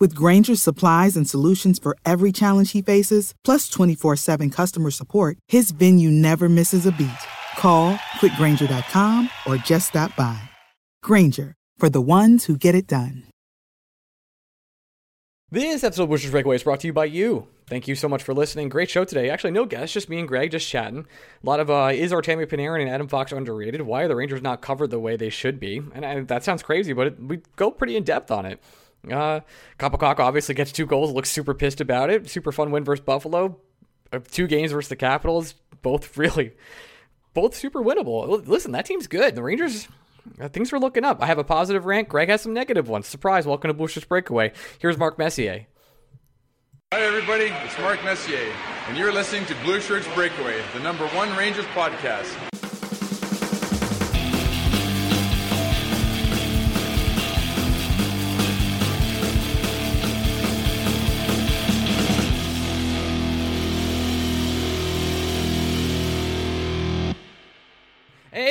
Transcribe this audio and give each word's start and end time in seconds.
With 0.00 0.14
Grainger's 0.14 0.62
supplies 0.62 1.16
and 1.16 1.28
solutions 1.28 1.80
for 1.80 1.96
every 2.04 2.30
challenge 2.30 2.70
he 2.72 2.82
faces, 2.82 3.34
plus 3.44 3.68
24 3.68 4.16
7 4.16 4.50
customer 4.50 4.90
support, 4.90 5.38
his 5.48 5.72
venue 5.72 6.10
never 6.10 6.48
misses 6.48 6.86
a 6.86 6.92
beat. 6.92 7.10
Call 7.58 7.96
quickgranger.com 8.20 9.28
or 9.46 9.56
just 9.56 9.88
stop 9.88 10.14
by. 10.16 10.40
Grainger, 11.02 11.54
for 11.76 11.90
the 11.90 12.00
ones 12.00 12.44
who 12.44 12.56
get 12.56 12.74
it 12.74 12.86
done. 12.86 13.24
This 15.50 15.82
episode 15.82 16.02
of 16.02 16.10
Blueshirts 16.10 16.30
Breakaway 16.30 16.56
is 16.56 16.62
brought 16.62 16.80
to 16.80 16.88
you 16.88 16.92
by 16.92 17.06
you. 17.06 17.48
Thank 17.68 17.88
you 17.88 17.94
so 17.94 18.06
much 18.06 18.22
for 18.22 18.34
listening. 18.34 18.68
Great 18.68 18.90
show 18.90 19.04
today. 19.04 19.30
Actually, 19.30 19.52
no 19.52 19.64
guests, 19.64 19.94
just 19.94 20.10
me 20.10 20.18
and 20.18 20.28
Greg 20.28 20.50
just 20.50 20.68
chatting. 20.68 21.06
A 21.42 21.46
lot 21.46 21.58
of 21.58 21.70
uh, 21.70 21.90
is 21.90 22.12
Artemi 22.12 22.44
Panarin 22.44 22.82
and 22.82 22.90
Adam 22.90 23.08
Fox 23.08 23.32
underrated? 23.32 23.80
Why 23.80 24.02
are 24.02 24.08
the 24.08 24.16
Rangers 24.16 24.42
not 24.42 24.60
covered 24.60 24.90
the 24.90 25.00
way 25.00 25.16
they 25.16 25.30
should 25.30 25.58
be? 25.58 25.80
And 25.94 26.04
I, 26.04 26.20
that 26.20 26.44
sounds 26.44 26.62
crazy, 26.62 26.92
but 26.92 27.06
it, 27.06 27.22
we 27.22 27.40
go 27.56 27.70
pretty 27.70 27.96
in 27.96 28.04
depth 28.04 28.30
on 28.30 28.44
it. 28.44 28.60
Uh, 29.12 29.40
Kaapo 29.78 29.98
Kakko 29.98 30.20
obviously 30.20 30.54
gets 30.54 30.72
two 30.72 30.86
goals, 30.86 31.12
looks 31.12 31.30
super 31.30 31.54
pissed 31.54 31.80
about 31.80 32.10
it. 32.10 32.28
Super 32.28 32.52
fun 32.52 32.70
win 32.70 32.84
versus 32.84 33.04
Buffalo. 33.04 33.58
Uh, 34.12 34.20
two 34.30 34.46
games 34.46 34.72
versus 34.72 34.88
the 34.88 34.96
Capitals, 34.96 35.54
both 35.82 36.16
really, 36.16 36.52
both 37.34 37.54
super 37.54 37.82
winnable. 37.82 38.46
Listen, 38.46 38.72
that 38.72 38.86
team's 38.86 39.06
good. 39.06 39.34
The 39.34 39.42
Rangers, 39.42 39.88
uh, 40.40 40.48
things 40.48 40.72
are 40.72 40.78
looking 40.78 41.04
up. 41.04 41.22
I 41.22 41.26
have 41.26 41.38
a 41.38 41.44
positive 41.44 41.84
rant. 41.84 42.08
Greg 42.08 42.28
has 42.28 42.40
some 42.42 42.52
negative 42.52 42.88
ones. 42.88 43.06
Surprise! 43.06 43.46
Welcome 43.46 43.68
to 43.68 43.74
Blueshirts 43.74 44.08
Breakaway. 44.08 44.52
Here's 44.78 44.96
Mark 44.98 45.18
Messier. 45.18 45.66
Hi 46.94 47.02
everybody, 47.02 47.52
it's 47.66 47.78
Mark 47.80 48.02
Messier, 48.02 48.50
and 48.86 48.96
you're 48.96 49.12
listening 49.12 49.44
to 49.44 49.54
Blue 49.56 49.78
Shirts 49.78 50.08
Breakaway, 50.14 50.62
the 50.72 50.80
number 50.80 51.06
one 51.08 51.36
Rangers 51.36 51.66
podcast. 51.66 52.57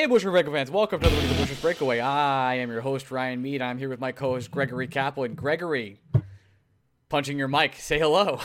Hey, 0.07 0.13
Blueshirts 0.13 0.31
Breakaway 0.31 0.59
fans, 0.59 0.71
welcome 0.71 1.01
to 1.01 1.09
the 1.09 1.15
week 1.17 1.29
of 1.31 1.35
Blueshirts 1.35 1.61
Breakaway. 1.61 1.99
I 1.99 2.53
am 2.59 2.71
your 2.71 2.79
host, 2.79 3.11
Ryan 3.11 3.41
Mead. 3.41 3.61
I'm 3.61 3.77
here 3.77 3.89
with 3.89 3.99
my 3.99 4.13
co 4.13 4.35
host, 4.35 4.49
Gregory 4.49 4.87
Kaplan. 4.87 5.35
Gregory, 5.35 5.99
punching 7.09 7.37
your 7.37 7.49
mic, 7.49 7.75
say 7.75 7.99
hello. 7.99 8.39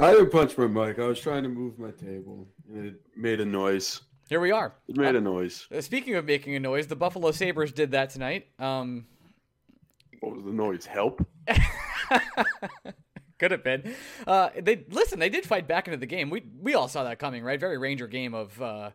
I 0.00 0.12
didn't 0.12 0.30
punch 0.30 0.56
my 0.56 0.68
mic. 0.68 1.00
I 1.00 1.08
was 1.08 1.18
trying 1.18 1.42
to 1.42 1.48
move 1.48 1.80
my 1.80 1.90
table, 1.90 2.46
and 2.72 2.86
it 2.86 3.00
made 3.16 3.40
a 3.40 3.44
noise. 3.44 4.02
Here 4.28 4.38
we 4.38 4.52
are. 4.52 4.72
It 4.86 4.96
made 4.96 5.16
a 5.16 5.20
noise. 5.20 5.66
Uh, 5.76 5.80
speaking 5.80 6.14
of 6.14 6.26
making 6.26 6.54
a 6.54 6.60
noise, 6.60 6.86
the 6.86 6.94
Buffalo 6.94 7.32
Sabres 7.32 7.72
did 7.72 7.90
that 7.90 8.10
tonight. 8.10 8.46
Um, 8.60 9.06
What 10.20 10.36
was 10.36 10.44
the 10.44 10.52
noise? 10.52 10.86
Help? 10.86 11.26
could 13.40 13.50
have 13.50 13.64
been. 13.64 13.96
Uh, 14.28 14.50
they 14.56 14.84
listen. 14.90 15.18
They 15.18 15.28
did 15.28 15.44
fight 15.44 15.66
back 15.66 15.88
into 15.88 15.98
the 15.98 16.06
game. 16.06 16.30
We 16.30 16.44
we 16.60 16.74
all 16.74 16.86
saw 16.86 17.02
that 17.02 17.18
coming, 17.18 17.42
right? 17.42 17.58
Very 17.58 17.78
Ranger 17.78 18.06
game 18.06 18.32
of 18.32 18.62
uh, 18.62 18.90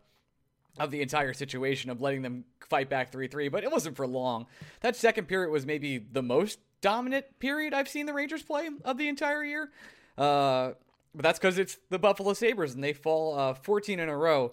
of 0.77 0.91
the 0.91 1.01
entire 1.01 1.33
situation 1.33 1.89
of 1.89 2.01
letting 2.01 2.21
them 2.21 2.45
fight 2.69 2.89
back 2.89 3.11
three 3.11 3.27
three, 3.27 3.47
but 3.47 3.63
it 3.63 3.71
wasn't 3.71 3.95
for 3.95 4.07
long. 4.07 4.47
That 4.81 4.95
second 4.95 5.27
period 5.27 5.51
was 5.51 5.65
maybe 5.65 5.97
the 5.97 6.21
most 6.21 6.59
dominant 6.81 7.25
period 7.39 7.73
I've 7.73 7.87
seen 7.87 8.05
the 8.05 8.13
Rangers 8.13 8.43
play 8.43 8.69
of 8.83 8.97
the 8.97 9.07
entire 9.07 9.43
year. 9.43 9.71
Uh, 10.17 10.71
but 11.13 11.23
that's 11.23 11.39
because 11.39 11.57
it's 11.57 11.77
the 11.89 11.99
Buffalo 11.99 12.33
Sabres 12.33 12.73
and 12.73 12.83
they 12.83 12.93
fall 12.93 13.37
uh, 13.37 13.53
14 13.53 13.99
in 13.99 14.09
a 14.09 14.17
row 14.17 14.51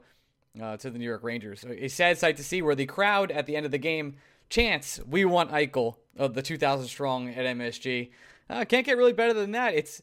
uh, 0.61 0.77
to 0.77 0.91
the 0.91 0.99
New 0.99 1.05
York 1.05 1.23
Rangers. 1.23 1.65
A 1.65 1.89
sad 1.89 2.19
sight 2.19 2.37
to 2.37 2.45
see 2.45 2.63
where 2.63 2.75
the 2.75 2.87
crowd 2.87 3.31
at 3.31 3.47
the 3.47 3.57
end 3.57 3.67
of 3.67 3.73
the 3.73 3.79
game 3.79 4.17
chants, 4.49 5.01
"We 5.09 5.25
want 5.25 5.51
Eichel," 5.51 5.97
of 6.17 6.35
the 6.35 6.43
2,000 6.43 6.87
strong 6.87 7.29
at 7.31 7.47
MSG. 7.47 8.11
Uh, 8.49 8.65
can't 8.65 8.87
get 8.87 8.97
really 8.97 9.13
better 9.13 9.33
than 9.33 9.53
that. 9.53 9.75
It's 9.75 10.03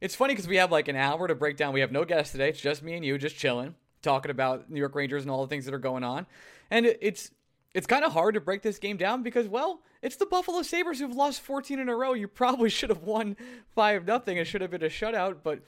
it's 0.00 0.14
funny 0.14 0.32
because 0.32 0.48
we 0.48 0.56
have 0.56 0.72
like 0.72 0.88
an 0.88 0.96
hour 0.96 1.28
to 1.28 1.34
break 1.34 1.56
down. 1.56 1.74
We 1.74 1.80
have 1.80 1.92
no 1.92 2.04
guests 2.04 2.32
today. 2.32 2.48
It's 2.48 2.60
just 2.60 2.82
me 2.82 2.94
and 2.94 3.04
you, 3.04 3.18
just 3.18 3.36
chilling, 3.36 3.74
talking 4.02 4.30
about 4.30 4.70
New 4.70 4.80
York 4.80 4.94
Rangers 4.94 5.22
and 5.22 5.30
all 5.30 5.42
the 5.42 5.48
things 5.48 5.64
that 5.64 5.74
are 5.74 5.78
going 5.78 6.04
on. 6.04 6.26
And 6.70 6.86
it's 6.86 7.30
it's 7.74 7.86
kind 7.86 8.04
of 8.04 8.12
hard 8.12 8.34
to 8.34 8.40
break 8.40 8.62
this 8.62 8.78
game 8.78 8.96
down 8.96 9.22
because, 9.22 9.46
well, 9.46 9.82
it's 10.02 10.16
the 10.16 10.26
Buffalo 10.26 10.62
Sabres 10.62 10.98
who've 10.98 11.14
lost 11.14 11.40
14 11.42 11.78
in 11.78 11.88
a 11.88 11.94
row. 11.94 12.14
You 12.14 12.26
probably 12.26 12.70
should 12.70 12.90
have 12.90 13.02
won 13.02 13.36
5 13.74 14.06
nothing. 14.06 14.36
It 14.36 14.46
should 14.46 14.60
have 14.60 14.70
been 14.70 14.82
a 14.82 14.88
shutout, 14.88 15.38
but 15.42 15.60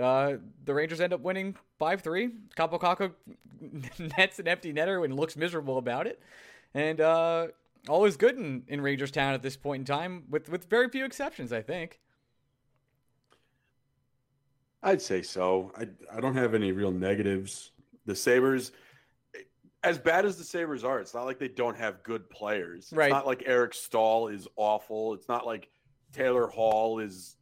uh, 0.00 0.38
the 0.64 0.74
Rangers 0.74 1.00
end 1.00 1.12
up 1.12 1.20
winning 1.20 1.56
5 1.78 2.00
3. 2.00 2.30
Kaapo 2.56 2.80
Kakko 2.80 3.12
nets 4.18 4.38
an 4.38 4.48
empty 4.48 4.72
netter 4.72 5.04
and 5.04 5.16
looks 5.16 5.36
miserable 5.36 5.78
about 5.78 6.06
it. 6.06 6.20
And 6.72 7.00
uh, 7.00 7.48
all 7.88 8.04
is 8.04 8.16
good 8.16 8.36
in, 8.36 8.64
in 8.68 8.80
Rangers 8.80 9.10
Town 9.10 9.34
at 9.34 9.42
this 9.42 9.56
point 9.56 9.80
in 9.80 9.84
time, 9.84 10.24
with, 10.30 10.48
with 10.48 10.68
very 10.68 10.88
few 10.88 11.04
exceptions, 11.04 11.52
I 11.52 11.62
think. 11.62 12.00
I'd 14.84 15.02
say 15.02 15.22
so. 15.22 15.72
I 15.76 15.88
I 16.14 16.20
don't 16.20 16.36
have 16.36 16.54
any 16.54 16.70
real 16.70 16.92
negatives. 16.92 17.72
The 18.06 18.14
Sabres, 18.14 18.70
as 19.82 19.98
bad 19.98 20.26
as 20.26 20.36
the 20.36 20.44
Sabres 20.44 20.84
are, 20.84 21.00
it's 21.00 21.14
not 21.14 21.24
like 21.24 21.38
they 21.38 21.48
don't 21.48 21.76
have 21.76 22.02
good 22.02 22.28
players. 22.28 22.84
It's 22.84 22.92
Right. 22.92 23.10
not 23.10 23.26
like 23.26 23.42
Eric 23.46 23.72
Staal 23.74 24.28
is 24.28 24.46
awful. 24.56 25.14
It's 25.14 25.26
not 25.28 25.46
like 25.46 25.68
Taylor 26.12 26.46
Hall 26.46 27.00
is. 27.00 27.36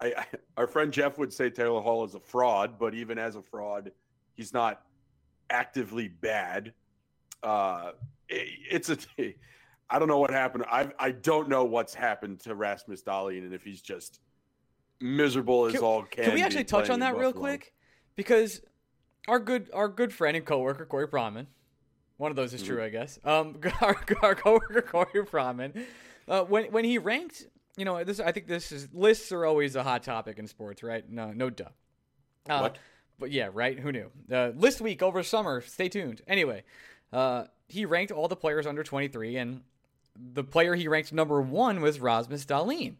I, 0.00 0.06
I 0.18 0.26
our 0.56 0.66
friend 0.66 0.92
Jeff 0.92 1.18
would 1.18 1.32
say 1.32 1.48
Taylor 1.50 1.80
Hall 1.80 2.04
is 2.04 2.14
a 2.14 2.20
fraud, 2.20 2.78
but 2.80 2.94
even 2.94 3.16
as 3.16 3.36
a 3.36 3.42
fraud, 3.42 3.92
he's 4.34 4.52
not 4.52 4.82
actively 5.50 6.08
bad. 6.08 6.74
Uh, 7.44 7.92
it- 8.28 8.48
it's 8.70 8.90
a. 8.90 9.36
I 9.88 9.98
don't 10.00 10.08
know 10.08 10.18
what 10.18 10.30
happened. 10.30 10.64
I 10.68 10.90
I 10.98 11.12
don't 11.12 11.48
know 11.48 11.64
what's 11.64 11.94
happened 11.94 12.40
to 12.40 12.56
Rasmus 12.56 13.02
Dahlin 13.04 13.38
and 13.44 13.52
if 13.54 13.62
he's 13.62 13.82
just 13.82 14.20
miserable 15.02 15.66
as 15.66 15.72
Can- 15.72 15.82
all 15.82 16.02
can. 16.02 16.24
Can 16.24 16.34
we 16.34 16.42
actually 16.42 16.64
touch 16.64 16.90
on 16.90 17.00
that 17.00 17.16
real 17.16 17.32
quick? 17.32 17.72
Because 18.16 18.60
our 19.28 19.38
good 19.38 19.70
our 19.72 19.88
good 19.88 20.12
friend 20.12 20.36
and 20.36 20.44
coworker 20.46 20.86
Corey 20.86 21.08
Pronman, 21.08 21.46
one 22.16 22.30
of 22.30 22.36
those 22.36 22.54
is 22.54 22.62
true, 22.62 22.82
I 22.82 22.88
guess. 22.88 23.18
Um, 23.24 23.58
our, 23.80 23.96
our 24.22 24.34
coworker 24.34 24.82
Corey 24.82 25.24
Pronman, 25.26 25.84
uh, 26.28 26.44
when 26.44 26.66
when 26.66 26.84
he 26.84 26.98
ranked, 26.98 27.46
you 27.76 27.84
know, 27.84 28.02
this 28.04 28.20
I 28.20 28.32
think 28.32 28.46
this 28.46 28.72
is 28.72 28.88
lists 28.92 29.32
are 29.32 29.44
always 29.44 29.76
a 29.76 29.82
hot 29.82 30.02
topic 30.02 30.38
in 30.38 30.46
sports, 30.46 30.82
right? 30.82 31.08
No, 31.08 31.32
no 31.32 31.50
duh. 31.50 31.64
Uh, 32.48 32.60
What? 32.60 32.78
But 33.18 33.30
yeah, 33.30 33.50
right. 33.52 33.78
Who 33.78 33.92
knew? 33.92 34.10
Uh, 34.30 34.48
list 34.56 34.80
week 34.80 35.02
over 35.02 35.22
summer. 35.22 35.60
Stay 35.60 35.88
tuned. 35.88 36.22
Anyway, 36.26 36.64
uh, 37.12 37.44
he 37.68 37.84
ranked 37.84 38.10
all 38.10 38.26
the 38.26 38.34
players 38.36 38.66
under 38.66 38.82
23, 38.82 39.36
and 39.36 39.60
the 40.16 40.42
player 40.42 40.74
he 40.74 40.88
ranked 40.88 41.12
number 41.12 41.40
one 41.40 41.80
was 41.80 42.00
Rasmus 42.00 42.44
Dahlin 42.46 42.96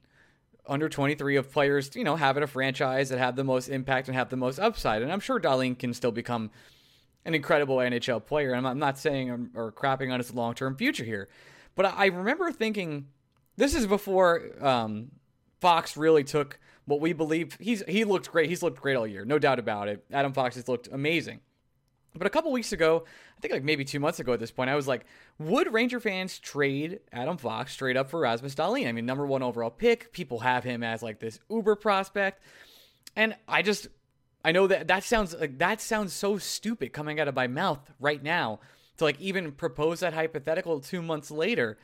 under 0.67 0.89
23 0.89 1.37
of 1.37 1.51
players, 1.51 1.95
you 1.95 2.05
know, 2.05 2.17
having 2.17 2.43
a 2.43 2.47
franchise 2.47 3.09
that 3.09 3.19
have 3.19 3.37
the 3.37 3.45
most 3.45 3.69
impact 3.69 4.09
and 4.09 4.17
have 4.17 4.29
the 4.29 4.37
most 4.37 4.59
upside. 4.59 5.03
And 5.03 5.13
I'm 5.13 5.21
sure 5.21 5.41
Dahlin 5.41 5.79
can 5.79 5.93
still 5.93 6.13
become 6.13 6.51
an 7.25 7.35
incredible 7.35 7.77
NHL 7.77 8.25
player. 8.25 8.55
I'm, 8.55 8.67
I'm 8.67 8.79
not 8.79 8.99
saying 8.99 9.31
I'm, 9.31 9.51
or 9.55 9.73
crapping 9.73 10.13
on 10.13 10.21
his 10.21 10.33
long 10.35 10.55
term 10.55 10.77
future 10.77 11.05
here, 11.05 11.29
but 11.75 11.87
I, 11.87 11.91
I 11.97 12.07
remember 12.07 12.53
thinking 12.53 13.09
this 13.57 13.75
is 13.75 13.87
before 13.87 14.51
um, 14.61 15.11
Fox 15.61 15.97
really 15.97 16.25
took 16.25 16.59
what 16.85 17.01
we 17.01 17.13
believe 17.13 17.57
he's 17.61 17.83
he 17.87 18.05
looked 18.05 18.31
great. 18.31 18.49
He's 18.49 18.63
looked 18.63 18.81
great 18.81 18.97
all 18.97 19.07
year, 19.07 19.25
no 19.25 19.39
doubt 19.39 19.59
about 19.59 19.89
it. 19.89 20.05
Adam 20.13 20.33
Fox 20.33 20.57
has 20.57 20.69
looked 20.69 20.89
amazing. 20.91 21.41
But 22.15 22.27
a 22.27 22.31
couple 22.31 22.53
weeks 22.53 22.73
ago, 22.73 23.05
I 23.37 23.41
think 23.41 23.55
like 23.55 23.65
maybe 23.65 23.85
two 23.85 24.01
months 24.01 24.21
ago 24.21 24.33
at 24.33 24.41
this 24.41 24.51
point, 24.51 24.69
I 24.69 24.77
was 24.77 24.87
like, 24.87 25.07
would 25.39 25.73
Ranger 25.73 25.99
fans 25.99 26.39
trade 26.39 27.01
Adam 27.11 27.39
Fox 27.39 27.73
straight 27.73 27.97
up 27.97 28.11
for 28.11 28.21
Rasmus 28.21 28.55
Dahlin? 28.55 28.87
I 28.87 28.93
mean, 28.93 29.07
number 29.07 29.27
one 29.27 29.43
overall 29.43 29.71
pick. 29.71 30.13
People 30.13 30.41
have 30.41 30.63
him 30.63 30.83
as 30.83 31.03
like 31.03 31.21
this 31.21 31.41
uber 31.49 31.75
prospect. 31.75 32.43
And 33.17 33.35
I 33.49 33.63
just, 33.63 33.89
I 34.45 34.53
know 34.53 34.67
that 34.67 34.89
that 34.89 35.05
sounds 35.05 35.35
like 35.35 35.59
that 35.59 35.81
sounds 35.81 36.13
so 36.13 36.37
stupid 36.37 36.93
coming 36.93 37.19
out 37.19 37.29
of 37.29 37.35
my 37.35 37.47
mouth 37.47 37.91
right 37.99 38.23
now 38.23 38.61
to 38.99 39.05
like 39.05 39.21
even 39.21 39.53
propose 39.53 40.01
that 40.01 40.13
hypothetical 40.13 40.81
two 40.81 41.01
months 41.01 41.31
later 41.31 41.79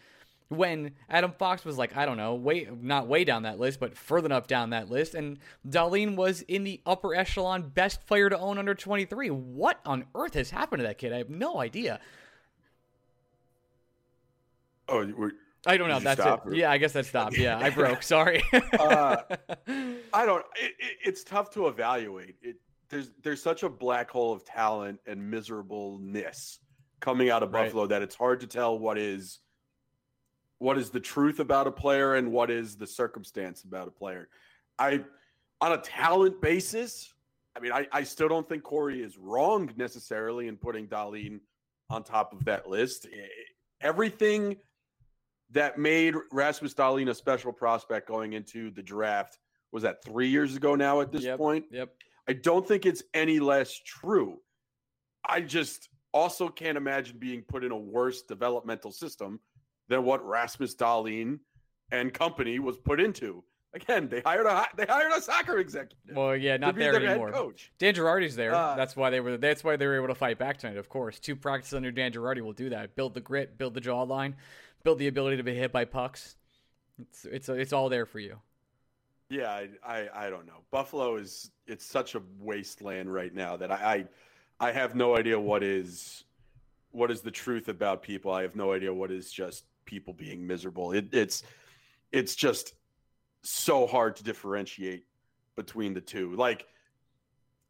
when 0.49 0.93
Adam 1.11 1.33
Fox 1.33 1.65
was 1.65 1.77
like, 1.77 1.97
I 1.97 2.07
don't 2.07 2.17
know, 2.17 2.35
way 2.35 2.67
not 2.81 3.07
way 3.07 3.25
down 3.25 3.43
that 3.43 3.59
list, 3.59 3.81
but 3.81 3.97
further 3.97 4.27
enough 4.27 4.47
down 4.47 4.71
that 4.71 4.91
list, 4.91 5.15
and 5.15 5.39
Dahlin 5.69 6.17
was 6.17 6.43
in 6.43 6.65
the 6.65 6.81
upper 6.87 7.15
echelon 7.15 7.69
best 7.69 8.07
player 8.07 8.31
to 8.31 8.39
own 8.39 8.57
under 8.59 8.75
23. 8.75 9.29
What 9.31 9.79
on 9.85 10.07
earth 10.15 10.35
has 10.35 10.51
happened 10.51 10.81
to 10.81 10.87
that 10.87 10.99
kid? 10.99 11.13
I 11.13 11.19
have 11.19 11.29
no 11.31 11.59
idea. 11.61 12.01
Oh, 14.89 15.07
we're, 15.17 15.33
I 15.67 15.77
don't 15.77 15.89
know. 15.89 16.01
That's 16.01 16.21
it. 16.21 16.41
or- 16.47 16.55
Yeah, 16.55 16.71
I 16.71 16.79
guess 16.79 16.93
that 16.93 17.07
stopped. 17.07 17.37
Yeah, 17.37 17.59
I 17.59 17.71
broke. 17.71 18.03
Sorry. 18.03 18.43
uh, 18.79 19.17
I 19.69 20.25
don't. 20.25 20.45
It, 20.57 20.73
it, 20.79 20.97
it's 21.05 21.25
tough 21.25 21.51
to 21.51 21.67
evaluate. 21.69 22.37
It 22.43 22.57
there's 22.89 23.11
there's 23.23 23.43
such 23.43 23.65
a 23.65 23.69
black 23.69 24.09
hole 24.11 24.33
of 24.33 24.47
talent 24.47 25.01
and 25.07 25.31
miserableness 25.31 26.61
coming 27.01 27.29
out 27.29 27.43
of 27.43 27.53
Right. 27.53 27.65
Buffalo 27.67 27.87
that 27.89 28.01
it's 28.01 28.15
hard 28.15 28.41
to 28.41 28.47
tell 28.47 28.79
what 28.79 28.97
is 28.97 29.41
what 30.59 30.79
is 30.79 30.91
the 30.91 31.01
truth 31.01 31.39
about 31.41 31.67
a 31.67 31.71
player 31.73 32.15
and 32.17 32.31
what 32.33 32.51
is 32.51 32.77
the 32.77 32.87
circumstance 32.87 33.63
about 33.65 33.89
a 33.89 33.91
player. 33.91 34.29
I 34.79 35.05
on 35.61 35.73
a 35.73 35.79
talent 35.79 36.41
basis, 36.41 37.13
I 37.57 37.61
mean, 37.61 37.73
I, 37.73 37.87
I 37.93 38.03
still 38.05 38.29
don't 38.29 38.49
think 38.49 38.63
Corey 38.63 39.03
is 39.03 39.19
wrong 39.19 39.71
necessarily 39.77 40.47
in 40.49 40.57
putting 40.57 40.87
Dahlin 40.87 41.41
on 41.91 42.05
top 42.05 42.33
of 42.33 42.45
that 42.45 42.69
list. 42.69 43.09
Everything 43.81 44.57
that 45.51 45.79
made 45.79 46.15
Rasmus 46.31 46.75
Dahlin 46.75 47.09
a 47.11 47.15
special 47.15 47.53
prospect 47.53 48.07
going 48.07 48.35
into 48.35 48.71
the 48.71 48.83
draft 48.83 49.39
was 49.73 49.83
that 49.83 50.05
three 50.05 50.29
years 50.29 50.55
ago 50.57 50.75
now 50.75 51.01
at 51.01 51.11
this 51.11 51.23
Yep. 51.25 51.39
point. 51.39 51.65
yep. 51.71 51.95
I 52.29 52.35
don't 52.35 52.67
think 52.67 52.85
it's 52.85 53.03
any 53.15 53.41
less 53.41 53.73
true. 53.85 54.39
I 55.27 55.41
just 55.41 55.89
also 56.13 56.49
can't 56.49 56.77
imagine 56.77 57.19
being 57.19 57.43
put 57.43 57.65
in 57.65 57.73
a 57.73 57.77
worse 57.77 58.23
developmental 58.23 58.93
system 58.93 59.41
than 59.89 60.05
what 60.05 60.25
Rasmus 60.25 60.75
Dahlin 60.75 61.41
and 61.91 62.13
company 62.13 62.59
was 62.59 62.77
put 62.79 63.01
into. 63.01 63.43
Again, 63.75 64.09
they 64.09 64.21
hired 64.21 64.47
a 64.47 64.67
they 64.77 64.87
hired 64.87 65.13
a 65.13 65.21
soccer 65.21 65.59
executive. 65.59 66.17
Well, 66.17 66.35
yeah, 66.37 66.57
not 66.57 66.75
there 66.75 66.97
anymore. 66.97 67.31
coach. 67.33 67.71
Dan 67.79 67.95
Girardi's 67.95 68.35
there. 68.35 68.55
Uh, 68.55 68.75
that's 68.75 68.97
why 68.97 69.11
they 69.11 69.21
were. 69.21 69.37
That's 69.37 69.63
why 69.63 69.77
they 69.77 69.87
were 69.87 69.97
able 69.97 70.09
to 70.09 70.15
fight 70.15 70.39
back 70.39 70.57
tonight. 70.57 70.79
Of 70.79 70.89
course, 70.89 71.19
two 71.19 71.37
practices 71.37 71.75
under 71.75 71.91
Dan 71.91 72.13
Girardi 72.13 72.41
will 72.41 72.55
do 72.55 72.71
that. 72.71 72.97
Build 72.97 73.13
the 73.13 73.21
grit, 73.21 73.59
build 73.59 73.75
the 73.75 73.81
jawline, 73.81 74.35
build 74.85 74.99
the 74.99 75.09
ability 75.09 75.37
to 75.37 75.43
be 75.43 75.55
hit 75.55 75.71
by 75.71 75.85
pucks. 75.85 76.37
It's 76.99 77.25
it's 77.27 77.49
it's 77.51 77.73
all 77.75 77.91
there 77.91 78.07
for 78.07 78.21
you. 78.21 78.39
Yeah, 79.29 79.51
I, 79.51 79.69
I 79.85 80.09
I 80.15 80.31
don't 80.31 80.47
know. 80.47 80.65
Buffalo 80.71 81.17
is 81.17 81.51
it's 81.67 81.85
such 81.85 82.15
a 82.15 82.23
wasteland 82.39 83.13
right 83.13 83.35
now 83.35 83.59
that 83.59 83.71
I, 83.71 84.07
I 84.61 84.69
I 84.69 84.73
have 84.73 84.95
no 84.95 85.15
idea 85.15 85.39
what 85.39 85.63
is 85.63 86.25
what 86.91 87.11
is 87.11 87.21
the 87.21 87.31
truth 87.31 87.69
about 87.69 88.03
people. 88.03 88.33
I 88.33 88.43
have 88.43 88.57
no 88.57 88.73
idea 88.73 88.93
what 88.95 89.11
is 89.11 89.31
just 89.31 89.65
people 89.89 90.13
being 90.13 90.47
miserable. 90.47 90.93
It, 90.93 91.09
it's 91.13 91.43
it's 92.13 92.37
just 92.37 92.75
so 93.43 93.87
hard 93.87 94.17
to 94.17 94.23
differentiate 94.23 95.05
between 95.57 95.95
the 95.95 96.01
two. 96.01 96.35
Like 96.37 96.67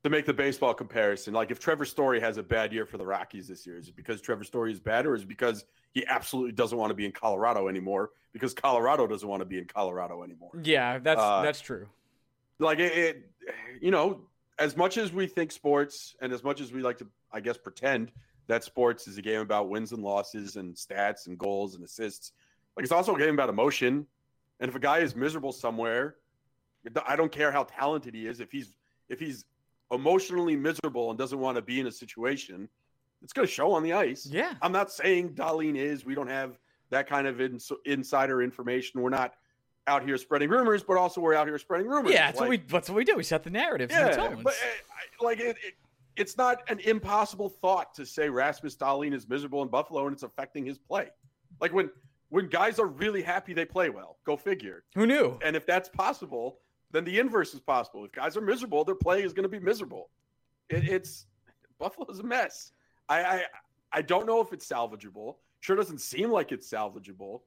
to 0.02 0.10
make 0.10 0.26
the 0.26 0.34
baseball 0.34 0.74
comparison, 0.74 1.32
like 1.32 1.50
if 1.52 1.60
Trevor 1.60 1.84
Story 1.84 2.18
has 2.20 2.36
a 2.36 2.42
bad 2.42 2.72
year 2.72 2.84
for 2.86 2.98
the 2.98 3.06
Rockies 3.06 3.46
this 3.46 3.64
year, 3.66 3.78
is 3.78 3.88
it 3.88 3.96
because 3.96 4.20
Trevor 4.20 4.44
Story 4.44 4.72
is 4.72 4.80
bad, 4.80 5.06
or 5.06 5.14
is 5.14 5.22
it 5.22 5.28
because 5.28 5.64
he 5.94 6.04
absolutely 6.08 6.52
doesn't 6.52 6.76
want 6.76 6.90
to 6.90 6.94
be 6.94 7.06
in 7.06 7.12
Colorado 7.12 7.68
anymore 7.68 8.10
because 8.32 8.52
Colorado 8.52 9.06
doesn't 9.06 9.28
want 9.28 9.40
to 9.40 9.46
be 9.46 9.58
in 9.58 9.64
Colorado 9.66 10.24
anymore? 10.24 10.50
Yeah, 10.62 10.98
that's 10.98 11.20
Uh, 11.20 11.42
that's 11.42 11.60
true. 11.60 11.86
like 12.58 12.80
it, 12.80 12.92
it 12.98 13.30
you 13.80 13.92
know 13.92 14.20
as 14.58 14.76
much 14.76 14.98
as 14.98 15.12
we 15.12 15.28
think 15.28 15.52
sports 15.52 16.16
and 16.20 16.32
as 16.32 16.42
much 16.42 16.60
as 16.60 16.72
we 16.72 16.82
like 16.82 16.98
to 16.98 17.06
i 17.32 17.38
guess 17.38 17.56
pretend 17.56 18.10
that 18.48 18.64
sports 18.64 19.06
is 19.06 19.16
a 19.18 19.22
game 19.22 19.40
about 19.40 19.68
wins 19.68 19.92
and 19.92 20.02
losses 20.02 20.56
and 20.56 20.74
stats 20.74 21.26
and 21.28 21.38
goals 21.38 21.74
and 21.76 21.84
assists 21.84 22.32
like 22.76 22.82
it's 22.82 22.92
also 22.92 23.14
a 23.14 23.18
game 23.18 23.34
about 23.34 23.48
emotion 23.48 24.06
and 24.60 24.68
if 24.68 24.74
a 24.74 24.80
guy 24.80 24.98
is 24.98 25.14
miserable 25.14 25.52
somewhere 25.52 26.16
i 27.06 27.14
don't 27.14 27.30
care 27.32 27.52
how 27.52 27.62
talented 27.64 28.14
he 28.14 28.26
is 28.26 28.40
if 28.40 28.50
he's 28.50 28.74
if 29.08 29.20
he's 29.20 29.44
emotionally 29.92 30.56
miserable 30.56 31.10
and 31.10 31.18
doesn't 31.18 31.38
want 31.38 31.56
to 31.56 31.62
be 31.62 31.78
in 31.80 31.86
a 31.86 31.92
situation 31.92 32.68
it's 33.22 33.32
going 33.32 33.46
to 33.46 33.52
show 33.52 33.72
on 33.72 33.82
the 33.82 33.92
ice 33.92 34.26
Yeah. 34.30 34.54
i'm 34.62 34.72
not 34.72 34.90
saying 34.90 35.30
Dahlin 35.34 35.76
is 35.76 36.04
we 36.04 36.14
don't 36.14 36.28
have 36.28 36.58
that 36.90 37.06
kind 37.08 37.26
of 37.26 37.40
ins- 37.40 37.70
insider 37.84 38.42
information 38.42 39.00
we're 39.02 39.10
not 39.10 39.34
out 39.86 40.02
here 40.04 40.18
spreading 40.18 40.48
rumors 40.50 40.82
but 40.82 40.96
also 40.98 41.20
we're 41.20 41.34
out 41.34 41.46
here 41.46 41.58
spreading 41.58 41.86
rumors 41.86 42.12
Yeah, 42.12 42.26
that's 42.26 42.40
what 42.40 42.48
we 42.50 42.58
that's 42.58 42.88
what 42.90 42.96
we 42.96 43.04
do. 43.04 43.16
We 43.16 43.22
set 43.22 43.42
the 43.42 43.48
narrative. 43.50 43.88
the 43.88 43.94
yeah, 43.94 44.10
tones. 44.10 44.40
but 44.42 44.52
uh, 44.52 45.24
like 45.24 45.40
it, 45.40 45.56
it, 45.64 45.74
it's 46.18 46.36
not 46.36 46.62
an 46.68 46.80
impossible 46.80 47.48
thought 47.48 47.94
to 47.94 48.04
say 48.04 48.28
Rasmus 48.28 48.76
Dahlin 48.76 49.14
is 49.14 49.28
miserable 49.28 49.62
in 49.62 49.68
Buffalo 49.68 50.06
and 50.06 50.12
it's 50.12 50.24
affecting 50.24 50.66
his 50.66 50.78
play. 50.78 51.08
Like 51.60 51.72
when 51.72 51.90
when 52.30 52.48
guys 52.48 52.78
are 52.78 52.86
really 52.86 53.22
happy, 53.22 53.54
they 53.54 53.64
play 53.64 53.88
well. 53.88 54.18
Go 54.26 54.36
figure. 54.36 54.84
Who 54.94 55.06
knew? 55.06 55.38
And 55.42 55.56
if 55.56 55.64
that's 55.64 55.88
possible, 55.88 56.58
then 56.90 57.04
the 57.04 57.18
inverse 57.18 57.54
is 57.54 57.60
possible. 57.60 58.04
If 58.04 58.12
guys 58.12 58.36
are 58.36 58.42
miserable, 58.42 58.84
their 58.84 58.94
play 58.94 59.22
is 59.22 59.32
going 59.32 59.44
to 59.44 59.48
be 59.48 59.58
miserable. 59.58 60.10
It, 60.68 60.86
it's 60.86 61.26
Buffalo's 61.78 62.18
a 62.18 62.22
mess. 62.22 62.72
I, 63.08 63.22
I 63.22 63.44
I 63.92 64.02
don't 64.02 64.26
know 64.26 64.40
if 64.40 64.52
it's 64.52 64.68
salvageable. 64.68 65.36
Sure 65.60 65.76
doesn't 65.76 66.00
seem 66.00 66.30
like 66.30 66.52
it's 66.52 66.70
salvageable. 66.70 67.40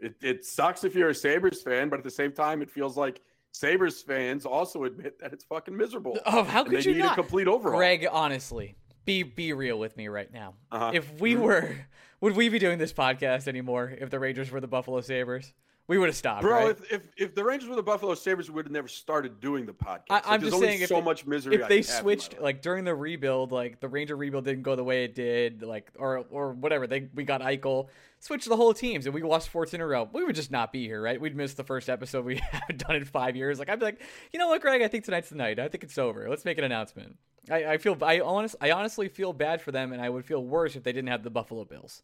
It, 0.00 0.16
it 0.20 0.44
sucks 0.44 0.84
if 0.84 0.94
you're 0.94 1.10
a 1.10 1.14
Sabres 1.14 1.62
fan, 1.62 1.88
but 1.88 1.98
at 1.98 2.04
the 2.04 2.10
same 2.10 2.32
time, 2.32 2.60
it 2.60 2.70
feels 2.70 2.96
like 2.96 3.20
Sabres 3.52 4.02
fans 4.02 4.46
also 4.46 4.84
admit 4.84 5.20
that 5.20 5.32
it's 5.32 5.44
fucking 5.44 5.76
miserable. 5.76 6.18
Oh, 6.26 6.42
how 6.42 6.64
could 6.64 6.72
they 6.72 6.80
you 6.80 6.94
need 6.94 7.00
not? 7.00 7.12
a 7.12 7.22
complete 7.22 7.46
overhaul. 7.46 7.78
Greg, 7.78 8.06
honestly, 8.10 8.76
be 9.04 9.22
be 9.22 9.52
real 9.52 9.78
with 9.78 9.96
me 9.96 10.08
right 10.08 10.32
now. 10.32 10.54
Uh-huh. 10.70 10.90
If 10.94 11.20
we 11.20 11.36
were, 11.36 11.86
would 12.20 12.34
we 12.34 12.48
be 12.48 12.58
doing 12.58 12.78
this 12.78 12.92
podcast 12.92 13.48
anymore 13.48 13.94
if 13.96 14.10
the 14.10 14.18
Rangers 14.18 14.50
were 14.50 14.60
the 14.60 14.68
Buffalo 14.68 15.00
Sabres? 15.02 15.52
We 15.88 15.98
would 15.98 16.08
have 16.08 16.16
stopped, 16.16 16.42
Bro, 16.42 16.52
right? 16.52 16.70
if, 16.70 16.92
if 16.92 17.02
if 17.16 17.34
the 17.34 17.42
Rangers 17.42 17.68
were 17.68 17.74
the 17.74 17.82
Buffalo 17.82 18.14
Sabres, 18.14 18.48
we 18.48 18.54
would 18.54 18.66
have 18.66 18.72
never 18.72 18.86
started 18.88 19.40
doing 19.40 19.66
the 19.66 19.72
podcast. 19.72 20.04
I, 20.10 20.22
I'm 20.24 20.40
there's 20.40 20.52
just 20.52 20.62
saying, 20.62 20.80
if 20.80 20.88
so 20.88 20.94
they- 20.96 21.00
much 21.02 21.26
misery. 21.26 21.58
I 21.58 21.62
if 21.62 21.68
they 21.68 21.78
in 21.78 21.80
my 21.80 22.00
switched 22.00 22.40
like 22.40 22.62
during 22.62 22.84
the 22.84 22.94
rebuild, 22.94 23.50
like 23.50 23.80
the 23.80 23.88
Ranger 23.88 24.16
rebuild 24.16 24.44
didn't 24.44 24.62
go 24.62 24.76
the 24.76 24.84
way 24.84 25.04
it 25.04 25.14
did, 25.14 25.62
like 25.62 25.90
or 25.98 26.24
or 26.30 26.52
whatever, 26.52 26.86
they 26.86 27.08
we 27.14 27.24
got 27.24 27.40
Eichel, 27.40 27.88
switched 28.20 28.48
the 28.48 28.56
whole 28.56 28.72
teams, 28.72 29.06
and 29.06 29.14
we 29.14 29.22
lost 29.22 29.46
sports 29.46 29.74
in 29.74 29.80
a 29.80 29.86
row. 29.86 30.08
We 30.12 30.24
would 30.24 30.36
just 30.36 30.52
not 30.52 30.72
be 30.72 30.86
here, 30.86 31.02
right? 31.02 31.20
We'd 31.20 31.34
miss 31.34 31.54
the 31.54 31.64
first 31.64 31.90
episode 31.90 32.24
we 32.24 32.36
haven't 32.52 32.78
done 32.86 32.94
in 32.96 33.04
five 33.04 33.34
years. 33.34 33.58
Like 33.58 33.68
I'd 33.68 33.80
be 33.80 33.84
like, 33.84 34.00
you 34.32 34.38
know 34.38 34.48
what, 34.48 34.62
Greg? 34.62 34.82
I 34.82 34.88
think 34.88 35.04
tonight's 35.04 35.30
the 35.30 35.36
night. 35.36 35.58
I 35.58 35.68
think 35.68 35.82
it's 35.82 35.98
over. 35.98 36.28
Let's 36.30 36.44
make 36.44 36.58
an 36.58 36.64
announcement. 36.64 37.16
I, 37.50 37.64
I 37.64 37.78
feel 37.78 37.98
I 38.02 38.20
honest 38.20 38.54
I 38.60 38.70
honestly 38.70 39.08
feel 39.08 39.32
bad 39.32 39.60
for 39.60 39.72
them, 39.72 39.92
and 39.92 40.00
I 40.00 40.08
would 40.08 40.24
feel 40.24 40.44
worse 40.44 40.76
if 40.76 40.84
they 40.84 40.92
didn't 40.92 41.08
have 41.08 41.24
the 41.24 41.30
Buffalo 41.30 41.64
Bills. 41.64 42.02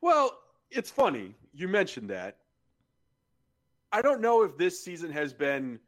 Well, 0.00 0.36
it's 0.70 0.90
funny 0.90 1.36
you 1.54 1.68
mentioned 1.68 2.10
that. 2.10 2.38
I 3.92 4.02
don't 4.02 4.20
know 4.20 4.42
if 4.42 4.56
this 4.58 4.82
season 4.82 5.10
has 5.12 5.32
been 5.32 5.78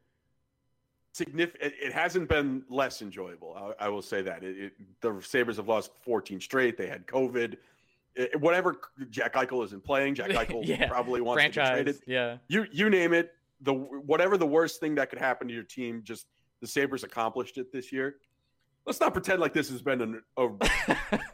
significant. 1.13 1.73
It 1.81 1.93
hasn't 1.93 2.29
been 2.29 2.63
less 2.69 3.01
enjoyable. 3.01 3.75
I, 3.79 3.85
I 3.85 3.89
will 3.89 4.01
say 4.01 4.21
that 4.21 4.43
it, 4.43 4.57
it, 4.57 4.73
the 5.01 5.19
Sabres 5.21 5.57
have 5.57 5.67
lost 5.67 5.91
14 6.03 6.39
straight. 6.41 6.77
They 6.77 6.87
had 6.87 7.05
COVID. 7.07 7.57
It- 8.15 8.39
whatever 8.41 8.77
Jack 9.09 9.33
Eichel 9.35 9.63
isn't 9.65 9.83
playing, 9.83 10.15
Jack 10.15 10.29
Eichel 10.31 10.65
Yeah. 10.65 10.87
probably 10.87 11.21
wants 11.21 11.43
to 11.43 11.49
be 11.49 11.53
Franchise, 11.53 11.75
traded. 11.83 12.01
yeah. 12.07 12.37
You 12.47 12.65
you 12.71 12.89
name 12.89 13.13
it. 13.13 13.33
The 13.61 13.73
whatever 13.73 14.37
the 14.37 14.47
worst 14.47 14.79
thing 14.79 14.95
that 14.95 15.09
could 15.09 15.19
happen 15.19 15.47
to 15.47 15.53
your 15.53 15.63
team, 15.63 16.01
just 16.03 16.25
the 16.61 16.67
Sabres 16.67 17.03
accomplished 17.03 17.57
it 17.57 17.71
this 17.71 17.91
year. 17.91 18.15
Let's 18.87 18.99
not 18.99 19.13
pretend 19.13 19.39
like 19.39 19.53
this 19.53 19.69
has 19.69 19.81
been 19.83 20.01
an 20.01 20.21
a 20.37 20.47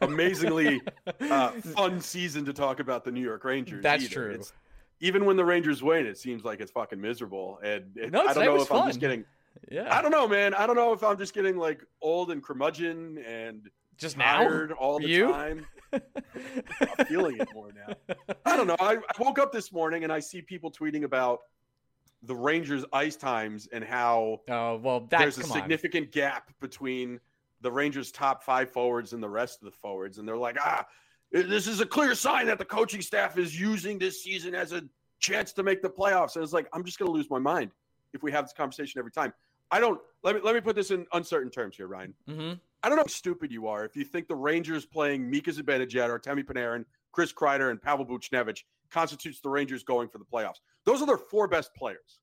amazingly 0.02 0.82
uh, 1.20 1.48
fun 1.74 2.00
season 2.00 2.44
to 2.44 2.52
talk 2.52 2.80
about 2.80 3.04
the 3.04 3.10
New 3.10 3.22
York 3.22 3.44
Rangers. 3.44 3.82
That's 3.82 4.04
either. 4.04 4.12
true. 4.12 4.30
It's, 4.34 4.52
even 5.00 5.24
when 5.24 5.36
the 5.36 5.44
Rangers 5.44 5.82
win, 5.82 6.06
it 6.06 6.18
seems 6.18 6.44
like 6.44 6.60
it's 6.60 6.72
fucking 6.72 7.00
miserable. 7.00 7.58
And 7.62 7.96
it, 7.96 8.10
No, 8.12 8.26
I 8.26 8.32
don't 8.34 8.44
know 8.44 8.62
if 8.62 8.72
I'm 8.72 8.86
just 8.88 9.00
getting. 9.00 9.24
yeah. 9.70 9.96
I 9.96 10.02
don't 10.02 10.10
know, 10.10 10.26
man. 10.28 10.54
I 10.54 10.66
don't 10.66 10.76
know 10.76 10.92
if 10.92 11.02
I'm 11.04 11.16
just 11.18 11.34
getting 11.34 11.56
like 11.56 11.84
old 12.02 12.30
and 12.30 12.42
curmudgeon 12.42 13.18
and 13.18 13.68
just 13.96 14.16
now. 14.16 14.38
tired 14.38 14.72
all 14.72 14.98
the 14.98 15.08
You? 15.08 15.28
time. 15.32 15.66
I'm 15.92 17.06
feeling 17.06 17.36
it 17.38 17.48
more 17.54 17.70
now. 17.72 18.16
I 18.44 18.56
don't 18.56 18.66
know. 18.66 18.76
I, 18.80 18.96
I 18.96 19.22
woke 19.22 19.38
up 19.38 19.52
this 19.52 19.72
morning 19.72 20.04
and 20.04 20.12
I 20.12 20.20
see 20.20 20.42
people 20.42 20.70
tweeting 20.70 21.04
about 21.04 21.40
the 22.24 22.34
Rangers' 22.34 22.84
ice 22.92 23.16
times 23.16 23.68
and 23.72 23.82
how 23.84 24.40
Oh 24.50 24.76
well, 24.76 25.06
that's 25.08 25.22
there's 25.22 25.38
a 25.38 25.42
come 25.42 25.52
on. 25.52 25.56
significant 25.58 26.10
gap 26.12 26.50
between 26.60 27.20
the 27.60 27.70
Rangers' 27.70 28.10
top 28.12 28.42
five 28.44 28.70
forwards 28.70 29.12
and 29.12 29.22
the 29.22 29.28
rest 29.28 29.60
of 29.62 29.66
the 29.66 29.76
forwards. 29.78 30.18
And 30.18 30.28
they're 30.28 30.36
like, 30.36 30.56
ah, 30.60 30.86
this 31.32 31.66
is 31.66 31.80
a 31.80 31.86
clear 31.86 32.14
sign 32.14 32.46
that 32.46 32.58
the 32.58 32.64
coaching 32.64 33.00
staff 33.02 33.38
is 33.38 33.58
using 33.58 33.98
this 33.98 34.22
season 34.22 34.54
as 34.54 34.72
a 34.72 34.82
chance 35.20 35.52
to 35.54 35.62
make 35.62 35.82
the 35.82 35.90
playoffs. 35.90 36.36
And 36.36 36.44
it's 36.44 36.52
like, 36.52 36.68
I'm 36.72 36.84
just 36.84 36.98
going 36.98 37.10
to 37.10 37.12
lose 37.12 37.28
my 37.30 37.38
mind 37.38 37.70
if 38.14 38.22
we 38.22 38.32
have 38.32 38.44
this 38.44 38.52
conversation 38.52 38.98
every 38.98 39.12
time. 39.12 39.32
I 39.70 39.80
don't. 39.80 40.00
Let 40.22 40.34
me 40.34 40.40
let 40.42 40.54
me 40.54 40.60
put 40.62 40.74
this 40.74 40.90
in 40.90 41.06
uncertain 41.12 41.50
terms 41.50 41.76
here, 41.76 41.86
Ryan. 41.86 42.14
hmm 42.26 42.52
I 42.82 42.88
don't 42.88 42.96
know 42.96 43.02
how 43.02 43.08
stupid 43.08 43.50
you 43.50 43.66
are 43.66 43.84
if 43.84 43.96
you 43.96 44.04
think 44.04 44.28
the 44.28 44.36
Rangers 44.36 44.86
playing 44.86 45.28
Mika 45.28 45.50
Zibanejad 45.50 46.08
or 46.08 46.18
Temi 46.20 46.44
Panarin, 46.44 46.84
Chris 47.10 47.32
Kreider, 47.32 47.70
and 47.72 47.82
Pavel 47.82 48.06
Buchnevich 48.06 48.60
constitutes 48.90 49.40
the 49.40 49.48
Rangers 49.48 49.82
going 49.82 50.08
for 50.08 50.18
the 50.18 50.24
playoffs. 50.24 50.60
Those 50.84 51.02
are 51.02 51.06
their 51.06 51.18
four 51.18 51.48
best 51.48 51.74
players. 51.74 52.20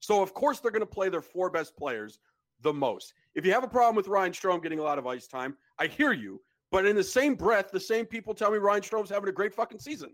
So 0.00 0.20
of 0.20 0.34
course 0.34 0.58
they're 0.58 0.72
going 0.72 0.80
to 0.80 0.86
play 0.86 1.08
their 1.08 1.22
four 1.22 1.50
best 1.50 1.76
players 1.76 2.18
the 2.62 2.72
most. 2.72 3.14
If 3.36 3.46
you 3.46 3.52
have 3.52 3.62
a 3.62 3.68
problem 3.68 3.94
with 3.94 4.08
Ryan 4.08 4.32
Strome 4.32 4.62
getting 4.62 4.80
a 4.80 4.82
lot 4.82 4.98
of 4.98 5.06
ice 5.06 5.28
time, 5.28 5.56
I 5.78 5.86
hear 5.86 6.12
you. 6.12 6.40
But 6.72 6.86
in 6.86 6.96
the 6.96 7.04
same 7.04 7.34
breath, 7.34 7.70
the 7.70 7.78
same 7.78 8.06
people 8.06 8.34
tell 8.34 8.50
me 8.50 8.58
Ryan 8.58 8.82
Strome's 8.82 9.10
having 9.10 9.28
a 9.28 9.32
great 9.32 9.54
fucking 9.54 9.78
season. 9.78 10.10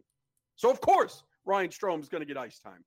So 0.57 0.71
of 0.71 0.81
course 0.81 1.23
Ryan 1.47 1.71
Strome's 1.71 2.09
going 2.09 2.21
to 2.21 2.27
get 2.27 2.37
ice 2.37 2.59
time. 2.59 2.85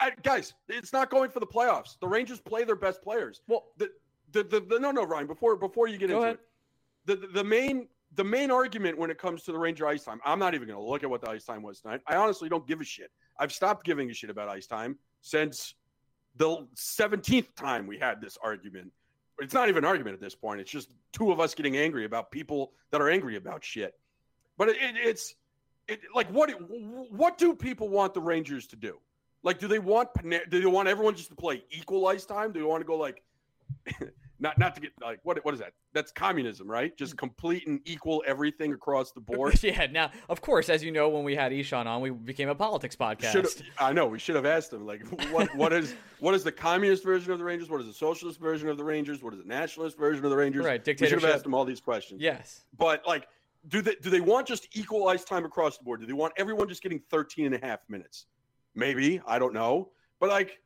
I, 0.00 0.10
guys, 0.22 0.52
it's 0.68 0.92
not 0.92 1.08
going 1.08 1.30
for 1.30 1.38
the 1.38 1.46
playoffs. 1.46 1.96
The 2.00 2.08
Rangers 2.08 2.40
play 2.40 2.64
their 2.64 2.76
best 2.76 3.00
players. 3.00 3.40
Well, 3.46 3.66
the, 3.78 3.88
the, 4.32 4.42
the, 4.42 4.60
the 4.60 4.80
no 4.80 4.90
no 4.90 5.04
Ryan 5.04 5.28
before 5.28 5.56
before 5.56 5.86
you 5.86 5.96
get 5.96 6.10
into 6.10 6.22
ahead. 6.22 6.34
it, 6.34 6.40
the, 7.06 7.16
the 7.16 7.26
the 7.28 7.44
main 7.44 7.86
the 8.14 8.24
main 8.24 8.50
argument 8.50 8.98
when 8.98 9.10
it 9.10 9.18
comes 9.18 9.44
to 9.44 9.52
the 9.52 9.58
Ranger 9.58 9.86
ice 9.86 10.04
time, 10.04 10.20
I'm 10.24 10.40
not 10.40 10.54
even 10.54 10.66
going 10.66 10.78
to 10.78 10.84
look 10.84 11.04
at 11.04 11.08
what 11.08 11.20
the 11.20 11.30
ice 11.30 11.44
time 11.44 11.62
was 11.62 11.80
tonight. 11.80 12.00
I 12.06 12.16
honestly 12.16 12.48
don't 12.48 12.66
give 12.66 12.80
a 12.80 12.84
shit. 12.84 13.10
I've 13.38 13.52
stopped 13.52 13.86
giving 13.86 14.10
a 14.10 14.14
shit 14.14 14.28
about 14.28 14.48
ice 14.48 14.66
time 14.66 14.98
since 15.20 15.74
the 16.36 16.66
17th 16.76 17.54
time 17.54 17.86
we 17.86 17.98
had 17.98 18.20
this 18.20 18.36
argument. 18.42 18.90
It's 19.38 19.54
not 19.54 19.68
even 19.68 19.84
an 19.84 19.88
argument 19.88 20.14
at 20.14 20.20
this 20.20 20.34
point. 20.34 20.60
It's 20.60 20.70
just 20.70 20.90
two 21.12 21.32
of 21.32 21.40
us 21.40 21.54
getting 21.54 21.76
angry 21.76 22.04
about 22.04 22.30
people 22.30 22.72
that 22.90 23.00
are 23.00 23.10
angry 23.10 23.36
about 23.36 23.64
shit. 23.64 23.98
But 24.58 24.68
it, 24.68 24.76
it, 24.76 24.94
it's 24.96 25.34
it, 25.88 26.00
like 26.14 26.28
what 26.28 26.50
what 27.10 27.38
do 27.38 27.54
people 27.54 27.88
want 27.88 28.14
the 28.14 28.20
Rangers 28.20 28.66
to 28.68 28.76
do? 28.76 28.98
Like, 29.42 29.58
do 29.58 29.66
they 29.66 29.78
want 29.78 30.10
do 30.22 30.60
they 30.60 30.66
want 30.66 30.88
everyone 30.88 31.16
just 31.16 31.30
to 31.30 31.34
play 31.34 31.64
equal 31.70 32.06
ice 32.06 32.24
time? 32.24 32.52
Do 32.52 32.60
they 32.60 32.66
want 32.66 32.82
to 32.82 32.86
go 32.86 32.96
like 32.96 33.22
not 34.42 34.58
not 34.58 34.74
to 34.74 34.80
get 34.80 34.92
like 35.00 35.20
what 35.22 35.42
what 35.44 35.54
is 35.54 35.60
that? 35.60 35.72
That's 35.92 36.10
communism, 36.10 36.68
right? 36.68 36.94
Just 36.96 37.16
complete 37.16 37.66
and 37.66 37.80
equal 37.84 38.22
everything 38.26 38.72
across 38.72 39.12
the 39.12 39.20
board. 39.30 39.62
yeah. 39.62 39.86
Now, 39.86 40.10
of 40.28 40.42
course, 40.42 40.68
as 40.68 40.82
you 40.82 40.90
know, 40.90 41.08
when 41.08 41.24
we 41.24 41.34
had 41.34 41.52
Ishan 41.52 41.86
on, 41.86 42.00
we 42.02 42.10
became 42.10 42.48
a 42.48 42.54
politics 42.54 42.96
podcast. 42.96 43.32
Should 43.32 43.46
I 43.78 43.92
know 43.92 44.06
we 44.06 44.18
should 44.18 44.34
have 44.34 44.44
asked 44.46 44.72
him 44.72 44.84
like 44.84 45.06
what 45.32 45.54
what 45.54 45.72
is 45.72 45.94
what 46.18 46.34
is 46.34 46.44
the 46.44 46.52
communist 46.52 47.04
version 47.04 47.32
of 47.32 47.38
the 47.38 47.44
Rangers? 47.44 47.70
What 47.70 47.80
is 47.80 47.86
the 47.86 47.94
socialist 47.94 48.40
version 48.40 48.68
of 48.68 48.76
the 48.76 48.84
Rangers? 48.84 49.22
What 49.22 49.32
is 49.32 49.40
the 49.40 49.48
nationalist 49.48 49.96
version 49.96 50.24
of 50.24 50.30
the 50.30 50.36
Rangers? 50.36 50.64
Right, 50.64 50.84
We 50.84 50.94
should 50.96 51.22
have 51.22 51.24
asked 51.24 51.46
him 51.46 51.54
all 51.54 51.64
these 51.64 51.80
questions. 51.80 52.20
Yes. 52.20 52.62
But 52.76 53.06
like 53.06 53.28
do 53.68 53.80
they 53.80 53.94
do 54.02 54.10
they 54.10 54.20
want 54.20 54.46
just 54.46 54.68
equal 54.76 55.08
ice 55.08 55.24
time 55.24 55.44
across 55.44 55.78
the 55.78 55.84
board? 55.84 56.00
Do 56.00 56.06
they 56.06 56.12
want 56.12 56.32
everyone 56.36 56.68
just 56.68 56.82
getting 56.82 57.00
13 57.10 57.46
and 57.46 57.54
a 57.54 57.64
half 57.64 57.78
minutes? 57.88 58.26
Maybe, 58.74 59.20
I 59.26 59.38
don't 59.38 59.54
know. 59.54 59.90
But 60.18 60.30
like 60.30 60.61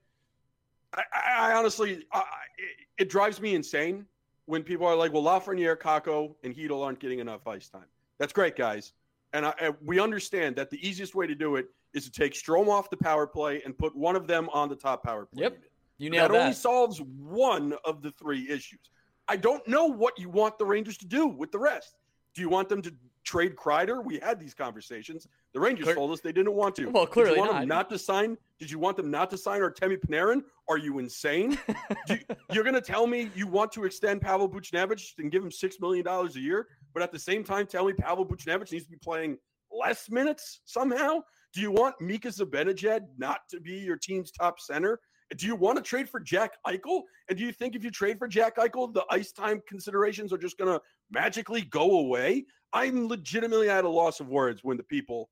I, 0.95 1.03
I 1.39 1.53
honestly 1.55 2.05
I, 2.13 2.23
it, 2.59 3.05
it 3.05 3.11
drives 3.11 3.41
me 3.41 3.55
insane 3.55 4.07
when 4.47 4.63
people 4.63 4.87
are 4.87 4.97
like, 4.97 5.13
"Well, 5.13 5.23
Lafreniere, 5.23 5.77
Kakko, 5.77 6.35
and 6.45 6.55
Chytil 6.55 6.85
aren't 6.85 7.01
getting 7.01 7.19
enough 7.19 7.47
ice 7.47 7.69
time." 7.69 7.87
That's 8.19 8.33
great, 8.33 8.57
guys, 8.57 8.93
and, 9.33 9.45
I, 9.45 9.55
and 9.61 9.75
we 9.85 10.01
understand 10.01 10.57
that 10.57 10.71
the 10.71 10.87
easiest 10.87 11.15
way 11.15 11.27
to 11.27 11.35
do 11.35 11.57
it 11.57 11.67
is 11.93 12.05
to 12.05 12.11
take 12.11 12.33
Strome 12.33 12.69
off 12.69 12.89
the 12.91 12.97
power 12.97 13.27
play 13.27 13.63
and 13.65 13.77
put 13.77 13.95
one 13.95 14.17
of 14.17 14.27
them 14.27 14.49
on 14.53 14.69
the 14.69 14.77
top 14.77 15.03
power 15.03 15.27
play. 15.27 15.43
Yep. 15.43 15.53
unit. 15.53 15.71
You 15.99 16.11
that 16.11 16.31
nailed 16.31 16.43
only 16.43 16.53
solves 16.53 17.01
one 17.01 17.75
of 17.85 18.03
the 18.03 18.11
three 18.13 18.49
issues. 18.51 18.81
I 19.29 19.37
don't 19.37 19.67
know 19.67 19.87
what 19.87 20.19
you 20.19 20.29
want 20.29 20.59
the 20.59 20.65
Rangers 20.65 20.99
to 20.99 21.07
do 21.07 21.27
with 21.27 21.51
the 21.53 21.59
rest. 21.59 21.95
Do 22.35 22.43
you 22.43 22.49
want 22.49 22.69
them 22.69 22.83
to 22.83 22.95
trade 23.27 23.55
Kreider? 23.57 24.03
We 24.03 24.19
had 24.21 24.41
these 24.41 24.55
conversations. 24.55 25.27
The 25.53 25.61
Rangers 25.61 25.85
Clear- 25.85 25.97
told 25.97 26.13
us 26.13 26.21
they 26.21 26.33
didn't 26.33 26.55
want 26.55 26.75
to. 26.77 26.87
Well, 26.87 27.05
Did 27.05 27.13
clearly 27.13 27.33
you 27.33 27.39
want 27.41 27.53
not. 27.53 27.59
them 27.61 27.69
not 27.69 27.91
to 27.91 27.99
sign? 27.99 28.39
Did 28.59 28.71
you 28.71 28.79
want 28.79 28.97
them 28.97 29.11
not 29.11 29.29
to 29.31 29.37
sign 29.37 29.61
Artemi 29.61 29.99
Panarin? 29.99 30.43
Are 30.69 30.79
you 30.79 30.99
insane? 30.99 31.59
You, 32.09 32.19
you're 32.53 32.63
going 32.63 32.75
to 32.75 32.81
tell 32.81 33.09
me 33.09 33.31
you 33.35 33.49
want 33.49 33.73
to 33.73 33.83
extend 33.85 34.21
Pavel 34.21 34.49
Buchnevich 34.49 35.15
and 35.19 35.33
give 35.33 35.43
him 35.43 35.51
six 35.51 35.81
million 35.81 36.05
dollars 36.05 36.37
a 36.37 36.41
year, 36.41 36.69
but 36.95 37.03
at 37.03 37.11
the 37.11 37.19
same 37.19 37.43
time 37.43 37.67
tell 37.67 37.85
me 37.85 37.93
Pavel 37.95 38.25
Buchnevich 38.25 38.71
needs 38.71 38.85
to 38.85 38.91
be 38.93 38.97
playing 39.03 39.39
less 39.73 40.09
minutes 40.09 40.61
somehow? 40.65 41.19
Do 41.53 41.61
you 41.61 41.73
want 41.73 42.01
Mika 42.01 42.29
Zibanejad 42.29 43.01
not 43.19 43.41
to 43.51 43.59
be 43.59 43.73
your 43.73 43.97
team's 43.97 44.31
top 44.31 44.61
center? 44.61 45.01
Do 45.37 45.47
you 45.47 45.57
want 45.57 45.77
to 45.79 45.83
trade 45.83 46.09
for 46.09 46.21
Jack 46.21 46.53
Eichel? 46.65 47.03
And 47.29 47.37
do 47.37 47.43
you 47.45 47.51
think 47.51 47.75
if 47.75 47.83
you 47.83 47.91
trade 47.91 48.19
for 48.21 48.29
Jack 48.29 48.57
Eichel, 48.57 48.95
the 48.95 49.05
ice 49.11 49.33
time 49.33 49.61
considerations 49.69 50.33
are 50.33 50.39
just 50.39 50.57
going 50.57 50.73
to 50.73 50.81
magically 51.11 51.63
go 51.63 51.99
away? 51.99 52.45
I'm 52.77 53.09
legitimately 53.09 53.71
at 53.71 53.85
a 53.85 53.89
loss 53.89 54.21
of 54.21 54.29
words 54.29 54.63
when 54.63 54.77
the 54.77 54.83
people, 54.83 55.31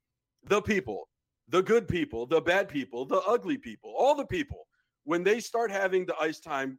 the 0.48 0.62
people, 0.62 1.10
the 1.48 1.62
good 1.62 1.86
people, 1.86 2.24
the 2.24 2.40
bad 2.40 2.70
people, 2.70 3.04
the 3.04 3.20
ugly 3.20 3.58
people, 3.58 3.94
all 3.98 4.14
the 4.14 4.24
people, 4.24 4.66
when 5.04 5.22
they 5.22 5.40
start 5.40 5.70
having 5.70 6.06
the 6.06 6.16
ice 6.18 6.40
time 6.40 6.78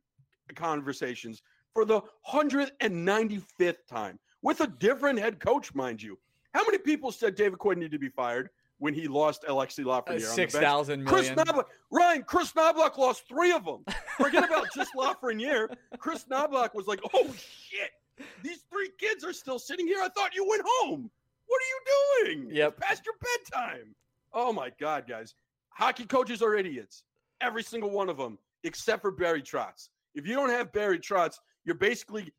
conversations 0.56 1.44
for 1.72 1.86
the 1.86 2.02
195th 2.28 3.86
time 3.88 4.18
with 4.42 4.62
a 4.62 4.68
different 4.68 5.20
head 5.20 5.40
coach, 5.40 5.76
mind 5.76 6.02
you. 6.02 6.18
How 6.56 6.66
many 6.66 6.80
people 6.80 7.12
said 7.12 7.36
David 7.36 7.60
Quinn 7.60 7.78
needed 7.78 7.92
to 7.92 8.00
be 8.00 8.10
fired 8.10 8.50
when 8.80 8.96
he 8.96 9.08
lost 9.08 9.44
Alexi 9.48 9.84
Lafreniere? 9.84 10.08
Uh, 10.08 10.14
on 10.14 10.16
the 10.16 10.22
bench? 10.22 10.36
Six 10.36 10.56
thousand 10.56 11.06
Chris. 11.06 11.30
Knoblauch, 11.30 11.66
Ryan, 11.92 12.24
Chris 12.24 12.52
Knoblauch 12.54 12.98
lost 12.98 13.28
three 13.28 13.52
of 13.52 13.66
them. 13.66 13.84
Forget 14.18 14.44
about 14.46 14.66
just 14.74 14.96
Lafreniere. 14.96 15.76
Chris 16.00 16.26
Knoblauch 16.32 16.74
was 16.74 16.88
like, 16.88 17.02
"Oh 17.14 17.32
shit, 17.38 17.92
these 18.44 18.60
three 18.72 18.90
kids 18.98 19.24
are 19.24 19.34
still 19.34 19.60
sitting 19.60 19.88
here. 19.88 20.00
I 20.02 20.10
thought 20.10 20.36
you 20.36 20.48
went 20.48 20.64
home. 20.66 21.10
What 21.48 21.62
are 21.62 22.26
you 22.26 22.36
doing? 22.36 22.56
Yep. 22.56 22.78
It's 22.78 22.88
past 22.88 23.06
your 23.06 23.16
bedtime." 23.22 23.96
Oh 24.34 24.52
my 24.52 24.72
god, 24.80 25.06
guys, 25.08 25.36
hockey 25.70 26.06
coaches 26.06 26.42
are 26.42 26.56
idiots. 26.56 27.04
Every 27.42 27.64
single 27.64 27.90
one 27.90 28.10
of 28.10 28.18
them, 28.18 28.38
except 28.64 29.02
for 29.02 29.12
Barry 29.12 29.42
Trotz. 29.42 29.90
If 30.14 30.26
you 30.28 30.34
don't 30.34 30.50
have 30.50 30.72
Barry 30.72 31.00
Trotz, 31.00 31.38
you're 31.66 31.76
basically 31.76 32.32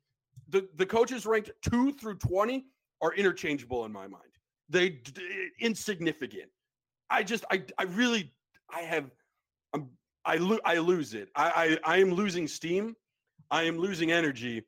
the 0.49 0.67
the 0.75 0.85
coaches 0.85 1.25
ranked 1.25 1.51
two 1.61 1.91
through 1.93 2.15
twenty 2.15 2.65
are 3.01 3.13
interchangeable 3.13 3.85
in 3.85 3.91
my 3.91 4.07
mind. 4.07 4.23
They 4.69 4.89
d- 4.89 5.49
insignificant. 5.59 6.49
I 7.09 7.23
just 7.23 7.45
I 7.51 7.63
I 7.77 7.83
really 7.83 8.33
I 8.69 8.81
have 8.81 9.09
I'm 9.73 9.89
I 10.25 10.35
lo- 10.37 10.59
I 10.65 10.77
lose 10.77 11.13
it. 11.13 11.29
I, 11.35 11.79
I 11.85 11.95
I 11.95 11.97
am 11.97 12.11
losing 12.11 12.47
steam. 12.47 12.95
I 13.49 13.63
am 13.63 13.77
losing 13.77 14.11
energy. 14.11 14.63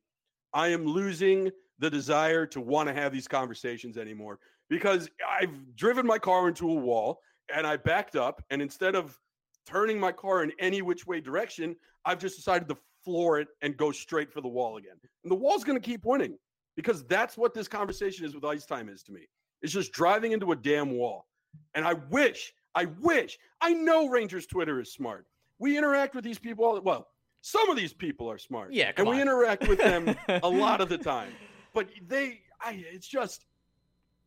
I 0.53 0.69
am 0.69 0.85
losing 0.85 1.51
the 1.79 1.89
desire 1.89 2.45
to 2.47 2.61
want 2.61 2.87
to 2.89 2.93
have 2.93 3.11
these 3.11 3.27
conversations 3.27 3.97
anymore 3.97 4.39
because 4.69 5.09
I've 5.27 5.75
driven 5.75 6.05
my 6.05 6.19
car 6.19 6.47
into 6.47 6.69
a 6.69 6.75
wall 6.75 7.19
and 7.53 7.65
I 7.65 7.77
backed 7.77 8.15
up 8.15 8.43
and 8.49 8.61
instead 8.61 8.95
of 8.95 9.17
turning 9.65 9.99
my 9.99 10.11
car 10.11 10.43
in 10.43 10.51
any 10.59 10.81
which 10.81 11.05
way 11.07 11.21
direction, 11.21 11.75
I've 12.05 12.19
just 12.19 12.35
decided 12.35 12.67
to 12.69 12.77
floor 13.03 13.39
it 13.39 13.47
and 13.61 13.77
go 13.77 13.91
straight 13.91 14.31
for 14.31 14.41
the 14.41 14.47
wall 14.47 14.77
again. 14.77 14.95
And 15.23 15.31
the 15.31 15.35
wall's 15.35 15.63
going 15.63 15.79
to 15.79 15.85
keep 15.85 16.05
winning 16.05 16.37
because 16.75 17.03
that's 17.05 17.37
what 17.37 17.53
this 17.53 17.67
conversation 17.67 18.25
is 18.25 18.35
with 18.35 18.45
ice 18.45 18.65
time 18.65 18.89
is 18.89 19.03
to 19.03 19.11
me. 19.11 19.27
It's 19.61 19.73
just 19.73 19.91
driving 19.91 20.31
into 20.31 20.51
a 20.51 20.55
damn 20.55 20.91
wall. 20.91 21.27
And 21.73 21.85
I 21.85 21.93
wish, 21.93 22.53
I 22.75 22.85
wish, 23.01 23.37
I 23.61 23.73
know 23.73 24.07
Rangers 24.07 24.45
Twitter 24.45 24.79
is 24.79 24.93
smart. 24.93 25.25
We 25.59 25.77
interact 25.77 26.15
with 26.15 26.23
these 26.23 26.39
people 26.39 26.65
all 26.65 26.79
well, 26.81 27.07
some 27.41 27.69
of 27.69 27.77
these 27.77 27.93
people 27.93 28.29
are 28.29 28.37
smart. 28.37 28.73
Yeah, 28.73 28.91
and 28.97 29.07
we 29.07 29.15
on. 29.15 29.21
interact 29.21 29.67
with 29.67 29.79
them 29.79 30.15
a 30.27 30.49
lot 30.49 30.81
of 30.81 30.89
the 30.89 30.97
time. 30.97 31.31
But 31.73 31.87
they 32.07 32.41
I 32.61 32.83
it's 32.91 33.07
just 33.07 33.45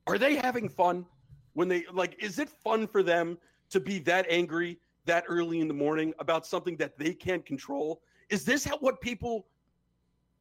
are 0.06 0.18
they 0.18 0.36
having 0.36 0.68
fun 0.68 1.06
when 1.54 1.68
they 1.68 1.84
like 1.92 2.16
is 2.22 2.38
it 2.38 2.48
fun 2.48 2.86
for 2.86 3.02
them 3.02 3.38
to 3.70 3.80
be 3.80 3.98
that 4.00 4.26
angry 4.28 4.78
that 5.04 5.24
early 5.28 5.60
in 5.60 5.68
the 5.68 5.74
morning 5.74 6.14
about 6.18 6.46
something 6.46 6.76
that 6.76 6.98
they 6.98 7.12
can't 7.12 7.44
control? 7.44 8.00
Is 8.30 8.44
this 8.44 8.64
how, 8.64 8.78
what 8.78 9.00
people 9.00 9.46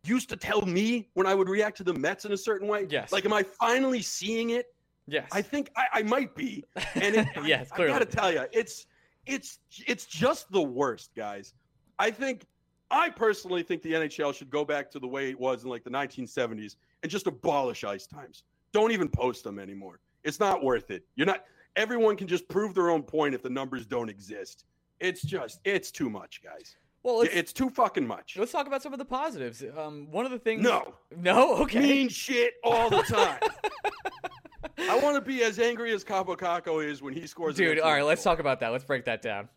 used 0.04 0.30
to 0.30 0.38
tell 0.38 0.62
me 0.62 1.10
when 1.14 1.28
I 1.28 1.36
would 1.36 1.50
react 1.50 1.78
to 1.78 1.84
the 1.84 1.94
Mets 1.94 2.26
in 2.26 2.32
a 2.32 2.38
certain 2.38 2.68
way? 2.68 2.88
Yes. 2.90 3.12
Like, 3.12 3.26
am 3.26 3.34
I 3.34 3.44
finally 3.44 4.02
seeing 4.02 4.52
it? 4.52 4.68
Yes. 5.08 5.28
I 5.32 5.42
think 5.42 5.70
I, 5.76 6.00
I 6.00 6.04
might 6.04 6.36
be. 6.36 6.64
And 6.96 7.16
it, 7.16 7.28
Yes, 7.46 7.70
I, 7.74 7.84
I 7.84 7.88
gotta 7.88 8.06
tell 8.06 8.32
you, 8.32 8.46
it's 8.52 8.86
it's 9.26 9.60
it's 9.88 10.06
just 10.06 10.52
the 10.52 10.62
worst, 10.62 11.12
guys. 11.16 11.54
I 12.00 12.12
think 12.12 12.46
I 12.92 13.10
personally 13.10 13.64
think 13.64 13.82
the 13.82 13.94
NHL 13.94 14.34
should 14.36 14.50
go 14.50 14.66
back 14.66 14.92
to 14.92 15.00
the 15.00 15.08
way 15.08 15.30
it 15.30 15.40
was 15.40 15.64
in 15.64 15.70
like 15.70 15.84
the 15.84 15.90
1970s 15.90 16.76
and 17.04 17.12
just 17.12 17.26
abolish 17.26 17.84
ice 17.84 18.06
times. 18.06 18.44
Don't 18.74 18.92
even 18.92 19.08
post 19.10 19.44
them 19.44 19.58
anymore. 19.60 20.00
It's 20.24 20.40
not 20.40 20.64
worth 20.64 20.92
it. 20.92 21.04
You're 21.16 21.28
not. 21.28 21.46
Everyone 21.76 22.16
can 22.18 22.28
just 22.28 22.48
prove 22.50 22.74
their 22.76 22.90
own 22.90 23.02
point 23.04 23.34
if 23.34 23.42
the 23.42 23.50
numbers 23.50 23.86
don't 23.86 24.10
exist. 24.10 24.66
It's 25.00 25.22
just 25.22 25.62
it's 25.64 25.90
too 25.90 26.10
much, 26.10 26.42
guys. 26.44 26.76
well, 27.02 27.22
It's 27.22 27.54
too 27.54 27.70
fucking 27.70 28.06
much. 28.06 28.36
let's 28.38 28.52
talk 28.52 28.68
about 28.68 28.84
some 28.84 28.94
of 28.94 29.00
the 29.00 29.06
positives. 29.06 29.64
Um, 29.78 30.08
one 30.12 30.26
of 30.26 30.32
the 30.32 30.38
things. 30.40 30.62
No, 30.62 30.94
No. 31.18 31.56
Okay. 31.64 31.80
mean 31.80 32.10
shit 32.10 32.54
all 32.64 32.90
the 32.90 33.02
time. 33.04 33.40
I 34.78 35.00
want 35.00 35.16
to 35.16 35.22
be 35.22 35.44
as 35.44 35.60
angry 35.60 35.94
as 35.94 36.04
Kaapo 36.04 36.38
Kakko 36.38 36.84
is 36.86 37.02
when 37.02 37.14
he 37.14 37.26
scores. 37.28 37.56
Dude, 37.56 37.80
all 37.80 37.92
right, 37.92 38.04
let's 38.06 38.24
talk 38.24 38.40
about 38.40 38.60
that. 38.60 38.70
Let's 38.72 38.84
break 38.84 39.06
that 39.06 39.22
down. 39.22 39.48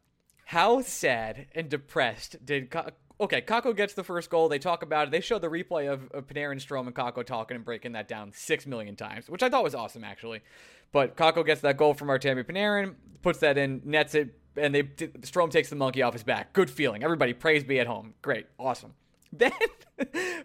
How 0.46 0.82
sad 0.82 1.46
and 1.54 1.68
depressed 1.68 2.36
did 2.44 2.70
Ka- 2.70 2.90
okay? 3.20 3.40
Kakko 3.40 3.76
gets 3.76 3.94
the 3.94 4.04
first 4.04 4.30
goal. 4.30 4.48
They 4.48 4.58
talk 4.58 4.82
about 4.82 5.08
it. 5.08 5.10
They 5.10 5.20
show 5.20 5.38
the 5.38 5.48
replay 5.48 5.92
of, 5.92 6.10
of 6.12 6.26
Panarin, 6.26 6.56
Strome, 6.56 6.86
and 6.86 6.94
Kakko 6.94 7.24
talking 7.24 7.56
and 7.56 7.64
breaking 7.64 7.92
that 7.92 8.08
down 8.08 8.32
six 8.32 8.66
million 8.66 8.96
times, 8.96 9.28
which 9.28 9.42
I 9.42 9.48
thought 9.48 9.64
was 9.64 9.74
awesome 9.74 10.04
actually. 10.04 10.40
But 10.92 11.16
Kakko 11.16 11.44
gets 11.44 11.60
that 11.62 11.76
goal 11.76 11.94
from 11.94 12.08
Artemi 12.08 12.44
Panarin, 12.44 12.94
puts 13.22 13.40
that 13.40 13.58
in, 13.58 13.82
nets 13.84 14.14
it, 14.14 14.38
and 14.56 14.74
they 14.74 14.84
Strome 14.84 15.50
takes 15.50 15.70
the 15.70 15.76
monkey 15.76 16.02
off 16.02 16.12
his 16.12 16.22
back. 16.22 16.52
Good 16.52 16.70
feeling. 16.70 17.02
Everybody 17.02 17.32
praise 17.32 17.64
be 17.64 17.80
at 17.80 17.86
home. 17.86 18.14
Great, 18.22 18.46
awesome. 18.58 18.94
then 19.32 19.52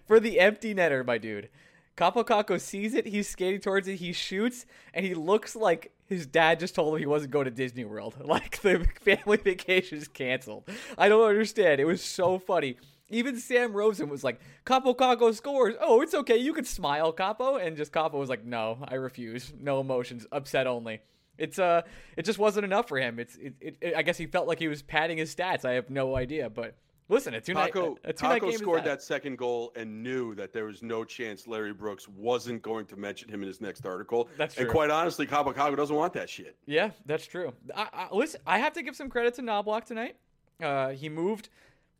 for 0.08 0.20
the 0.20 0.40
empty 0.40 0.74
netter, 0.74 1.06
my 1.06 1.18
dude. 1.18 1.50
Kaapo 1.96 2.26
Kakko 2.26 2.60
sees 2.60 2.94
it, 2.94 3.06
he's 3.06 3.28
skating 3.28 3.60
towards 3.60 3.88
it, 3.88 3.96
he 3.96 4.14
shoots, 4.14 4.66
and 4.94 5.06
he 5.06 5.14
looks 5.14 5.56
like 5.56 5.92
his 6.10 6.25
dad 6.25 6.60
just 6.60 6.75
told 6.75 6.94
him 6.94 7.00
he 7.00 7.06
wasn't 7.06 7.32
going 7.32 7.46
to 7.46 7.51
Disney 7.51 7.86
World. 7.86 8.16
Like 8.30 8.62
the 8.62 8.86
family 9.01 9.38
vacation 9.38 9.98
is 9.98 10.08
canceled. 10.08 10.70
I 10.98 11.10
don't 11.10 11.28
understand. 11.28 11.80
It 11.80 11.86
was 11.86 12.04
so 12.04 12.38
funny. 12.38 12.78
Even 13.10 13.38
Sam 13.39 13.74
Rosen 13.74 14.08
was 14.10 14.24
like, 14.24 14.39
Kaapo 14.66 14.96
Kakko 14.96 15.34
scores. 15.34 15.75
Oh, 15.82 16.01
it's 16.01 16.13
okay. 16.13 16.38
You 16.38 16.54
can 16.54 16.66
smile, 16.66 17.12
Kaapo. 17.12 17.66
And 17.66 17.75
just 17.75 17.92
Kaapo 17.92 18.13
was 18.13 18.30
like, 18.30 18.46
no, 18.46 18.78
I 18.88 18.96
refuse. 18.96 19.51
No 19.60 19.80
emotions. 19.80 20.28
Upset 20.32 20.68
only. 20.68 21.01
It's 21.39 21.58
uh, 21.58 21.84
it 22.18 22.24
just 22.25 22.38
wasn't 22.38 22.66
enough 22.66 22.88
for 22.88 23.00
him. 23.00 23.18
It's 23.18 23.36
it, 23.38 23.54
it, 23.62 23.78
it 23.82 23.96
I 23.96 24.01
guess 24.01 24.18
he 24.18 24.28
felt 24.28 24.48
like 24.48 24.60
he 24.60 24.68
was 24.68 24.82
padding 24.82 25.18
his 25.18 25.34
stats. 25.34 25.66
I 25.66 25.74
have 25.74 25.89
no 25.89 26.16
idea, 26.16 26.50
but 26.50 26.75
listen, 27.10 27.34
night 27.34 27.44
Taco, 27.46 27.98
night 28.06 28.16
Taco 28.18 28.50
game 28.50 28.58
scored 28.58 28.80
is 28.80 28.86
that 28.86 29.01
second 29.01 29.38
goal 29.38 29.72
and 29.75 30.01
knew 30.01 30.34
that 30.36 30.54
there 30.54 30.66
was 30.66 30.82
no 30.82 31.04
chance 31.04 31.48
Larry 31.48 31.74
Brooks 31.74 32.08
wasn't 32.08 32.62
going 32.62 32.86
to 32.88 32.96
mention 32.96 33.30
him 33.30 33.42
in 33.42 33.48
his 33.48 33.60
next 33.60 33.86
article. 33.86 34.30
That's 34.38 34.56
And 34.58 34.66
true. 34.66 34.72
quite 34.74 34.89
honestly, 34.89 35.28
Kaapo 35.28 35.54
Kakko 35.54 35.75
doesn't 35.75 35.96
want 35.96 36.13
that 36.13 36.30
shit. 36.30 36.56
Yeah, 36.66 36.92
that's 37.06 37.25
true. 37.25 37.54
I, 37.75 37.88
I, 37.94 38.16
listen, 38.16 38.39
I 38.48 38.60
have 38.60 38.74
to 38.74 38.82
give 38.84 38.96
some 38.96 39.10
credit 39.10 39.34
to 39.36 39.42
Knoblauch 39.42 39.84
tonight. 39.84 40.16
Uh, 40.62 40.89
he 40.89 41.10
moved. 41.10 41.50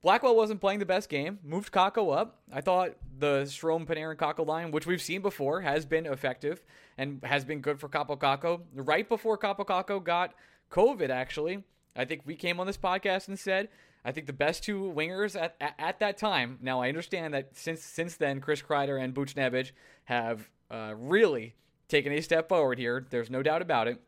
Blackwell 0.01 0.36
wasn't 0.36 0.62
playing 0.62 0.80
the 0.80 0.86
best 0.86 1.10
game. 1.10 1.39
Moved 1.44 1.74
Kakko 1.74 2.16
up. 2.18 2.39
I 2.54 2.62
thought 2.62 2.94
the 3.18 3.42
Strome, 3.44 3.86
Panarin, 3.86 4.16
Kakko 4.16 4.48
line, 4.48 4.72
which 4.72 4.86
we've 4.88 5.01
seen 5.01 5.22
before, 5.22 5.60
has 5.60 5.86
been 5.86 6.06
effective 6.06 6.63
and 6.98 7.20
has 7.24 7.44
been 7.44 7.60
good 7.60 7.82
for 7.82 7.89
Kaapo 7.89 8.18
Kakko. 8.18 8.62
Right 8.74 9.08
before 9.10 9.38
Kaapo 9.38 9.66
Kakko 9.66 10.01
got 10.01 10.34
COVID, 10.72 11.10
actually, 11.10 11.63
I 11.98 12.06
think 12.06 12.22
we 12.25 12.36
came 12.36 12.62
on 12.62 12.68
this 12.68 12.78
podcast 12.78 13.28
and 13.28 13.38
said, 13.38 13.68
I 14.03 14.12
think 14.12 14.27
the 14.27 14.34
best 14.34 14.63
two 14.63 14.82
wingers 14.96 15.39
at, 15.39 15.56
at, 15.60 15.75
at 15.77 16.00
that 16.00 16.18
time. 16.18 16.58
Now 16.62 16.82
I 16.82 16.88
understand 16.88 17.34
that 17.34 17.58
since 17.58 17.82
since 17.82 18.15
then, 18.15 18.41
Chris 18.41 18.62
Kreider 18.62 19.01
and 19.01 19.13
Butch 19.13 19.36
Buchnevich 19.36 19.72
have 20.06 20.50
uh, 20.72 20.94
really 20.98 21.56
taken 21.88 22.12
a 22.13 22.22
step 22.22 22.50
forward 22.50 22.79
here. 22.79 23.06
There's 23.10 23.29
no 23.29 23.44
doubt 23.44 23.62
about 23.62 23.88
it. 23.88 24.01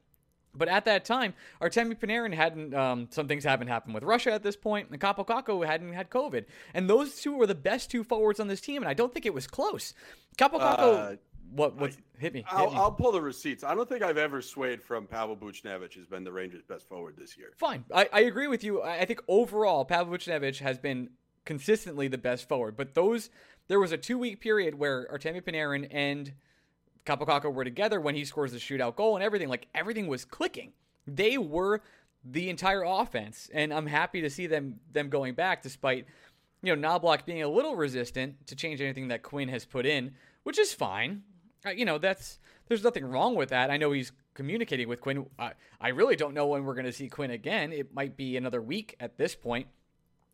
But 0.53 0.67
at 0.67 0.83
that 0.85 1.05
time, 1.05 1.33
Artemi 1.61 1.97
Panarin 1.97 2.33
hadn't. 2.33 2.73
Um, 2.73 3.07
some 3.09 3.27
things 3.27 3.45
haven't 3.45 3.67
happened 3.67 3.93
with 3.93 4.03
Russia 4.03 4.33
at 4.33 4.43
this 4.43 4.57
point, 4.57 4.89
and 4.89 4.99
Kaapo 4.99 5.25
Kakko 5.25 5.65
hadn't 5.65 5.93
had 5.93 6.09
COVID, 6.09 6.45
and 6.73 6.89
those 6.89 7.21
two 7.21 7.33
were 7.35 7.47
the 7.47 7.55
best 7.55 7.89
two 7.89 8.03
forwards 8.03 8.39
on 8.39 8.47
this 8.47 8.59
team, 8.59 8.81
and 8.81 8.89
I 8.89 8.93
don't 8.93 9.13
think 9.13 9.25
it 9.25 9.33
was 9.33 9.47
close. 9.47 9.93
Kaapo 10.37 10.59
Kakko, 10.59 11.13
Uh, 11.13 11.15
what? 11.51 11.75
What? 11.75 11.95
hit 12.17 12.33
me. 12.33 12.39
Hit 12.39 12.47
I'll, 12.51 12.71
me. 12.71 12.77
I'll 12.77 12.91
pull 12.91 13.11
the 13.11 13.21
receipts. 13.21 13.63
I 13.63 13.75
don't 13.75 13.87
think 13.87 14.03
I've 14.03 14.17
ever 14.17 14.41
swayed 14.41 14.81
from 14.81 15.07
Pavel 15.07 15.35
Buchnevich 15.35 15.95
has 15.95 16.05
been 16.05 16.23
the 16.23 16.31
Rangers' 16.31 16.63
best 16.63 16.87
forward 16.87 17.15
this 17.17 17.37
year. 17.37 17.53
Fine, 17.57 17.85
I, 17.93 18.09
I 18.13 18.19
agree 18.21 18.47
with 18.47 18.63
you. 18.63 18.81
I 18.81 19.05
think 19.05 19.21
overall, 19.27 19.85
Pavel 19.85 20.17
Buchnevich 20.17 20.59
has 20.59 20.77
been 20.77 21.09
consistently 21.45 22.07
the 22.07 22.17
best 22.17 22.47
forward, 22.47 22.77
but 22.77 22.93
those 22.93 23.29
there 23.67 23.79
was 23.79 23.91
a 23.91 23.97
two 23.97 24.17
week 24.17 24.39
period 24.39 24.75
where 24.75 25.07
Artemi 25.07 25.41
Panarin 25.41 25.87
and 25.91 26.33
Kaapo 27.05 27.25
Kakko 27.25 27.53
were 27.53 27.63
together 27.63 27.99
when 27.99 28.15
he 28.15 28.25
scores 28.25 28.51
the 28.51 28.57
shootout 28.57 28.95
goal 28.95 29.15
and 29.15 29.23
everything. 29.23 29.49
Like 29.49 29.67
everything 29.73 30.07
was 30.07 30.25
clicking. 30.25 30.73
They 31.07 31.37
were 31.37 31.81
the 32.23 32.49
entire 32.49 32.83
offense, 32.83 33.49
and 33.53 33.73
I'm 33.73 33.87
happy 33.87 34.21
to 34.21 34.29
see 34.29 34.47
them 34.47 34.79
them 34.91 35.09
going 35.09 35.33
back, 35.33 35.63
despite 35.63 36.05
you 36.61 36.75
know 36.75 36.89
Knoblauch 36.89 37.25
being 37.25 37.41
a 37.41 37.47
little 37.47 37.75
resistant 37.75 38.47
to 38.47 38.55
change 38.55 38.81
anything 38.81 39.07
that 39.07 39.23
Quinn 39.23 39.49
has 39.49 39.65
put 39.65 39.85
in, 39.85 40.13
which 40.43 40.59
is 40.59 40.73
fine. 40.73 41.23
You 41.65 41.85
know 41.85 41.97
that's 41.97 42.39
there's 42.67 42.83
nothing 42.83 43.05
wrong 43.05 43.35
with 43.35 43.49
that. 43.49 43.69
I 43.69 43.77
know 43.77 43.91
he's 43.91 44.11
communicating 44.33 44.87
with 44.87 45.01
Quinn. 45.01 45.25
I, 45.37 45.53
I 45.79 45.89
really 45.89 46.15
don't 46.15 46.33
know 46.33 46.47
when 46.47 46.63
we're 46.63 46.73
going 46.73 46.85
to 46.85 46.93
see 46.93 47.09
Quinn 47.09 47.31
again. 47.31 47.71
It 47.71 47.93
might 47.93 48.17
be 48.17 48.37
another 48.37 48.61
week 48.61 48.95
at 48.99 49.17
this 49.17 49.35
point 49.35 49.67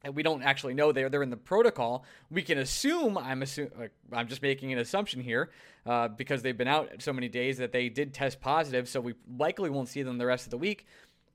and 0.04 0.16
we 0.16 0.24
don't 0.24 0.44
actually 0.44 0.74
know 0.74 0.92
they're 0.92 1.10
they're 1.10 1.24
in 1.24 1.30
the 1.30 1.38
protocol. 1.38 2.06
We 2.30 2.42
can 2.42 2.58
assume 2.58 3.18
I'm 3.18 3.42
assume 3.42 3.70
I'm 4.12 4.28
just 4.28 4.42
making 4.42 4.72
an 4.74 4.80
assumption 4.80 5.22
here 5.22 5.52
uh, 5.86 6.08
because 6.08 6.42
they've 6.42 6.58
been 6.58 6.68
out 6.68 6.90
so 7.00 7.14
many 7.14 7.28
days 7.28 7.58
that 7.58 7.72
they 7.72 7.90
did 7.90 8.14
test 8.14 8.40
positive, 8.40 8.88
so 8.88 9.02
we 9.02 9.16
likely 9.38 9.70
won't 9.70 9.90
see 9.90 10.04
them 10.04 10.18
the 10.18 10.26
rest 10.26 10.46
of 10.46 10.52
the 10.52 10.58
week. 10.58 10.86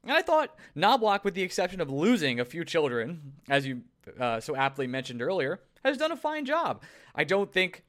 And 0.04 0.12
I 0.12 0.22
thought 0.22 0.56
Knoblauch, 0.76 1.22
with 1.22 1.34
the 1.34 1.42
exception 1.42 1.80
of 1.80 1.90
losing 1.90 2.40
a 2.40 2.44
few 2.44 2.64
children, 2.64 3.34
as 3.48 3.66
you 3.66 3.82
uh, 4.18 4.40
so 4.40 4.56
aptly 4.56 4.86
mentioned 4.86 5.22
earlier, 5.22 5.60
has 5.84 5.96
done 5.96 6.12
a 6.12 6.16
fine 6.16 6.44
job. 6.44 6.82
I 7.14 7.24
don't 7.24 7.52
think 7.52 7.84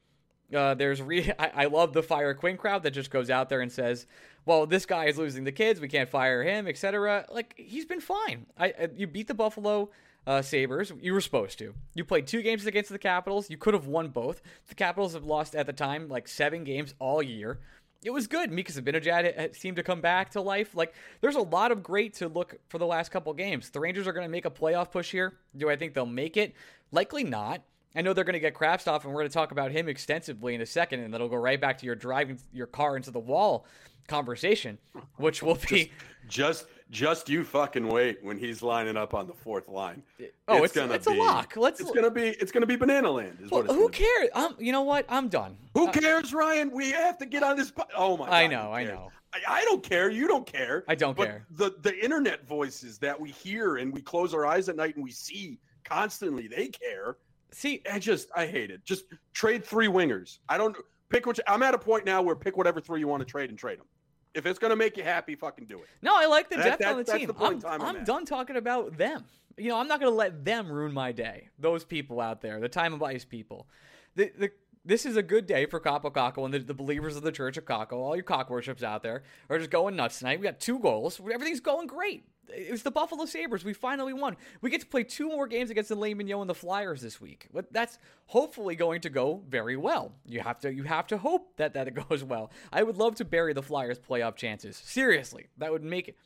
uh, 0.52 0.74
there's 0.74 1.00
re- 1.00 1.32
I, 1.38 1.50
I 1.54 1.64
love 1.66 1.92
the 1.92 2.02
fire 2.02 2.34
Quinn 2.34 2.56
crowd 2.56 2.82
that 2.82 2.90
just 2.90 3.10
goes 3.10 3.30
out 3.30 3.48
there 3.48 3.60
and 3.60 3.70
says, 3.70 4.06
"Well, 4.44 4.66
this 4.66 4.86
guy 4.86 5.06
is 5.06 5.18
losing 5.18 5.44
the 5.44 5.52
kids. 5.52 5.80
We 5.80 5.88
can't 5.88 6.08
fire 6.08 6.42
him, 6.42 6.66
etc." 6.66 7.26
Like 7.30 7.54
he's 7.56 7.86
been 7.86 8.00
fine. 8.00 8.46
I, 8.58 8.66
I 8.66 8.88
you 8.96 9.06
beat 9.06 9.28
the 9.28 9.34
Buffalo 9.34 9.90
uh, 10.26 10.42
Sabres. 10.42 10.92
You 11.00 11.12
were 11.12 11.20
supposed 11.20 11.58
to. 11.58 11.74
You 11.94 12.04
played 12.04 12.26
two 12.26 12.42
games 12.42 12.66
against 12.66 12.90
the 12.90 12.98
Capitals. 12.98 13.50
You 13.50 13.56
could 13.56 13.74
have 13.74 13.86
won 13.86 14.08
both. 14.08 14.42
The 14.68 14.74
Capitals 14.74 15.14
have 15.14 15.24
lost 15.24 15.54
at 15.54 15.66
the 15.66 15.72
time 15.72 16.08
like 16.08 16.28
seven 16.28 16.64
games 16.64 16.94
all 16.98 17.22
year. 17.22 17.60
It 18.04 18.10
was 18.10 18.26
good. 18.26 18.52
Mika 18.52 18.70
Zibanejad 18.70 19.34
had- 19.34 19.56
seemed 19.56 19.76
to 19.76 19.82
come 19.82 20.02
back 20.02 20.30
to 20.32 20.42
life. 20.42 20.74
Like, 20.74 20.92
there's 21.22 21.36
a 21.36 21.40
lot 21.40 21.72
of 21.72 21.82
great 21.82 22.12
to 22.14 22.28
look 22.28 22.56
for 22.68 22.76
the 22.76 22.84
last 22.86 23.10
couple 23.10 23.32
games. 23.32 23.70
The 23.70 23.80
Rangers 23.80 24.06
are 24.06 24.12
going 24.12 24.26
to 24.26 24.30
make 24.30 24.44
a 24.44 24.50
playoff 24.50 24.90
push 24.90 25.10
here. 25.10 25.38
Do 25.56 25.70
I 25.70 25.76
think 25.76 25.94
they'll 25.94 26.04
make 26.04 26.36
it? 26.36 26.54
Likely 26.92 27.24
not. 27.24 27.62
I 27.94 28.02
know 28.02 28.12
they're 28.12 28.24
going 28.24 28.34
to 28.34 28.40
get 28.40 28.54
Kravtsov, 28.54 29.04
and 29.04 29.12
we're 29.12 29.20
going 29.20 29.28
to 29.28 29.34
talk 29.34 29.52
about 29.52 29.70
him 29.70 29.88
extensively 29.88 30.54
in 30.54 30.60
a 30.60 30.66
second, 30.66 31.00
and 31.00 31.14
that'll 31.14 31.28
go 31.28 31.36
right 31.36 31.60
back 31.60 31.78
to 31.78 31.86
your 31.86 31.94
driving 31.94 32.38
your 32.52 32.66
car 32.66 32.96
into 32.96 33.10
the 33.10 33.20
wall 33.20 33.66
conversation, 34.08 34.78
which 35.16 35.42
will 35.42 35.58
be. 35.70 35.90
Just 36.28 36.66
just 36.90 37.28
you 37.28 37.44
fucking 37.44 37.86
wait 37.86 38.18
when 38.22 38.38
he's 38.38 38.62
lining 38.62 38.96
up 38.96 39.12
on 39.14 39.26
the 39.26 39.32
fourth 39.34 39.68
line. 39.68 40.02
Oh, 40.48 40.64
it's- 40.64 40.76
it's 40.76 41.06
a 41.06 41.10
lock. 41.10 41.54
Let's- 41.56 41.80
it's 41.80 41.90
gonna 41.90 42.10
be 42.10 42.28
it's 42.28 42.50
gonna 42.52 42.66
be 42.66 42.76
banana 42.76 43.10
land. 43.10 43.38
Is 43.42 43.50
Well, 43.50 43.60
what 43.62 43.66
it's 43.66 43.74
who 43.74 43.80
gonna 43.80 43.92
be. 43.92 43.98
cares? 43.98 44.28
Um, 44.34 44.56
you 44.58 44.72
know 44.72 44.82
what? 44.82 45.04
I'm 45.08 45.28
done. 45.28 45.56
Who 45.74 45.88
Uh, 45.88 45.92
cares, 45.92 46.32
Ryan? 46.32 46.70
We 46.70 46.92
have 46.92 47.18
to 47.18 47.26
get 47.26 47.42
on 47.42 47.56
this. 47.56 47.70
po- 47.70 47.84
Oh 47.94 48.16
my! 48.16 48.26
God, 48.26 48.32
I 48.34 48.46
know, 48.46 48.72
I 48.72 48.84
know. 48.84 49.10
I, 49.34 49.40
I 49.48 49.64
don't 49.64 49.82
care. 49.82 50.08
You 50.10 50.26
don't 50.28 50.46
care. 50.46 50.84
I 50.88 50.94
don't 50.94 51.16
but 51.16 51.26
care. 51.26 51.46
The 51.50 51.74
the 51.82 51.94
internet 52.02 52.46
voices 52.46 52.98
that 52.98 53.18
we 53.20 53.30
hear 53.30 53.76
and 53.76 53.92
we 53.92 54.00
close 54.00 54.32
our 54.32 54.46
eyes 54.46 54.68
at 54.70 54.76
night 54.76 54.94
and 54.94 55.04
we 55.04 55.10
see 55.10 55.58
constantly, 55.84 56.46
they 56.48 56.68
care. 56.68 57.16
See, 57.54 57.82
I 57.90 57.98
just 57.98 58.28
I 58.34 58.46
hate 58.46 58.70
it. 58.70 58.84
Just 58.84 59.04
trade 59.32 59.64
three 59.64 59.86
wingers. 59.86 60.38
I 60.48 60.58
don't 60.58 60.76
pick 61.08 61.26
which. 61.26 61.40
I'm 61.46 61.62
at 61.62 61.74
a 61.74 61.78
point 61.78 62.04
now 62.04 62.20
where 62.22 62.34
pick 62.34 62.56
whatever 62.56 62.80
three 62.80 63.00
you 63.00 63.08
want 63.08 63.20
to 63.20 63.26
trade 63.26 63.50
and 63.50 63.58
trade 63.58 63.78
them. 63.78 63.86
If 64.34 64.46
it's 64.46 64.58
gonna 64.58 64.76
make 64.76 64.96
you 64.96 65.04
happy, 65.04 65.36
fucking 65.36 65.66
do 65.66 65.78
it. 65.78 65.88
No, 66.02 66.12
I 66.16 66.26
like 66.26 66.48
the 66.50 66.56
depth 66.56 66.80
that- 66.80 66.92
on 66.92 66.96
the 66.98 67.04
team. 67.04 67.28
the 67.28 67.34
I'm, 67.44 67.62
I'm 67.64 67.82
I'm 67.82 68.04
done 68.04 68.24
talking 68.24 68.56
about 68.56 68.98
them. 68.98 69.24
You 69.56 69.68
know, 69.68 69.78
I'm 69.78 69.86
not 69.86 70.00
going 70.00 70.10
to 70.10 70.16
let 70.16 70.44
them 70.44 70.68
ruin 70.68 70.92
my 70.92 71.12
day. 71.12 71.48
Those 71.58 71.84
people 71.84 72.20
out 72.20 72.40
there, 72.40 72.58
the 72.58 72.68
time 72.68 72.92
of 72.92 73.02
ice 73.02 73.24
people. 73.24 73.68
The, 74.16 74.32
the, 74.36 74.50
this 74.84 75.06
is 75.06 75.16
a 75.16 75.22
good 75.22 75.46
day 75.46 75.66
for 75.66 75.78
Kaapo 75.80 76.12
Kakko 76.12 76.44
and 76.44 76.52
the, 76.52 76.58
the 76.58 76.74
believers 76.74 77.16
of 77.16 77.22
the 77.22 77.30
Church 77.32 77.56
of 77.56 77.64
Kakko. 77.64 77.92
All 77.92 78.16
your 78.16 78.24
cock 78.24 78.50
worships 78.50 78.82
out 78.82 79.02
there 79.02 79.22
are 79.48 79.58
just 79.58 79.70
going 79.70 79.96
nuts 79.96 80.18
tonight. 80.18 80.40
We 80.40 80.44
got 80.44 80.58
two 80.60 80.78
goals. 80.80 81.20
Everything's 81.20 81.60
going 81.60 81.86
great. 81.86 82.24
It 82.48 82.70
was 82.70 82.82
the 82.82 82.90
Buffalo 82.90 83.24
Sabres. 83.24 83.64
We 83.64 83.72
finally 83.72 84.12
won. 84.12 84.36
We 84.60 84.70
get 84.70 84.80
to 84.80 84.86
play 84.86 85.04
two 85.04 85.28
more 85.28 85.46
games 85.46 85.70
against 85.70 85.88
the 85.88 85.94
Lane 85.94 86.16
Mignon 86.18 86.42
and 86.42 86.50
the 86.50 86.54
Flyers 86.54 87.00
this 87.00 87.20
week. 87.20 87.48
But 87.52 87.72
that's 87.72 87.98
hopefully 88.26 88.76
going 88.76 89.00
to 89.02 89.10
go 89.10 89.42
very 89.48 89.76
well. 89.76 90.12
You 90.26 90.40
have 90.40 90.60
to 90.60 90.72
you 90.72 90.84
have 90.84 91.06
to 91.08 91.18
hope 91.18 91.56
that 91.56 91.74
that 91.74 91.88
it 91.88 91.94
goes 92.08 92.24
well. 92.24 92.50
I 92.72 92.82
would 92.82 92.96
love 92.96 93.14
to 93.16 93.24
bury 93.24 93.52
the 93.52 93.62
Flyers' 93.62 93.98
playoff 93.98 94.36
chances. 94.36 94.76
Seriously, 94.76 95.48
that 95.58 95.72
would 95.72 95.84
make 95.84 96.08
it 96.08 96.16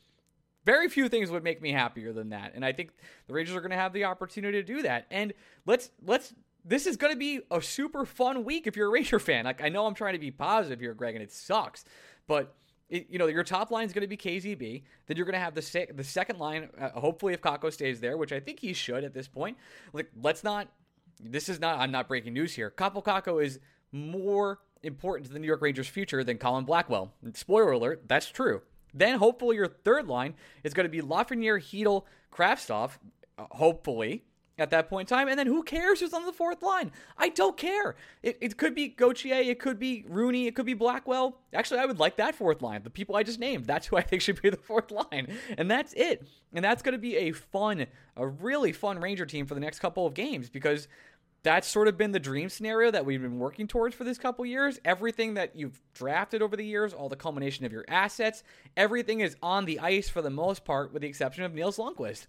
very 0.65 0.89
few 0.89 1.09
things 1.09 1.31
would 1.31 1.43
make 1.43 1.61
me 1.61 1.71
happier 1.71 2.13
than 2.13 2.29
that. 2.29 2.51
And 2.53 2.63
I 2.63 2.73
think 2.73 2.91
the 3.27 3.33
Rangers 3.33 3.55
are 3.55 3.61
going 3.61 3.71
to 3.71 3.77
have 3.77 3.93
the 3.93 4.03
opportunity 4.03 4.61
to 4.61 4.63
do 4.63 4.81
that. 4.83 5.07
And 5.09 5.33
let's 5.65 5.89
let's 6.05 6.33
this 6.65 6.85
is 6.85 6.97
going 6.97 7.13
to 7.13 7.17
be 7.17 7.41
a 7.49 7.61
super 7.61 8.05
fun 8.05 8.43
week 8.43 8.67
if 8.67 8.75
you're 8.75 8.87
a 8.87 8.91
Ranger 8.91 9.19
fan. 9.19 9.45
Like 9.45 9.63
I 9.63 9.69
know 9.69 9.85
I'm 9.85 9.95
trying 9.95 10.13
to 10.13 10.19
be 10.19 10.31
positive 10.31 10.79
here, 10.79 10.93
Greg, 10.93 11.15
and 11.15 11.23
it 11.23 11.31
sucks, 11.31 11.85
but 12.27 12.55
it, 12.89 13.07
you 13.09 13.19
know 13.19 13.27
your 13.27 13.43
top 13.43 13.71
line 13.71 13.85
is 13.85 13.93
going 13.93 14.01
to 14.01 14.07
be 14.07 14.17
KZB. 14.17 14.83
Then 15.07 15.17
you're 15.17 15.25
going 15.25 15.33
to 15.33 15.39
have 15.39 15.55
the 15.55 15.61
sec- 15.61 15.95
the 15.95 16.03
second 16.03 16.39
line. 16.39 16.69
Uh, 16.79 16.89
hopefully, 16.89 17.33
if 17.33 17.41
Kakko 17.41 17.71
stays 17.71 17.99
there, 17.99 18.17
which 18.17 18.31
I 18.31 18.39
think 18.39 18.59
he 18.59 18.73
should 18.73 19.03
at 19.03 19.13
this 19.13 19.27
point. 19.27 19.57
Like 19.93 20.09
let's 20.21 20.43
not. 20.43 20.67
This 21.21 21.49
is 21.49 21.59
not. 21.59 21.79
I'm 21.79 21.91
not 21.91 22.07
breaking 22.07 22.33
news 22.33 22.53
here. 22.53 22.71
Kaapo 22.75 23.03
Kakko 23.03 23.43
is 23.43 23.59
more 23.91 24.59
important 24.83 25.27
to 25.27 25.33
the 25.33 25.39
New 25.39 25.47
York 25.47 25.61
Rangers' 25.61 25.87
future 25.87 26.23
than 26.23 26.37
Colin 26.37 26.65
Blackwell. 26.65 27.13
Spoiler 27.33 27.71
alert. 27.71 28.03
That's 28.07 28.29
true. 28.29 28.61
Then 28.93 29.19
hopefully 29.19 29.55
your 29.55 29.67
third 29.67 30.07
line 30.07 30.35
is 30.63 30.73
going 30.73 30.85
to 30.85 30.89
be 30.89 31.01
Lafreniere, 31.01 31.61
Chytil, 31.61 32.05
Kravtsov, 32.33 32.91
uh, 33.37 33.45
hopefully 33.51 34.23
at 34.59 34.69
that 34.71 34.89
point 34.89 35.09
in 35.09 35.17
time. 35.17 35.27
And 35.27 35.37
then 35.37 35.47
who 35.47 35.63
cares 35.63 35.99
who's 35.99 36.13
on 36.13 36.25
the 36.25 36.33
fourth 36.33 36.61
line? 36.61 36.91
I 37.17 37.29
don't 37.29 37.57
care. 37.57 37.95
It, 38.23 38.37
it 38.41 38.57
could 38.57 38.75
be 38.75 38.89
Gauthier, 38.89 39.35
it 39.35 39.59
could 39.59 39.79
be 39.79 40.05
Rooney, 40.07 40.47
it 40.47 40.55
could 40.55 40.65
be 40.65 40.73
Blackwell. 40.73 41.37
Actually, 41.53 41.79
I 41.79 41.85
would 41.85 41.99
like 41.99 42.17
that 42.17 42.35
fourth 42.35 42.61
line. 42.61 42.83
The 42.83 42.89
people 42.89 43.15
I 43.15 43.23
just 43.23 43.39
named, 43.39 43.65
that's 43.65 43.87
who 43.87 43.97
I 43.97 44.01
think 44.01 44.21
should 44.21 44.41
be 44.41 44.49
the 44.49 44.57
fourth 44.57 44.91
line. 44.91 45.27
And 45.57 45.69
that's 45.69 45.93
it. 45.93 46.27
And 46.53 46.63
that's 46.63 46.81
going 46.81 46.93
to 46.93 46.99
be 46.99 47.17
a 47.17 47.31
fun, 47.31 47.85
a 48.15 48.27
really 48.27 48.71
fun 48.71 48.99
Ranger 48.99 49.25
team 49.25 49.45
for 49.45 49.53
the 49.53 49.59
next 49.59 49.79
couple 49.79 50.05
of 50.05 50.13
games 50.13 50.49
because 50.49 50.87
that's 51.43 51.67
sort 51.67 51.87
of 51.87 51.97
been 51.97 52.11
the 52.11 52.19
dream 52.19 52.49
scenario 52.49 52.91
that 52.91 53.05
we've 53.05 53.21
been 53.21 53.39
working 53.39 53.67
towards 53.67 53.95
for 53.95 54.03
this 54.03 54.17
couple 54.17 54.45
years. 54.45 54.79
Everything 54.83 55.35
that 55.35 55.55
you've 55.55 55.79
drafted 55.93 56.41
over 56.41 56.55
the 56.55 56.65
years, 56.65 56.93
all 56.93 57.07
the 57.07 57.15
culmination 57.15 57.65
of 57.65 57.71
your 57.71 57.85
assets, 57.87 58.43
everything 58.75 59.21
is 59.21 59.37
on 59.41 59.65
the 59.65 59.79
ice 59.79 60.09
for 60.09 60.21
the 60.21 60.29
most 60.29 60.65
part, 60.65 60.91
with 60.91 61.01
the 61.01 61.07
exception 61.07 61.43
of 61.43 61.53
Nils 61.53 61.77
Lundkvist. 61.77 62.27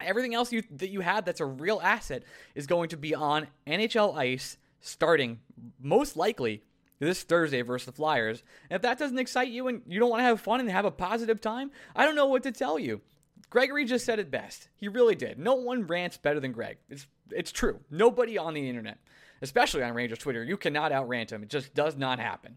Everything 0.00 0.34
else 0.34 0.52
you 0.52 0.62
that 0.76 0.90
you 0.90 1.00
have 1.00 1.24
that's 1.24 1.40
a 1.40 1.46
real 1.46 1.80
asset 1.82 2.22
is 2.54 2.66
going 2.66 2.88
to 2.90 2.96
be 2.96 3.14
on 3.14 3.46
NHL 3.66 4.16
ice 4.16 4.56
starting 4.80 5.40
most 5.80 6.16
likely 6.16 6.62
this 6.98 7.22
Thursday 7.22 7.62
versus 7.62 7.86
the 7.86 7.92
Flyers. 7.92 8.42
And 8.68 8.76
if 8.76 8.82
that 8.82 8.98
doesn't 8.98 9.18
excite 9.18 9.48
you 9.48 9.68
and 9.68 9.82
you 9.86 9.98
don't 9.98 10.10
want 10.10 10.20
to 10.20 10.24
have 10.24 10.40
fun 10.40 10.60
and 10.60 10.70
have 10.70 10.84
a 10.84 10.90
positive 10.90 11.40
time, 11.40 11.70
I 11.96 12.04
don't 12.04 12.14
know 12.14 12.26
what 12.26 12.42
to 12.44 12.52
tell 12.52 12.78
you. 12.78 13.00
Gregory 13.48 13.84
just 13.84 14.04
said 14.04 14.18
it 14.18 14.30
best. 14.30 14.68
He 14.76 14.86
really 14.86 15.14
did. 15.16 15.38
No 15.38 15.54
one 15.54 15.86
rants 15.86 16.16
better 16.16 16.38
than 16.40 16.52
Greg. 16.52 16.78
It's 16.88 17.06
it's 17.30 17.52
true. 17.52 17.80
Nobody 17.90 18.38
on 18.38 18.54
the 18.54 18.68
internet, 18.68 18.98
especially 19.42 19.82
on 19.82 19.94
Rangers 19.94 20.18
Twitter, 20.18 20.44
you 20.44 20.56
cannot 20.56 20.92
outrant 20.92 21.32
him. 21.32 21.42
It 21.42 21.48
just 21.48 21.74
does 21.74 21.96
not 21.96 22.18
happen. 22.18 22.56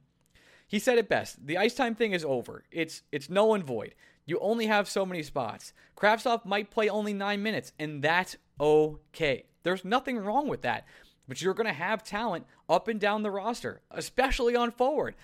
He 0.68 0.80
said 0.80 0.98
it 0.98 1.10
best. 1.10 1.46
The 1.46 1.58
ice 1.58 1.74
time 1.74 1.96
thing 1.96 2.14
is 2.14 2.26
over. 2.26 2.64
It's 2.72 3.02
it's 3.12 3.30
null 3.30 3.56
and 3.56 3.64
void. 3.64 3.96
You 4.26 4.40
only 4.40 4.68
have 4.68 4.88
so 4.88 5.06
many 5.06 5.24
spots. 5.24 5.74
Kravtsov 5.98 6.46
might 6.46 6.72
play 6.72 6.90
only 6.90 7.14
nine 7.14 7.44
minutes, 7.44 7.74
and 7.78 8.02
that's 8.02 8.38
okay. 8.60 9.46
There's 9.64 9.84
nothing 9.84 10.18
wrong 10.18 10.48
with 10.48 10.62
that. 10.62 10.86
But 11.28 11.42
you're 11.42 11.54
going 11.54 11.68
to 11.68 11.74
have 11.74 12.04
talent 12.04 12.46
up 12.70 12.88
and 12.88 13.00
down 13.00 13.24
the 13.24 13.32
roster, 13.32 13.82
especially 13.92 14.56
on 14.56 14.72
forward. 14.72 15.16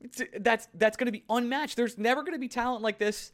It's, 0.00 0.22
that's 0.38 0.68
that's 0.74 0.96
going 0.96 1.06
to 1.06 1.12
be 1.12 1.24
unmatched. 1.30 1.76
There's 1.76 1.96
never 1.96 2.22
going 2.22 2.34
to 2.34 2.38
be 2.38 2.48
talent 2.48 2.82
like 2.82 2.98
this. 2.98 3.32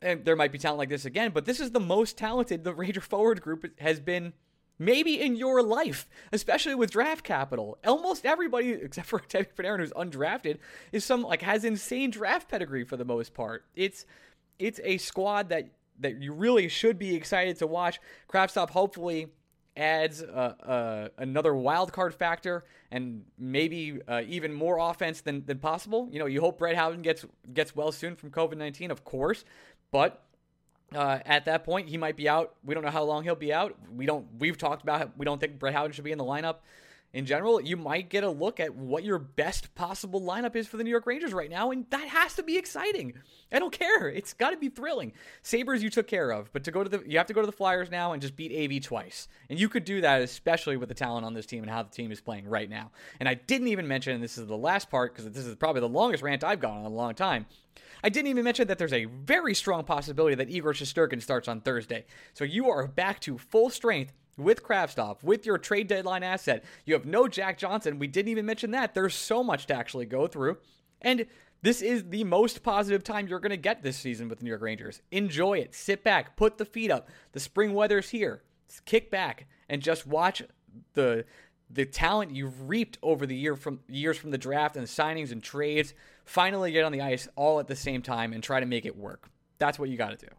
And 0.00 0.24
there 0.24 0.36
might 0.36 0.52
be 0.52 0.58
talent 0.58 0.78
like 0.78 0.88
this 0.88 1.04
again, 1.04 1.32
but 1.32 1.44
this 1.44 1.58
is 1.58 1.72
the 1.72 1.80
most 1.80 2.16
talented 2.16 2.62
the 2.62 2.72
Ranger 2.72 3.00
forward 3.00 3.42
group 3.42 3.68
has 3.80 3.98
been 3.98 4.32
maybe 4.78 5.20
in 5.20 5.36
your 5.36 5.62
life, 5.62 6.08
especially 6.32 6.74
with 6.74 6.90
draft 6.90 7.24
capital. 7.24 7.78
Almost 7.86 8.24
everybody, 8.24 8.70
except 8.82 9.08
for 9.08 9.20
Teddy 9.20 9.48
Panarin, 9.56 9.80
who's 9.80 9.92
undrafted, 9.92 10.58
is 10.92 11.04
some 11.04 11.22
like 11.22 11.42
has 11.42 11.64
insane 11.64 12.10
draft 12.10 12.48
pedigree 12.48 12.84
for 12.84 12.96
the 12.96 13.04
most 13.04 13.34
part. 13.34 13.64
It's 13.74 14.06
it's 14.58 14.80
a 14.84 14.98
squad 14.98 15.48
that 15.50 15.68
that 16.00 16.22
you 16.22 16.32
really 16.32 16.68
should 16.68 16.98
be 16.98 17.14
excited 17.14 17.58
to 17.58 17.66
watch. 17.66 18.00
Kravtsov 18.32 18.70
hopefully 18.70 19.28
adds 19.76 20.22
uh, 20.22 20.26
uh, 20.26 21.08
another 21.18 21.54
wild 21.54 21.92
card 21.92 22.14
factor 22.14 22.64
and 22.90 23.24
maybe 23.38 24.00
uh, 24.08 24.22
even 24.26 24.52
more 24.52 24.78
offense 24.78 25.20
than, 25.20 25.44
than 25.46 25.58
possible. 25.58 26.08
You 26.10 26.18
know, 26.18 26.26
you 26.26 26.40
hope 26.40 26.58
Brett 26.58 26.74
Howden 26.74 27.02
gets 27.02 27.24
gets 27.52 27.74
well 27.74 27.92
soon 27.92 28.16
from 28.16 28.30
COVID 28.30 28.56
nineteen, 28.56 28.90
of 28.90 29.04
course, 29.04 29.44
but 29.90 30.24
uh, 30.94 31.18
at 31.26 31.44
that 31.44 31.64
point 31.64 31.88
he 31.88 31.96
might 31.96 32.16
be 32.16 32.28
out. 32.28 32.54
We 32.64 32.74
don't 32.74 32.84
know 32.84 32.90
how 32.90 33.04
long 33.04 33.24
he'll 33.24 33.34
be 33.34 33.52
out. 33.52 33.76
We 33.94 34.06
don't. 34.06 34.26
We've 34.38 34.56
talked 34.56 34.82
about 34.82 35.16
we 35.18 35.24
don't 35.24 35.40
think 35.40 35.58
Brett 35.58 35.74
Howden 35.74 35.92
should 35.92 36.04
be 36.04 36.12
in 36.12 36.18
the 36.18 36.24
lineup 36.24 36.56
in 37.14 37.24
general, 37.24 37.60
you 37.60 37.76
might 37.76 38.10
get 38.10 38.22
a 38.22 38.30
look 38.30 38.60
at 38.60 38.74
what 38.74 39.02
your 39.02 39.18
best 39.18 39.74
possible 39.74 40.20
lineup 40.20 40.54
is 40.54 40.66
for 40.66 40.76
the 40.76 40.84
New 40.84 40.90
York 40.90 41.06
Rangers 41.06 41.32
right 41.32 41.48
now, 41.48 41.70
and 41.70 41.86
that 41.88 42.06
has 42.08 42.34
to 42.34 42.42
be 42.42 42.58
exciting. 42.58 43.14
I 43.50 43.58
don't 43.58 43.72
care. 43.72 44.08
It's 44.08 44.34
got 44.34 44.50
to 44.50 44.58
be 44.58 44.68
thrilling. 44.68 45.14
Sabres 45.42 45.82
you 45.82 45.88
took 45.88 46.06
care 46.06 46.30
of, 46.30 46.52
but 46.52 46.64
to 46.64 46.70
go 46.70 46.84
to 46.84 46.90
the 46.90 47.02
you 47.06 47.16
have 47.16 47.26
to 47.28 47.32
go 47.32 47.40
to 47.40 47.46
the 47.46 47.52
Flyers 47.52 47.90
now 47.90 48.12
and 48.12 48.20
just 48.20 48.36
beat 48.36 48.52
AV 48.52 48.82
twice. 48.82 49.26
And 49.48 49.58
you 49.58 49.70
could 49.70 49.84
do 49.84 50.02
that 50.02 50.20
especially 50.20 50.76
with 50.76 50.90
the 50.90 50.94
talent 50.94 51.24
on 51.24 51.32
this 51.32 51.46
team 51.46 51.62
and 51.62 51.70
how 51.70 51.82
the 51.82 51.90
team 51.90 52.12
is 52.12 52.20
playing 52.20 52.46
right 52.46 52.68
now. 52.68 52.90
And 53.20 53.28
I 53.28 53.34
didn't 53.34 53.68
even 53.68 53.88
mention, 53.88 54.14
and 54.14 54.22
this 54.22 54.36
is 54.36 54.46
the 54.46 54.56
last 54.56 54.90
part 54.90 55.14
because 55.14 55.30
this 55.30 55.46
is 55.46 55.54
probably 55.54 55.80
the 55.80 55.88
longest 55.88 56.22
rant 56.22 56.44
I've 56.44 56.60
gone 56.60 56.78
on 56.78 56.86
in 56.86 56.92
a 56.92 56.94
long 56.94 57.14
time. 57.14 57.46
I 58.04 58.10
didn't 58.10 58.28
even 58.28 58.44
mention 58.44 58.68
that 58.68 58.78
there's 58.78 58.92
a 58.92 59.06
very 59.06 59.54
strong 59.54 59.82
possibility 59.84 60.34
that 60.36 60.50
Igor 60.50 60.74
Shesterkin 60.74 61.22
starts 61.22 61.48
on 61.48 61.62
Thursday. 61.62 62.04
So 62.34 62.44
you 62.44 62.68
are 62.68 62.86
back 62.86 63.20
to 63.20 63.38
full 63.38 63.70
strength 63.70 64.12
with 64.38 64.62
Kravtsov, 64.62 65.22
with 65.22 65.44
your 65.44 65.58
trade 65.58 65.88
deadline 65.88 66.22
asset. 66.22 66.64
You 66.84 66.94
have 66.94 67.04
no 67.04 67.28
Jack 67.28 67.58
Johnson. 67.58 67.98
We 67.98 68.06
didn't 68.06 68.30
even 68.30 68.46
mention 68.46 68.70
that. 68.70 68.94
There's 68.94 69.14
so 69.14 69.42
much 69.42 69.66
to 69.66 69.74
actually 69.74 70.06
go 70.06 70.26
through. 70.26 70.58
And 71.02 71.26
this 71.62 71.82
is 71.82 72.04
the 72.08 72.24
most 72.24 72.62
positive 72.62 73.02
time 73.02 73.26
you're 73.26 73.40
going 73.40 73.50
to 73.50 73.56
get 73.56 73.82
this 73.82 73.96
season 73.96 74.28
with 74.28 74.38
the 74.38 74.44
New 74.44 74.50
York 74.50 74.62
Rangers. 74.62 75.02
Enjoy 75.10 75.58
it. 75.58 75.74
Sit 75.74 76.04
back, 76.04 76.36
put 76.36 76.56
the 76.56 76.64
feet 76.64 76.90
up. 76.90 77.08
The 77.32 77.40
spring 77.40 77.74
weather's 77.74 78.10
here. 78.10 78.42
Kick 78.84 79.10
back 79.10 79.46
and 79.68 79.82
just 79.82 80.06
watch 80.06 80.42
the 80.94 81.24
the 81.70 81.84
talent 81.84 82.34
you've 82.34 82.68
reaped 82.68 82.98
over 83.02 83.26
the 83.26 83.36
year 83.36 83.54
from 83.54 83.80
years 83.88 84.16
from 84.16 84.30
the 84.30 84.38
draft 84.38 84.76
and 84.76 84.86
the 84.86 84.90
signings 84.90 85.32
and 85.32 85.42
trades 85.42 85.92
finally 86.24 86.72
get 86.72 86.84
on 86.84 86.92
the 86.92 87.00
ice 87.02 87.28
all 87.36 87.60
at 87.60 87.66
the 87.66 87.76
same 87.76 88.00
time 88.00 88.32
and 88.32 88.42
try 88.42 88.58
to 88.60 88.66
make 88.66 88.86
it 88.86 88.96
work. 88.96 89.28
That's 89.58 89.78
what 89.78 89.90
you 89.90 89.98
got 89.98 90.18
to 90.18 90.26
do. 90.26 90.32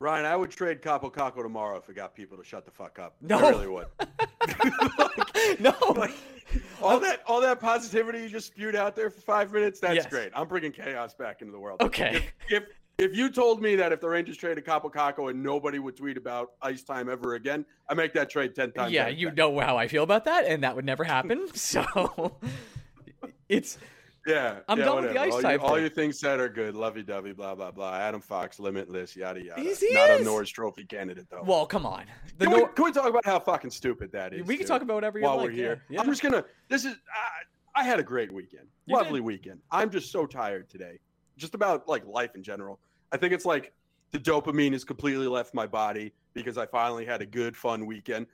Ryan, 0.00 0.24
I 0.24 0.34
would 0.34 0.50
trade 0.50 0.80
Kaapo 0.80 1.12
Kakko 1.12 1.42
tomorrow 1.42 1.76
if 1.76 1.88
it 1.90 1.94
got 1.94 2.14
people 2.14 2.38
to 2.38 2.42
shut 2.44 2.64
the 2.64 2.70
fuck 2.70 2.98
up. 2.98 3.16
No. 3.20 3.38
I 3.38 3.50
really 3.50 3.68
would. 3.68 3.86
like, 4.98 5.60
no. 5.60 5.74
Like, 5.94 6.14
all 6.82 6.98
that 6.98 7.20
all 7.26 7.40
that 7.42 7.60
positivity 7.60 8.20
you 8.22 8.28
just 8.28 8.46
spewed 8.48 8.74
out 8.74 8.96
there 8.96 9.10
for 9.10 9.20
five 9.20 9.52
minutes, 9.52 9.78
that's 9.78 9.94
Yes. 9.96 10.06
great. 10.06 10.32
I'm 10.34 10.48
bringing 10.48 10.72
chaos 10.72 11.14
back 11.14 11.42
into 11.42 11.52
the 11.52 11.58
world. 11.60 11.80
Okay. 11.82 12.24
If, 12.48 12.62
if 12.98 13.10
if 13.10 13.16
you 13.16 13.28
told 13.30 13.62
me 13.62 13.76
that 13.76 13.92
if 13.92 14.00
the 14.00 14.08
Rangers 14.08 14.36
traded 14.36 14.64
Kaapo 14.64 14.90
Kakko 14.92 15.30
and 15.30 15.42
nobody 15.42 15.78
would 15.78 15.96
tweet 15.96 16.16
about 16.16 16.52
ice 16.62 16.82
time 16.82 17.08
ever 17.10 17.34
again, 17.34 17.64
I 17.88 17.94
make 17.94 18.12
that 18.14 18.30
trade 18.30 18.54
ten 18.54 18.72
times. 18.72 18.92
yeah, 18.92 19.08
you 19.08 19.26
10. 19.28 19.34
know 19.36 19.60
how 19.60 19.76
I 19.76 19.86
feel 19.86 20.02
about 20.02 20.24
that, 20.24 20.44
and 20.46 20.62
that 20.64 20.74
would 20.74 20.84
never 20.86 21.04
happen. 21.04 21.46
So 21.54 22.32
it's 23.48 23.76
Yeah, 24.26 24.58
I'm 24.68 24.78
yeah, 24.78 24.84
done 24.84 25.02
with 25.02 25.12
the 25.14 25.20
ice 25.20 25.32
all 25.32 25.40
time 25.42 25.60
Your, 25.60 25.70
all 25.70 25.78
your 25.78 25.88
things 25.88 26.18
said 26.20 26.40
are 26.40 26.48
good, 26.48 26.74
lovey 26.74 27.02
dovey, 27.02 27.32
blah 27.32 27.54
blah 27.54 27.70
blah. 27.70 27.94
Adam 27.94 28.20
Fox, 28.20 28.58
limitless, 28.60 29.16
yada 29.16 29.42
yada. 29.42 29.60
He's- 29.60 29.80
he 29.80 29.94
Not 29.94 30.10
is. 30.10 30.20
a 30.20 30.24
Norris 30.24 30.50
Trophy 30.50 30.84
candidate 30.84 31.26
though. 31.30 31.42
well, 31.44 31.64
come 31.66 31.86
on. 31.86 32.04
The 32.36 32.46
can, 32.46 32.54
we, 32.54 32.66
can 32.74 32.84
we 32.84 32.92
talk 32.92 33.08
about 33.08 33.24
how 33.24 33.40
fucking 33.40 33.70
stupid 33.70 34.12
that 34.12 34.34
is? 34.34 34.46
we 34.46 34.56
can 34.56 34.66
talk 34.66 34.82
about 34.82 34.94
whatever 34.94 35.18
you 35.18 35.24
while 35.24 35.36
like. 35.38 35.46
we're 35.46 35.52
here. 35.52 35.84
Yeah. 35.88 36.00
I'm 36.00 36.06
just 36.06 36.22
gonna. 36.22 36.44
This 36.68 36.84
is. 36.84 36.94
I, 37.74 37.80
I 37.80 37.84
had 37.84 37.98
a 37.98 38.02
great 38.02 38.32
weekend. 38.32 38.66
You 38.86 38.96
Lovely 38.96 39.20
weekend. 39.20 39.60
I'm 39.70 39.90
just 39.90 40.10
so 40.12 40.26
tired 40.26 40.68
today. 40.68 40.98
Just 41.36 41.54
about 41.54 41.88
like 41.88 42.04
life 42.04 42.34
in 42.34 42.42
general. 42.42 42.78
I 43.12 43.16
think 43.16 43.32
it's 43.32 43.46
like 43.46 43.72
the 44.10 44.18
dopamine 44.18 44.72
has 44.72 44.84
completely 44.84 45.28
left 45.28 45.54
my 45.54 45.66
body 45.66 46.12
because 46.34 46.58
I 46.58 46.66
finally 46.66 47.06
had 47.06 47.22
a 47.22 47.26
good, 47.26 47.56
fun 47.56 47.86
weekend 47.86 48.26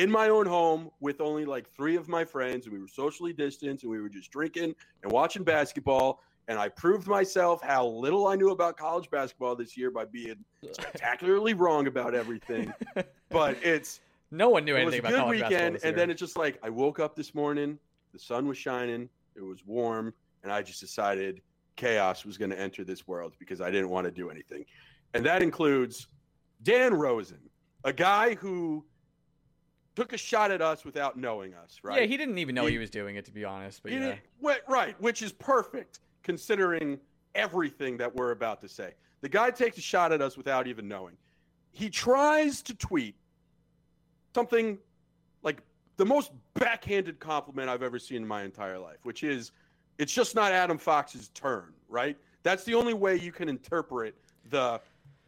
in 0.00 0.10
my 0.10 0.30
own 0.30 0.46
home 0.46 0.90
with 1.00 1.20
only 1.20 1.44
like 1.44 1.68
three 1.76 1.94
of 1.94 2.08
my 2.08 2.24
friends, 2.24 2.64
and 2.64 2.72
we 2.72 2.80
were 2.80 2.88
socially 2.88 3.34
distanced, 3.34 3.84
and 3.84 3.92
we 3.92 4.00
were 4.00 4.08
just 4.08 4.30
drinking 4.30 4.74
and 5.02 5.12
watching 5.12 5.44
basketball. 5.44 6.22
And 6.48 6.58
I 6.58 6.70
proved 6.70 7.06
myself 7.06 7.62
how 7.62 7.86
little 7.86 8.26
I 8.26 8.34
knew 8.34 8.48
about 8.48 8.78
college 8.78 9.10
basketball 9.10 9.54
this 9.54 9.76
year 9.76 9.90
by 9.90 10.06
being 10.06 10.36
spectacularly 10.72 11.52
wrong 11.52 11.86
about 11.86 12.14
everything. 12.14 12.72
But 13.32 13.58
it's 13.62 14.00
no 14.32 14.48
one 14.48 14.64
knew 14.64 14.74
anything 14.74 14.98
about 14.98 15.12
college 15.12 15.38
basketball 15.38 15.50
weekend, 15.50 15.76
this 15.76 15.84
and 15.84 15.96
then 15.96 16.10
it's 16.10 16.18
just 16.18 16.36
like 16.36 16.58
I 16.64 16.68
woke 16.68 16.98
up 16.98 17.14
this 17.14 17.32
morning, 17.32 17.78
the 18.12 18.18
sun 18.18 18.48
was 18.48 18.58
shining, 18.58 19.08
it 19.36 19.40
was 19.40 19.64
warm, 19.64 20.12
and 20.42 20.50
I 20.50 20.62
just 20.62 20.80
decided 20.80 21.42
chaos 21.76 22.24
was 22.24 22.36
going 22.36 22.50
to 22.50 22.58
enter 22.58 22.82
this 22.82 23.06
world 23.06 23.34
because 23.38 23.60
I 23.60 23.70
didn't 23.70 23.88
want 23.88 24.06
to 24.06 24.10
do 24.10 24.30
anything, 24.30 24.64
and 25.14 25.24
that 25.24 25.44
includes 25.44 26.08
Dan 26.64 26.92
Rosen, 26.92 27.38
a 27.84 27.92
guy 27.92 28.34
who 28.34 28.84
took 29.96 30.12
a 30.12 30.16
shot 30.16 30.50
at 30.50 30.62
us 30.62 30.84
without 30.84 31.16
knowing 31.18 31.54
us, 31.54 31.80
right? 31.82 32.00
Yeah, 32.02 32.06
he 32.06 32.16
didn't 32.16 32.38
even 32.38 32.54
know 32.54 32.66
He- 32.66 32.72
he 32.72 32.78
was 32.78 32.90
doing 32.90 33.16
it, 33.16 33.24
to 33.26 33.32
be 33.32 33.44
honest. 33.44 33.82
But 33.82 33.92
yeah, 33.92 34.16
right, 34.68 35.00
which 35.00 35.22
is 35.22 35.32
perfect 35.32 36.00
considering 36.22 37.00
everything 37.34 37.96
that 37.98 38.14
we're 38.14 38.30
about 38.32 38.60
to 38.60 38.68
say. 38.68 38.94
The 39.20 39.28
guy 39.28 39.50
takes 39.50 39.78
a 39.78 39.82
shot 39.82 40.12
at 40.12 40.22
us 40.22 40.36
without 40.36 40.66
even 40.66 40.88
knowing. 40.88 41.16
He 41.72 41.90
tries 41.90 42.62
to 42.62 42.74
tweet 42.74 43.14
something 44.34 44.78
like 45.42 45.62
the 45.96 46.04
most 46.06 46.32
backhanded 46.54 47.18
compliment 47.20 47.68
I've 47.68 47.82
ever 47.82 47.98
seen 47.98 48.18
in 48.18 48.26
my 48.26 48.42
entire 48.42 48.78
life, 48.78 48.98
which 49.04 49.22
is 49.22 49.52
it's 49.98 50.12
just 50.12 50.34
not 50.34 50.52
Adam 50.52 50.78
Fox's 50.78 51.28
turn, 51.28 51.74
right? 51.88 52.16
That's 52.42 52.64
the 52.64 52.74
only 52.74 52.94
way 52.94 53.16
you 53.16 53.32
can 53.32 53.48
interpret 53.48 54.14
the 54.48 54.80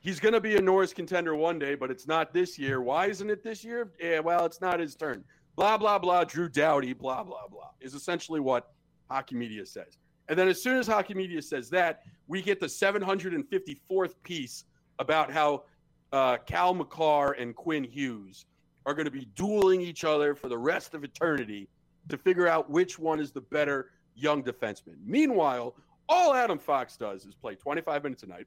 he's 0.03 0.21
going 0.21 0.35
to 0.35 0.41
be 0.41 0.57
a 0.57 0.61
Norris 0.61 0.93
contender 0.93 1.35
one 1.35 1.59
day, 1.59 1.75
but 1.75 1.91
it's 1.91 2.07
not 2.07 2.35
this 2.35 2.59
year. 2.59 2.83
Why 2.83 3.07
isn't 3.07 3.31
it 3.31 3.43
this 3.43 3.65
year? 3.65 3.91
Yeah, 3.99 4.21
well, 4.21 4.45
it's 4.45 4.61
not 4.61 4.79
his 4.79 4.95
turn. 4.95 5.25
Blah 5.57 5.79
blah 5.79 5.99
blah. 5.99 6.25
Drew 6.25 6.49
Doughty. 6.49 6.93
Blah 6.93 7.25
blah 7.25 7.49
blah. 7.51 7.71
Is 7.81 7.95
essentially 7.95 8.41
what 8.41 8.73
hockey 9.11 9.37
media 9.37 9.65
says. 9.65 9.99
And 10.29 10.39
then 10.39 10.49
as 10.49 10.63
soon 10.63 10.79
as 10.79 10.87
hockey 10.87 11.15
media 11.15 11.43
says 11.43 11.69
that, 11.71 12.03
we 12.27 12.43
get 12.43 12.61
the 12.61 12.67
754th 12.67 14.15
piece 14.23 14.65
about 14.99 15.31
how 15.31 15.65
uh, 16.13 16.39
Cale 16.47 16.75
Makar 16.75 17.33
and 17.33 17.55
Quinn 17.55 17.85
Hughes 17.85 18.47
are 18.87 18.95
going 18.95 19.05
to 19.05 19.11
be 19.11 19.27
dueling 19.35 19.81
each 19.81 20.05
other 20.05 20.35
for 20.35 20.49
the 20.49 20.59
rest 20.59 20.95
of 20.95 21.05
eternity 21.05 21.69
to 22.09 22.17
figure 22.17 22.49
out 22.49 22.71
which 22.71 22.99
one 22.99 23.21
is 23.21 23.33
the 23.33 23.41
better 23.41 23.91
young 24.15 24.43
defenseman. 24.43 24.97
Meanwhile, 25.05 25.75
all 26.09 26.35
Adam 26.35 26.59
Fox 26.59 26.97
does 26.97 27.25
is 27.25 27.35
play 27.35 27.55
25 27.55 28.03
minutes 28.03 28.23
a 28.23 28.27
night, 28.27 28.47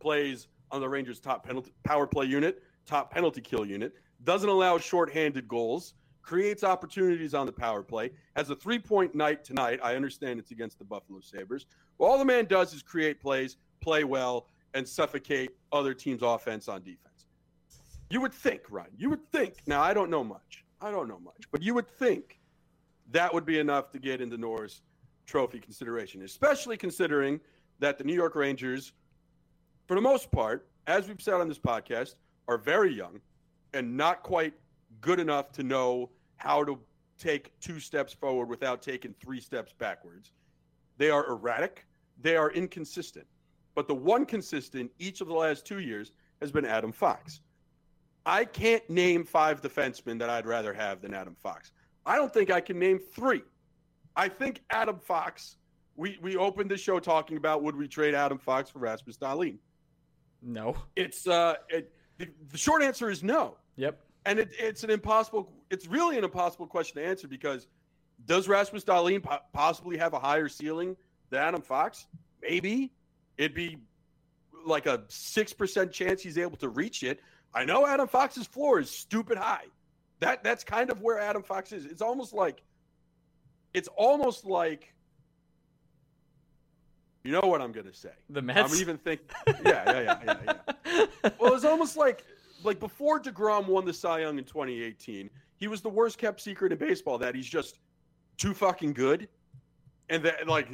plays 0.00 0.48
on 0.70 0.80
the 0.80 0.88
Rangers' 0.88 1.20
top 1.20 1.44
penalty 1.44 1.72
power 1.84 2.06
play 2.06 2.26
unit, 2.26 2.62
top 2.86 3.12
penalty 3.12 3.40
kill 3.40 3.64
unit, 3.64 3.92
doesn't 4.24 4.48
allow 4.48 4.78
shorthanded 4.78 5.46
goals, 5.48 5.94
creates 6.22 6.64
opportunities 6.64 7.34
on 7.34 7.46
the 7.46 7.52
power 7.52 7.82
play, 7.82 8.10
has 8.36 8.50
a 8.50 8.56
three 8.56 8.78
point 8.78 9.14
night 9.14 9.44
tonight. 9.44 9.80
I 9.82 9.94
understand 9.96 10.38
it's 10.38 10.50
against 10.50 10.78
the 10.78 10.84
Buffalo 10.84 11.20
Sabres. 11.20 11.66
Well, 11.98 12.10
all 12.10 12.18
the 12.18 12.24
man 12.24 12.46
does 12.46 12.72
is 12.72 12.82
create 12.82 13.20
plays, 13.20 13.56
play 13.80 14.04
well, 14.04 14.48
and 14.74 14.86
suffocate 14.86 15.50
other 15.72 15.94
teams' 15.94 16.22
offense 16.22 16.68
on 16.68 16.82
defense. 16.82 17.26
You 18.10 18.20
would 18.20 18.32
think, 18.32 18.62
Ryan, 18.70 18.90
you 18.96 19.10
would 19.10 19.24
think. 19.30 19.54
Now, 19.66 19.82
I 19.82 19.94
don't 19.94 20.10
know 20.10 20.24
much. 20.24 20.64
I 20.80 20.90
don't 20.90 21.08
know 21.08 21.18
much, 21.18 21.44
but 21.52 21.62
you 21.62 21.74
would 21.74 21.88
think 21.88 22.40
that 23.10 23.32
would 23.32 23.44
be 23.44 23.58
enough 23.58 23.90
to 23.90 23.98
get 23.98 24.20
into 24.20 24.36
Norris 24.36 24.82
trophy 25.26 25.58
consideration, 25.58 26.22
especially 26.22 26.76
considering 26.76 27.40
that 27.78 27.98
the 27.98 28.04
New 28.04 28.14
York 28.14 28.34
Rangers, 28.34 28.92
for 29.90 29.96
the 29.96 30.00
most 30.00 30.30
part, 30.30 30.68
as 30.86 31.08
we've 31.08 31.20
said 31.20 31.34
on 31.34 31.48
this 31.48 31.58
podcast, 31.58 32.14
are 32.46 32.56
very 32.56 32.94
young 32.94 33.20
and 33.74 33.96
not 33.96 34.22
quite 34.22 34.54
good 35.00 35.18
enough 35.18 35.50
to 35.50 35.64
know 35.64 36.10
how 36.36 36.62
to 36.62 36.78
take 37.18 37.50
two 37.58 37.80
steps 37.80 38.12
forward 38.12 38.48
without 38.48 38.82
taking 38.82 39.12
three 39.14 39.40
steps 39.40 39.72
backwards. 39.76 40.30
They 40.96 41.10
are 41.10 41.28
erratic, 41.28 41.88
they 42.22 42.36
are 42.36 42.52
inconsistent. 42.52 43.26
But 43.74 43.88
the 43.88 43.94
one 43.96 44.26
consistent 44.26 44.92
each 45.00 45.20
of 45.22 45.26
the 45.26 45.34
last 45.34 45.66
two 45.66 45.80
years 45.80 46.12
has 46.40 46.52
been 46.52 46.64
Adam 46.64 46.92
Fox. 46.92 47.40
I 48.24 48.44
can't 48.44 48.88
name 48.88 49.24
five 49.24 49.60
defensemen 49.60 50.20
that 50.20 50.30
I'd 50.30 50.46
rather 50.46 50.72
have 50.72 51.02
than 51.02 51.14
Adam 51.14 51.34
Fox. 51.34 51.72
I 52.06 52.14
don't 52.14 52.32
think 52.32 52.52
I 52.52 52.60
can 52.60 52.78
name 52.78 53.00
three. 53.00 53.42
I 54.14 54.28
think 54.28 54.62
Adam 54.70 55.00
Fox. 55.00 55.56
We 55.96 56.16
we 56.22 56.36
opened 56.36 56.70
the 56.70 56.78
show 56.78 57.00
talking 57.00 57.38
about 57.38 57.64
would 57.64 57.74
we 57.74 57.88
trade 57.88 58.14
Adam 58.14 58.38
Fox 58.38 58.70
for 58.70 58.78
Rasmus 58.78 59.18
Dahlin? 59.18 59.58
No. 60.42 60.76
It's 60.96 61.26
uh, 61.26 61.54
it, 61.68 61.92
the, 62.18 62.28
the 62.50 62.58
short 62.58 62.82
answer 62.82 63.10
is 63.10 63.22
no, 63.22 63.56
Yep. 63.76 64.00
and 64.26 64.38
it, 64.38 64.50
it's 64.58 64.84
an 64.84 64.90
impossible. 64.90 65.52
It's 65.70 65.86
really 65.86 66.18
an 66.18 66.24
impossible 66.24 66.66
question 66.66 67.02
to 67.02 67.06
answer 67.08 67.28
because 67.28 67.66
does 68.26 68.48
Rasmus 68.48 68.84
Dahlin 68.84 69.22
po- 69.22 69.38
possibly 69.52 69.96
have 69.98 70.12
a 70.14 70.18
higher 70.18 70.48
ceiling 70.48 70.96
than 71.30 71.40
Adam 71.40 71.62
Fox? 71.62 72.06
Maybe 72.42 72.92
it'd 73.38 73.54
be 73.54 73.78
like 74.66 74.86
a 74.86 75.02
six 75.08 75.52
percent 75.52 75.92
chance 75.92 76.22
he's 76.22 76.38
able 76.38 76.56
to 76.58 76.68
reach 76.68 77.02
it. 77.02 77.20
I 77.54 77.64
know 77.64 77.86
Adam 77.86 78.08
Fox's 78.08 78.46
floor 78.46 78.78
is 78.80 78.90
stupid 78.90 79.38
high. 79.38 79.64
That 80.20 80.44
that's 80.44 80.64
kind 80.64 80.90
of 80.90 81.00
where 81.00 81.18
Adam 81.18 81.42
Fox 81.42 81.72
is. 81.72 81.84
It's 81.86 82.02
almost 82.02 82.32
like 82.34 82.62
it's 83.72 83.88
almost 83.96 84.44
like 84.44 84.92
you 87.24 87.32
know 87.32 87.40
what 87.40 87.60
I'm 87.60 87.72
gonna 87.72 87.92
say. 87.92 88.10
The 88.30 88.42
Mets. 88.42 88.72
I'm 88.72 88.80
even 88.80 88.98
think 88.98 89.20
yeah, 89.46 89.54
yeah, 89.64 90.00
yeah, 90.24 90.36
yeah, 90.46 91.06
yeah. 91.22 91.30
Well, 91.38 91.54
it's 91.54 91.64
almost 91.64 91.96
like 91.96 92.24
like 92.62 92.80
before 92.80 93.20
DeGrom 93.20 93.66
won 93.66 93.84
the 93.84 93.92
Cy 93.92 94.20
Young 94.20 94.38
in 94.38 94.44
2018, 94.44 95.30
he 95.56 95.68
was 95.68 95.80
the 95.80 95.88
worst 95.88 96.18
kept 96.18 96.40
secret 96.40 96.72
in 96.72 96.78
baseball 96.78 97.18
that 97.18 97.34
he's 97.34 97.46
just 97.46 97.78
too 98.36 98.54
fucking 98.54 98.92
good. 98.92 99.28
And 100.08 100.24
that 100.24 100.48
like 100.48 100.68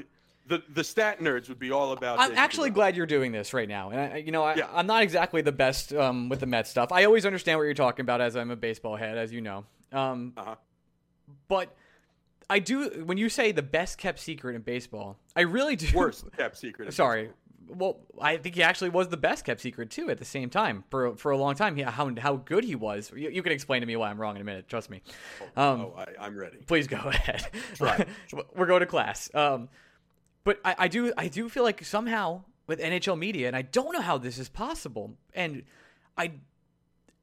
the 0.47 0.63
the 0.71 0.85
stat 0.85 1.21
nerds 1.21 1.49
would 1.49 1.59
be 1.59 1.71
all 1.71 1.93
about 1.93 2.19
I'm 2.21 2.33
actually 2.37 2.71
glad 2.71 2.97
you're 2.97 3.05
doing 3.07 3.33
this 3.33 3.53
right 3.53 3.69
now, 3.69 3.91
and 3.91 4.01
I, 4.01 4.17
you 4.19 4.31
know, 4.33 4.45
I, 4.45 4.55
Yeah. 4.55 4.69
I'm 4.73 4.87
not 4.87 5.03
exactly 5.03 5.43
the 5.43 5.53
best 5.53 5.93
um, 5.93 6.29
with 6.29 6.41
the 6.41 6.47
Mets 6.47 6.71
stuff. 6.71 6.93
I 6.93 7.05
always 7.05 7.27
understand 7.27 7.59
what 7.59 7.65
you're 7.65 7.75
talking 7.75 8.05
about, 8.05 8.21
as 8.21 8.37
I'm 8.37 8.51
a 8.51 8.57
baseball 8.57 8.97
head, 8.97 9.19
as 9.19 9.33
you 9.33 9.41
know. 9.41 9.65
Um, 9.93 10.33
Uh-huh. 10.37 10.55
But 11.49 11.75
I 12.49 12.59
do 12.61 13.03
when 13.05 13.19
you 13.19 13.29
say 13.29 13.53
the 13.53 13.63
best 13.63 13.99
kept 13.99 14.19
secret 14.19 14.55
in 14.55 14.63
baseball, 14.63 15.19
I 15.35 15.43
really 15.43 15.77
do. 15.77 15.89
worst 15.97 16.25
kept 16.37 16.57
secret. 16.57 16.93
Sorry. 16.95 17.25
baseball. 17.25 17.41
Well, 17.69 17.99
I 18.21 18.37
think 18.37 18.55
he 18.55 18.63
actually 18.63 18.91
was 18.91 19.09
the 19.09 19.17
best 19.17 19.45
kept 19.45 19.61
secret 19.61 19.91
too. 19.91 20.09
At 20.09 20.19
the 20.19 20.25
same 20.25 20.51
time, 20.51 20.85
for 20.89 21.17
for 21.17 21.33
a 21.33 21.37
long 21.37 21.57
time, 21.57 21.77
yeah, 21.77 21.91
how 21.91 22.15
how 22.17 22.37
good 22.37 22.63
he 22.63 22.77
was. 22.77 23.11
You, 23.15 23.31
you 23.31 23.43
can 23.43 23.51
explain 23.51 23.81
to 23.81 23.87
me 23.87 23.97
why 23.97 24.09
I'm 24.09 24.21
wrong 24.21 24.37
in 24.37 24.43
a 24.43 24.45
minute. 24.45 24.69
Trust 24.69 24.89
me. 24.89 25.03
Um, 25.57 25.81
oh, 25.81 25.95
I, 25.99 26.27
I'm 26.27 26.37
ready. 26.39 26.59
please 26.67 26.87
go 26.87 26.97
ahead. 27.05 27.49
Try. 27.75 28.07
We're 28.55 28.67
going 28.67 28.81
to 28.81 28.87
class. 28.87 29.29
Um, 29.35 29.69
but 30.45 30.61
I, 30.65 30.77
I 30.79 30.89
do 30.89 31.13
I 31.19 31.27
do 31.27 31.49
feel 31.49 31.65
like 31.65 31.85
somehow 31.85 32.45
with 32.69 32.79
NHL 32.79 33.19
media, 33.19 33.49
and 33.49 33.57
I 33.57 33.63
don't 33.63 33.93
know 33.93 34.01
how 34.01 34.17
this 34.19 34.39
is 34.39 34.49
possible. 34.49 35.15
And 35.35 35.65
I 36.17 36.35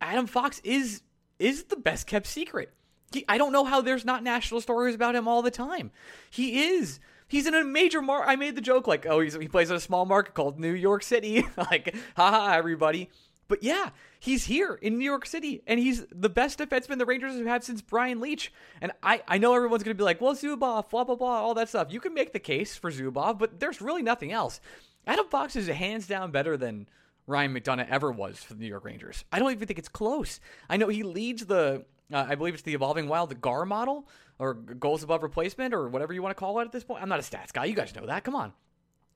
Adam 0.01 0.27
Fox 0.27 0.59
is 0.65 1.03
is 1.39 1.63
the 1.65 1.77
best 1.77 2.05
kept 2.05 2.27
secret. 2.27 2.73
He, 3.13 3.25
I 3.27 3.37
don't 3.37 3.51
know 3.51 3.65
how 3.65 3.81
there's 3.81 4.05
not 4.05 4.23
national 4.23 4.61
stories 4.61 4.95
about 4.95 5.15
him 5.15 5.27
all 5.27 5.41
the 5.41 5.51
time. 5.51 5.91
He 6.29 6.63
is. 6.63 6.99
He's 7.27 7.47
in 7.47 7.53
a 7.53 7.63
major 7.63 8.01
market. 8.01 8.29
I 8.29 8.35
made 8.35 8.55
the 8.55 8.61
joke 8.61 8.87
like, 8.87 9.05
oh, 9.05 9.19
he 9.19 9.47
plays 9.47 9.69
in 9.69 9.75
a 9.75 9.79
small 9.79 10.05
market 10.05 10.33
called 10.33 10.59
New 10.59 10.73
York 10.73 11.03
City. 11.03 11.45
like, 11.57 11.95
haha, 12.15 12.53
everybody. 12.53 13.09
But 13.47 13.63
yeah, 13.63 13.89
he's 14.19 14.45
here 14.45 14.75
in 14.81 14.97
New 14.97 15.05
York 15.05 15.25
City, 15.25 15.61
and 15.67 15.79
he's 15.79 16.05
the 16.11 16.29
best 16.29 16.59
defenseman 16.59 16.97
the 16.97 17.05
Rangers 17.05 17.35
have 17.35 17.45
had 17.45 17.63
since 17.63 17.81
Brian 17.81 18.19
Leetch. 18.19 18.49
And 18.81 18.91
I, 19.01 19.21
I 19.27 19.37
know 19.37 19.53
everyone's 19.53 19.83
going 19.83 19.95
to 19.95 20.01
be 20.01 20.05
like, 20.05 20.21
well, 20.21 20.33
Zubov, 20.33 20.89
blah, 20.89 21.03
blah, 21.03 21.15
blah, 21.15 21.41
all 21.41 21.53
that 21.55 21.69
stuff. 21.69 21.91
You 21.91 21.99
can 21.99 22.13
make 22.13 22.33
the 22.33 22.39
case 22.39 22.75
for 22.75 22.91
Zubov, 22.91 23.37
but 23.37 23.59
there's 23.59 23.81
really 23.81 24.01
nothing 24.01 24.31
else. 24.31 24.61
Adam 25.05 25.27
Fox 25.27 25.55
is 25.55 25.67
hands 25.67 26.07
down 26.07 26.31
better 26.31 26.55
than 26.55 26.87
Ryan 27.27 27.53
McDonagh 27.53 27.89
ever 27.89 28.11
was 28.11 28.39
for 28.39 28.53
the 28.53 28.59
New 28.59 28.67
York 28.67 28.85
Rangers. 28.85 29.25
I 29.31 29.39
don't 29.39 29.51
even 29.51 29.67
think 29.67 29.79
it's 29.79 29.89
close. 29.89 30.39
I 30.69 30.77
know 30.77 30.87
he 30.87 31.03
leads 31.03 31.45
the, 31.45 31.85
uh, 32.13 32.25
I 32.27 32.35
believe 32.35 32.53
it's 32.53 32.63
the 32.63 32.73
Evolving 32.73 33.07
Wild, 33.07 33.29
the 33.29 33.35
GAR 33.35 33.65
model, 33.65 34.07
or 34.39 34.53
goals 34.53 35.03
above 35.03 35.23
replacement, 35.23 35.73
or 35.73 35.89
whatever 35.89 36.13
you 36.13 36.21
want 36.21 36.35
to 36.35 36.39
call 36.39 36.59
it 36.59 36.65
at 36.65 36.71
this 36.71 36.83
point. 36.83 37.01
I'm 37.01 37.09
not 37.09 37.19
a 37.19 37.23
stats 37.23 37.51
guy. 37.51 37.65
You 37.65 37.75
guys 37.75 37.95
know 37.95 38.05
that. 38.05 38.23
Come 38.23 38.35
on. 38.35 38.53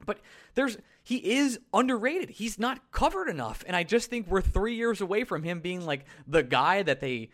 But 0.05 0.19
there's 0.53 0.77
he 1.03 1.17
is 1.17 1.59
underrated. 1.73 2.29
He's 2.29 2.59
not 2.59 2.91
covered 2.91 3.29
enough, 3.29 3.63
and 3.65 3.75
I 3.75 3.83
just 3.83 4.09
think 4.09 4.27
we're 4.27 4.41
three 4.41 4.75
years 4.75 5.01
away 5.01 5.23
from 5.23 5.43
him 5.43 5.59
being 5.59 5.85
like 5.85 6.05
the 6.27 6.43
guy 6.43 6.83
that 6.83 6.99
they 6.99 7.29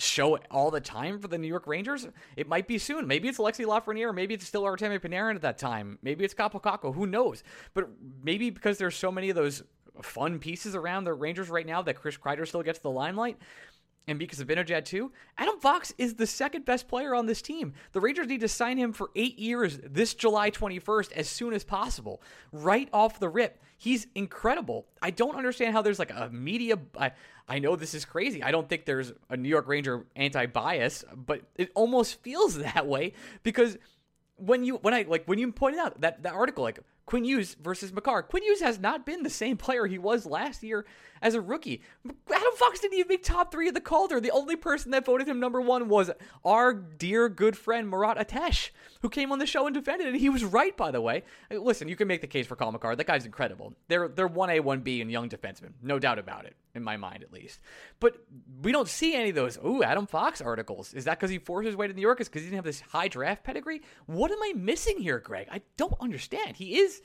show 0.00 0.38
all 0.50 0.70
the 0.70 0.80
time 0.80 1.18
for 1.18 1.28
the 1.28 1.38
New 1.38 1.46
York 1.46 1.66
Rangers. 1.66 2.08
It 2.36 2.48
might 2.48 2.66
be 2.66 2.78
soon. 2.78 3.06
Maybe 3.06 3.28
it's 3.28 3.38
Alexi 3.38 3.66
Lafreniere. 3.66 4.14
Maybe 4.14 4.34
it's 4.34 4.46
still 4.46 4.62
Artemi 4.62 4.98
Panarin 4.98 5.34
at 5.34 5.42
that 5.42 5.58
time. 5.58 5.98
Maybe 6.02 6.24
it's 6.24 6.34
Capo 6.34 6.58
Caco. 6.58 6.94
Who 6.94 7.06
knows? 7.06 7.42
But 7.74 7.90
maybe 8.22 8.50
because 8.50 8.78
there's 8.78 8.96
so 8.96 9.12
many 9.12 9.30
of 9.30 9.36
those 9.36 9.62
fun 10.02 10.38
pieces 10.38 10.74
around 10.74 11.04
the 11.04 11.12
Rangers 11.12 11.50
right 11.50 11.66
now 11.66 11.82
that 11.82 11.94
Chris 11.94 12.16
Kreider 12.16 12.46
still 12.46 12.62
gets 12.62 12.78
the 12.78 12.90
limelight. 12.90 13.36
And 14.10 14.18
because 14.18 14.40
of 14.40 14.48
Vinogad 14.48 14.84
too, 14.84 15.12
Adam 15.38 15.60
Fox 15.60 15.94
is 15.96 16.14
the 16.14 16.26
second 16.26 16.64
best 16.64 16.88
player 16.88 17.14
on 17.14 17.26
this 17.26 17.40
team. 17.40 17.74
The 17.92 18.00
Rangers 18.00 18.26
need 18.26 18.40
to 18.40 18.48
sign 18.48 18.76
him 18.76 18.92
for 18.92 19.12
eight 19.14 19.38
years 19.38 19.78
this 19.84 20.14
July 20.14 20.50
21st 20.50 21.12
as 21.12 21.28
soon 21.28 21.54
as 21.54 21.62
possible. 21.62 22.20
Right 22.50 22.88
off 22.92 23.20
the 23.20 23.28
rip. 23.28 23.62
He's 23.78 24.08
incredible. 24.16 24.88
I 25.00 25.12
don't 25.12 25.36
understand 25.36 25.74
how 25.74 25.82
there's 25.82 26.00
like 26.00 26.10
a 26.10 26.28
media. 26.28 26.80
I, 26.98 27.12
I 27.48 27.60
know 27.60 27.76
this 27.76 27.94
is 27.94 28.04
crazy. 28.04 28.42
I 28.42 28.50
don't 28.50 28.68
think 28.68 28.84
there's 28.84 29.12
a 29.28 29.36
New 29.36 29.48
York 29.48 29.68
Ranger 29.68 30.04
anti 30.16 30.46
bias, 30.46 31.04
but 31.14 31.42
it 31.54 31.70
almost 31.76 32.20
feels 32.20 32.58
that 32.58 32.88
way 32.88 33.12
because 33.44 33.78
when 34.34 34.64
you 34.64 34.78
when 34.78 34.92
I 34.92 35.02
like 35.02 35.24
when 35.26 35.38
you 35.38 35.52
pointed 35.52 35.78
out 35.78 36.00
that 36.00 36.24
that 36.24 36.34
article 36.34 36.64
like 36.64 36.80
Quinn 37.06 37.24
Hughes 37.24 37.54
versus 37.62 37.92
Makar, 37.92 38.24
Quinn 38.24 38.42
Hughes 38.42 38.60
has 38.60 38.80
not 38.80 39.06
been 39.06 39.22
the 39.22 39.30
same 39.30 39.56
player 39.56 39.86
he 39.86 39.98
was 39.98 40.26
last 40.26 40.64
year 40.64 40.84
as 41.22 41.34
a 41.34 41.40
rookie. 41.40 41.82
Adam 42.06 42.52
Fox 42.56 42.80
didn't 42.80 42.98
even 42.98 43.08
make 43.08 43.22
top 43.22 43.52
three 43.52 43.68
of 43.68 43.74
the 43.74 43.80
Calder. 43.80 44.20
The 44.20 44.30
only 44.30 44.56
person 44.56 44.90
that 44.92 45.04
voted 45.04 45.28
him 45.28 45.40
number 45.40 45.60
one 45.60 45.88
was 45.88 46.10
our 46.44 46.72
dear 46.72 47.28
good 47.28 47.56
friend 47.56 47.88
Murat 47.88 48.18
Ates, 48.18 48.70
who 49.02 49.08
came 49.08 49.32
on 49.32 49.38
the 49.38 49.46
show 49.46 49.66
and 49.66 49.74
defended 49.74 50.14
it. 50.14 50.18
He 50.18 50.28
was 50.28 50.44
right, 50.44 50.76
by 50.76 50.90
the 50.90 51.00
way. 51.00 51.24
Listen, 51.50 51.88
you 51.88 51.96
can 51.96 52.08
make 52.08 52.20
the 52.20 52.26
case 52.26 52.46
for 52.46 52.56
Cale 52.56 52.72
Makar. 52.72 52.96
That 52.96 53.06
guy's 53.06 53.26
incredible. 53.26 53.74
They're 53.88 54.08
they're 54.08 54.26
one 54.26 54.50
A, 54.50 54.60
one 54.60 54.80
B, 54.80 55.00
and 55.00 55.10
young 55.10 55.28
defensemen, 55.28 55.72
no 55.82 55.98
doubt 55.98 56.18
about 56.18 56.44
it, 56.46 56.54
in 56.74 56.82
my 56.82 56.96
mind 56.96 57.22
at 57.22 57.32
least. 57.32 57.60
But 57.98 58.16
we 58.62 58.72
don't 58.72 58.88
see 58.88 59.14
any 59.14 59.30
of 59.30 59.34
those. 59.34 59.58
Ooh, 59.58 59.82
Adam 59.82 60.06
Fox 60.06 60.40
articles. 60.40 60.94
Is 60.94 61.04
that 61.04 61.18
because 61.18 61.30
he 61.30 61.38
forced 61.38 61.66
his 61.66 61.76
way 61.76 61.86
to 61.86 61.94
New 61.94 62.00
York? 62.00 62.20
Is 62.20 62.28
because 62.28 62.42
he 62.42 62.48
didn't 62.48 62.58
have 62.58 62.64
this 62.64 62.80
high 62.80 63.08
draft 63.08 63.44
pedigree? 63.44 63.82
What 64.06 64.30
am 64.30 64.42
I 64.42 64.52
missing 64.56 64.98
here, 64.98 65.18
Greg? 65.18 65.48
I 65.50 65.62
don't 65.76 65.94
understand. 66.00 66.56
He 66.56 66.78
is 66.78 67.02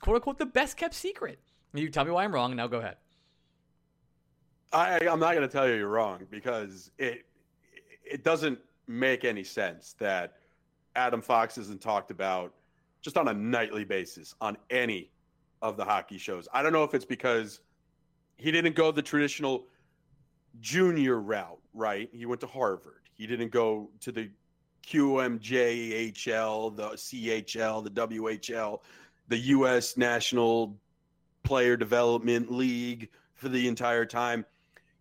quote 0.00 0.16
unquote 0.16 0.38
the 0.38 0.46
best 0.46 0.76
kept 0.76 0.94
secret. 0.94 1.38
You 1.72 1.88
tell 1.88 2.04
me 2.04 2.12
why 2.12 2.24
I'm 2.24 2.32
wrong, 2.32 2.52
and 2.52 2.56
now 2.56 2.68
go 2.68 2.78
ahead. 2.78 2.96
I, 4.74 4.98
I'm 5.08 5.20
not 5.20 5.34
going 5.34 5.48
to 5.48 5.52
tell 5.52 5.68
you 5.68 5.74
you're 5.74 5.88
wrong 5.88 6.26
because 6.30 6.90
it 6.98 7.24
it 8.04 8.24
doesn't 8.24 8.58
make 8.86 9.24
any 9.24 9.44
sense 9.44 9.94
that 9.98 10.34
Adam 10.96 11.22
Fox 11.22 11.56
isn't 11.56 11.80
talked 11.80 12.10
about 12.10 12.52
just 13.00 13.16
on 13.16 13.28
a 13.28 13.34
nightly 13.34 13.84
basis 13.84 14.34
on 14.40 14.56
any 14.70 15.10
of 15.62 15.76
the 15.76 15.84
hockey 15.84 16.18
shows. 16.18 16.48
I 16.52 16.62
don't 16.62 16.72
know 16.72 16.84
if 16.84 16.92
it's 16.92 17.04
because 17.04 17.60
he 18.36 18.50
didn't 18.50 18.74
go 18.74 18.90
the 18.90 19.02
traditional 19.02 19.66
junior 20.60 21.20
route, 21.20 21.60
right? 21.72 22.10
He 22.12 22.26
went 22.26 22.40
to 22.42 22.46
Harvard. 22.46 23.08
He 23.14 23.26
didn't 23.26 23.50
go 23.50 23.90
to 24.00 24.12
the 24.12 24.28
QMJHL, 24.86 26.76
the 26.76 26.88
CHL, 26.90 27.84
the 27.84 27.90
WHL, 27.90 28.80
the 29.28 29.38
U.S. 29.38 29.96
National 29.96 30.76
Player 31.42 31.76
Development 31.76 32.50
League 32.50 33.08
for 33.34 33.48
the 33.48 33.66
entire 33.66 34.04
time. 34.04 34.44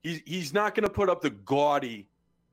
He's 0.04 0.22
he's 0.26 0.54
not 0.54 0.76
going 0.76 0.84
to 0.84 0.90
put 0.90 1.10
up 1.10 1.22
the 1.22 1.32
gaudy 1.32 2.08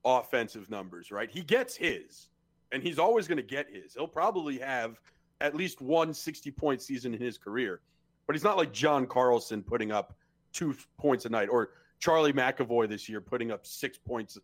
offensive 0.05 0.71
numbers, 0.71 1.11
right? 1.11 1.31
He 1.31 1.43
gets 1.43 1.77
his, 1.77 2.29
and 2.73 2.83
he's 2.83 2.99
always 2.99 3.27
going 3.29 3.37
to 3.37 3.43
get 3.43 3.69
his. 3.71 3.95
He'll 3.95 4.07
probably 4.07 4.59
have 4.59 5.01
at 5.41 5.55
least 5.55 5.81
one 5.81 6.15
60 6.15 6.51
point 6.53 6.81
season 6.81 7.13
in 7.13 7.21
his 7.21 7.37
career, 7.37 7.81
but 8.27 8.37
he's 8.37 8.45
not 8.45 8.57
like 8.57 8.73
John 8.73 9.07
Carlson 9.07 9.63
putting 9.63 9.91
up 9.91 10.15
two 10.53 10.77
points 10.97 11.25
a 11.25 11.29
night 11.29 11.49
or 11.51 11.71
Charlie 11.99 12.33
McAvoy 12.33 12.89
this 12.89 13.09
year 13.09 13.21
putting 13.21 13.51
up 13.51 13.67
six 13.67 13.99
points 13.99 14.39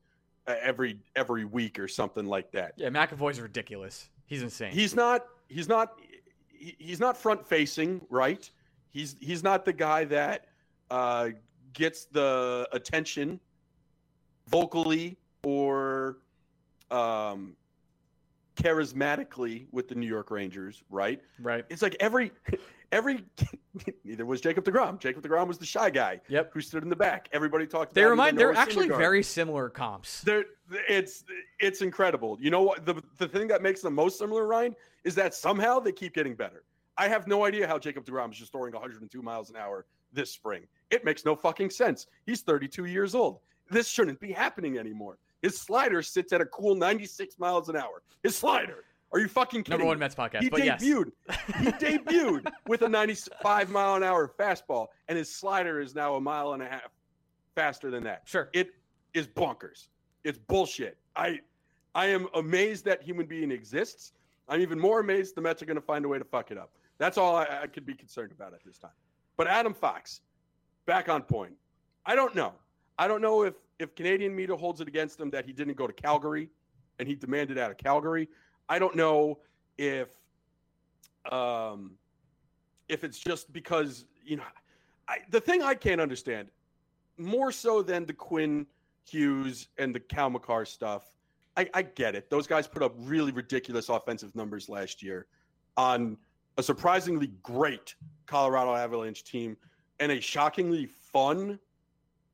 every 0.46 0.98
every 1.14 1.44
week 1.44 1.78
or 1.78 1.88
something 1.88 2.26
like 2.26 2.50
that. 2.52 2.74
Yeah, 2.76 2.88
McAvoy's 2.88 3.40
ridiculous. 3.40 4.08
He's 4.26 4.42
insane. 4.42 4.72
He's 4.72 4.94
not 4.94 5.26
he's 5.48 5.68
not 5.68 6.00
he's 6.50 7.00
not 7.00 7.16
front 7.16 7.46
facing, 7.46 8.00
right? 8.10 8.50
He's 8.90 9.16
he's 9.20 9.42
not 9.42 9.64
the 9.64 9.72
guy 9.72 10.04
that 10.06 10.46
uh, 10.90 11.30
gets 11.76 12.06
the 12.06 12.68
attention 12.72 13.38
vocally 14.48 15.16
or 15.44 16.18
um, 16.90 17.54
charismatically 18.56 19.66
with 19.70 19.86
the 19.88 19.94
New 19.94 20.06
York 20.06 20.30
Rangers, 20.30 20.82
right? 20.90 21.20
right. 21.40 21.64
It's 21.68 21.82
like 21.82 21.96
every 22.00 22.32
every 22.90 23.24
neither 24.04 24.24
was 24.24 24.40
Jacob 24.40 24.64
Degrom. 24.64 24.98
Jacob 24.98 25.22
Degrom 25.22 25.46
was 25.46 25.58
the 25.58 25.66
shy 25.66 25.90
guy. 25.90 26.20
Yep. 26.28 26.52
Who 26.52 26.60
stood 26.60 26.82
in 26.82 26.88
the 26.88 26.96
back. 26.96 27.28
Everybody 27.32 27.66
talked. 27.66 27.94
They 27.94 28.02
about 28.02 28.10
remind. 28.10 28.38
They're 28.38 28.54
actually 28.54 28.88
Syndergaard. 28.88 28.98
very 28.98 29.22
similar 29.22 29.68
comps. 29.68 30.22
They're, 30.22 30.44
it's 30.88 31.24
it's 31.60 31.82
incredible. 31.82 32.38
You 32.40 32.50
know 32.50 32.62
what? 32.62 32.86
The 32.86 33.02
the 33.18 33.28
thing 33.28 33.46
that 33.48 33.62
makes 33.62 33.82
them 33.82 33.94
most 33.94 34.18
similar, 34.18 34.46
Ryan, 34.46 34.74
is 35.04 35.14
that 35.16 35.34
somehow 35.34 35.78
they 35.78 35.92
keep 35.92 36.14
getting 36.14 36.34
better. 36.34 36.64
I 36.98 37.08
have 37.08 37.28
no 37.28 37.44
idea 37.44 37.66
how 37.66 37.78
Jacob 37.78 38.06
Degrom 38.06 38.32
is 38.32 38.38
just 38.38 38.52
throwing 38.52 38.72
102 38.72 39.20
miles 39.20 39.50
an 39.50 39.56
hour 39.56 39.84
this 40.16 40.32
spring. 40.32 40.66
It 40.90 41.04
makes 41.04 41.24
no 41.24 41.36
fucking 41.36 41.70
sense. 41.70 42.06
He's 42.26 42.40
32 42.40 42.86
years 42.86 43.14
old. 43.14 43.38
This 43.70 43.86
shouldn't 43.86 44.18
be 44.18 44.32
happening 44.32 44.78
anymore. 44.78 45.18
His 45.42 45.56
slider 45.56 46.02
sits 46.02 46.32
at 46.32 46.40
a 46.40 46.46
cool 46.46 46.74
96 46.74 47.38
miles 47.38 47.68
an 47.68 47.76
hour. 47.76 48.02
His 48.24 48.36
slider. 48.36 48.84
Are 49.12 49.20
you 49.20 49.28
fucking 49.28 49.62
kidding? 49.62 49.78
Number 49.78 49.86
one 49.86 49.98
me? 49.98 50.00
Mets 50.00 50.14
podcast. 50.14 50.42
He 50.42 50.48
but 50.48 50.64
yes, 50.64 50.82
debuted. 50.82 51.12
he 51.60 51.66
debuted 51.72 52.50
with 52.66 52.82
a 52.82 52.88
95 52.88 53.70
mile 53.70 53.94
an 53.94 54.02
hour 54.02 54.32
fastball, 54.38 54.88
and 55.08 55.16
his 55.16 55.32
slider 55.32 55.80
is 55.80 55.94
now 55.94 56.16
a 56.16 56.20
mile 56.20 56.54
and 56.54 56.62
a 56.62 56.66
half 56.66 56.90
faster 57.54 57.90
than 57.90 58.02
that. 58.04 58.22
sure. 58.24 58.50
It 58.52 58.70
is 59.14 59.26
bonkers. 59.26 59.88
It's 60.24 60.38
bullshit. 60.38 60.98
I 61.14 61.40
I 61.94 62.06
am 62.06 62.26
amazed 62.34 62.84
that 62.86 63.02
human 63.02 63.26
being 63.26 63.50
exists. 63.50 64.12
I'm 64.48 64.60
even 64.60 64.78
more 64.78 65.00
amazed 65.00 65.34
the 65.34 65.40
Mets 65.40 65.62
are 65.62 65.66
going 65.66 65.76
to 65.76 65.80
find 65.80 66.04
a 66.04 66.08
way 66.08 66.18
to 66.18 66.24
fuck 66.24 66.50
it 66.50 66.58
up. 66.58 66.72
That's 66.98 67.16
all 67.16 67.36
I, 67.36 67.46
I 67.62 67.66
could 67.68 67.86
be 67.86 67.94
concerned 67.94 68.32
about 68.32 68.54
at 68.54 68.64
this 68.64 68.78
time. 68.78 68.90
But 69.36 69.48
Adam 69.48 69.74
Fox, 69.74 70.20
back 70.86 71.08
on 71.08 71.22
point. 71.22 71.52
I 72.04 72.14
don't 72.14 72.34
know. 72.34 72.52
I 72.98 73.08
don't 73.08 73.20
know 73.20 73.42
if 73.42 73.54
if 73.78 73.94
Canadian 73.94 74.34
media 74.34 74.56
holds 74.56 74.80
it 74.80 74.88
against 74.88 75.20
him 75.20 75.30
that 75.30 75.44
he 75.44 75.52
didn't 75.52 75.76
go 75.76 75.86
to 75.86 75.92
Calgary 75.92 76.48
and 76.98 77.06
he 77.06 77.14
demanded 77.14 77.58
out 77.58 77.70
of 77.70 77.76
Calgary. 77.76 78.28
I 78.68 78.78
don't 78.78 78.96
know 78.96 79.38
if 79.76 80.08
um 81.30 81.92
if 82.88 83.04
it's 83.04 83.18
just 83.18 83.52
because 83.52 84.06
you 84.24 84.36
know 84.36 84.44
I, 85.08 85.18
the 85.30 85.40
thing 85.40 85.62
I 85.62 85.74
can't 85.74 86.00
understand 86.00 86.48
more 87.18 87.52
so 87.52 87.82
than 87.82 88.06
the 88.06 88.12
Quinn 88.12 88.66
Hughes 89.08 89.68
and 89.78 89.94
the 89.94 90.00
Cale 90.00 90.30
Makar 90.30 90.64
stuff. 90.64 91.10
I, 91.56 91.68
I 91.72 91.82
get 91.82 92.14
it. 92.14 92.28
Those 92.28 92.46
guys 92.46 92.66
put 92.66 92.82
up 92.82 92.94
really 92.98 93.32
ridiculous 93.32 93.88
offensive 93.88 94.34
numbers 94.34 94.68
last 94.68 95.02
year 95.02 95.26
on 95.76 96.18
a 96.58 96.62
surprisingly 96.62 97.32
great 97.42 97.94
Colorado 98.26 98.74
Avalanche 98.74 99.24
team 99.24 99.56
and 100.00 100.12
a 100.12 100.20
shockingly 100.20 100.86
fun 100.86 101.58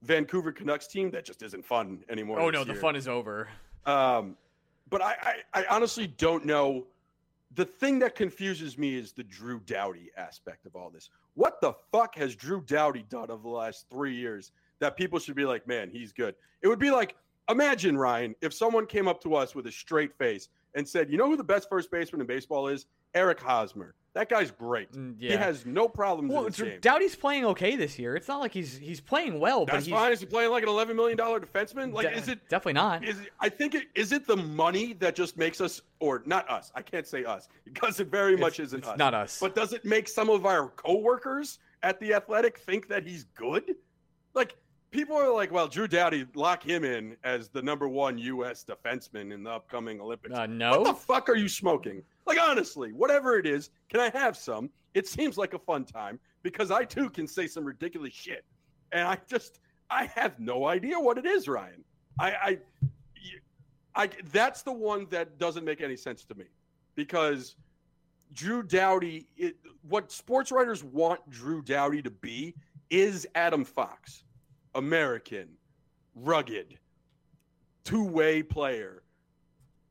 Vancouver 0.02 0.52
Canucks 0.52 0.86
team 0.86 1.10
that 1.12 1.24
just 1.24 1.42
isn't 1.42 1.64
fun 1.64 2.02
anymore. 2.08 2.40
Oh 2.40 2.50
no, 2.50 2.64
the 2.64 2.74
fun 2.74 2.96
is 2.96 3.06
over. 3.06 3.48
Um, 3.86 4.36
but 4.90 5.00
I, 5.02 5.14
I, 5.54 5.60
I 5.60 5.64
honestly 5.70 6.06
don't 6.06 6.44
know. 6.44 6.86
The 7.54 7.64
thing 7.64 7.98
that 8.00 8.14
confuses 8.14 8.78
me 8.78 8.96
is 8.96 9.12
the 9.12 9.22
Drew 9.24 9.60
Doughty 9.60 10.10
aspect 10.16 10.66
of 10.66 10.74
all 10.74 10.90
this. 10.90 11.10
What 11.34 11.60
the 11.60 11.74
fuck 11.92 12.14
has 12.16 12.34
Drew 12.34 12.62
Doughty 12.62 13.04
done 13.10 13.30
over 13.30 13.42
the 13.42 13.48
last 13.48 13.86
three 13.90 14.14
years 14.14 14.52
that 14.80 14.96
people 14.96 15.18
should 15.18 15.36
be 15.36 15.44
like, 15.44 15.66
man, 15.66 15.90
he's 15.90 16.12
good? 16.12 16.34
It 16.62 16.68
would 16.68 16.78
be 16.78 16.90
like, 16.90 17.14
imagine, 17.48 17.96
Ryan, 17.96 18.34
if 18.40 18.54
someone 18.54 18.86
came 18.86 19.06
up 19.06 19.22
to 19.22 19.34
us 19.34 19.54
with 19.54 19.66
a 19.66 19.72
straight 19.72 20.16
face 20.16 20.48
and 20.74 20.88
said, 20.88 21.10
you 21.10 21.18
know 21.18 21.26
who 21.26 21.36
the 21.36 21.44
best 21.44 21.68
first 21.68 21.90
baseman 21.90 22.20
in 22.20 22.26
baseball 22.26 22.68
is? 22.68 22.86
Eric 23.14 23.40
Hosmer. 23.40 23.94
That 24.14 24.28
guy's 24.28 24.50
great. 24.50 24.92
Mm, 24.92 25.18
He 25.18 25.30
has 25.30 25.64
no 25.64 25.88
problems 25.88 26.30
Well, 26.30 26.42
in 26.42 26.48
his 26.48 26.56
Dr- 26.56 26.68
game. 26.70 26.80
Doughty's 26.82 27.16
playing 27.16 27.46
okay 27.46 27.76
this 27.76 27.98
year. 27.98 28.14
It's 28.14 28.28
not 28.28 28.40
like 28.40 28.52
he's 28.52 28.76
he's 28.76 29.00
playing 29.00 29.40
well, 29.40 29.64
but 29.64 29.72
That's 29.72 29.86
he's 29.86 29.94
fine. 29.94 30.12
Is 30.12 30.20
he 30.20 30.26
playing 30.26 30.50
like 30.50 30.62
an 30.62 30.68
eleven 30.68 30.96
million 30.96 31.16
dollar 31.16 31.40
defenseman? 31.40 31.94
Like, 31.94 32.08
de- 32.10 32.16
is 32.18 32.28
it 32.28 32.46
definitely 32.50 32.74
not? 32.74 33.04
Is 33.08 33.18
it, 33.20 33.28
I 33.40 33.48
think 33.48 33.74
it 33.74 33.84
is 33.94 34.12
it 34.12 34.26
the 34.26 34.36
money 34.36 34.92
that 34.94 35.14
just 35.16 35.38
makes 35.38 35.62
us, 35.62 35.80
or 35.98 36.22
not 36.26 36.48
us? 36.50 36.70
I 36.74 36.82
can't 36.82 37.06
say 37.06 37.24
us 37.24 37.48
because 37.64 38.00
it 38.00 38.08
very 38.08 38.36
much 38.36 38.54
It's- 38.60 38.68
isn't 38.68 38.80
it's 38.80 38.88
us. 38.88 38.98
not 38.98 39.14
us. 39.14 39.38
But 39.40 39.54
does 39.54 39.72
it 39.72 39.82
make 39.86 40.08
some 40.08 40.28
of 40.28 40.44
our 40.44 40.68
coworkers 40.68 41.58
at 41.82 41.98
the 41.98 42.12
Athletic 42.12 42.58
think 42.58 42.88
that 42.88 43.06
he's 43.06 43.24
good? 43.34 43.76
Like 44.34 44.56
people 44.92 45.16
are 45.16 45.32
like, 45.32 45.50
well, 45.50 45.66
Drew 45.66 45.88
Doughty, 45.88 46.26
lock 46.34 46.62
him 46.62 46.84
in 46.84 47.16
as 47.24 47.48
the 47.48 47.60
number 47.60 47.88
one 47.88 48.16
U.S. 48.18 48.64
defenseman 48.64 49.32
in 49.32 49.42
the 49.42 49.50
upcoming 49.50 50.00
Olympics. 50.00 50.34
Uh, 50.34 50.46
What 50.80 50.84
the 50.84 50.94
fuck 50.94 51.28
are 51.28 51.34
you 51.34 51.48
smoking? 51.48 52.02
Like 52.26 52.38
honestly, 52.40 52.92
whatever 52.92 53.36
it 53.38 53.46
is, 53.46 53.70
can 53.88 53.98
I 53.98 54.10
have 54.16 54.36
some? 54.36 54.70
It 54.94 55.08
seems 55.08 55.36
like 55.36 55.54
a 55.54 55.58
fun 55.58 55.84
time 55.84 56.20
because 56.42 56.70
I 56.70 56.84
too 56.84 57.10
can 57.10 57.26
say 57.26 57.46
some 57.48 57.64
ridiculous 57.64 58.12
shit, 58.12 58.44
and 58.92 59.08
I 59.08 59.18
just 59.28 59.58
I 59.90 60.04
have 60.14 60.38
no 60.38 60.66
idea 60.68 61.00
what 61.00 61.18
it 61.18 61.26
is, 61.26 61.48
Ryan. 61.48 61.82
I 62.20 62.30
I, 62.30 62.58
I 63.96 64.10
that's 64.30 64.62
the 64.62 64.72
one 64.72 65.06
that 65.10 65.38
doesn't 65.38 65.64
make 65.64 65.80
any 65.80 65.96
sense 65.96 66.24
to 66.26 66.34
me 66.34 66.44
because 66.94 67.56
Drew 68.34 68.62
Doughty, 68.62 69.26
it, 69.36 69.56
what 69.88 70.12
sports 70.12 70.52
writers 70.52 70.84
want 70.84 71.28
Drew 71.30 71.62
Doughty 71.62 72.02
to 72.02 72.10
be 72.10 72.54
is 72.90 73.26
Adam 73.34 73.64
Fox, 73.64 74.24
American, 74.74 75.48
rugged, 76.14 76.78
two-way 77.84 78.42
player 78.42 79.02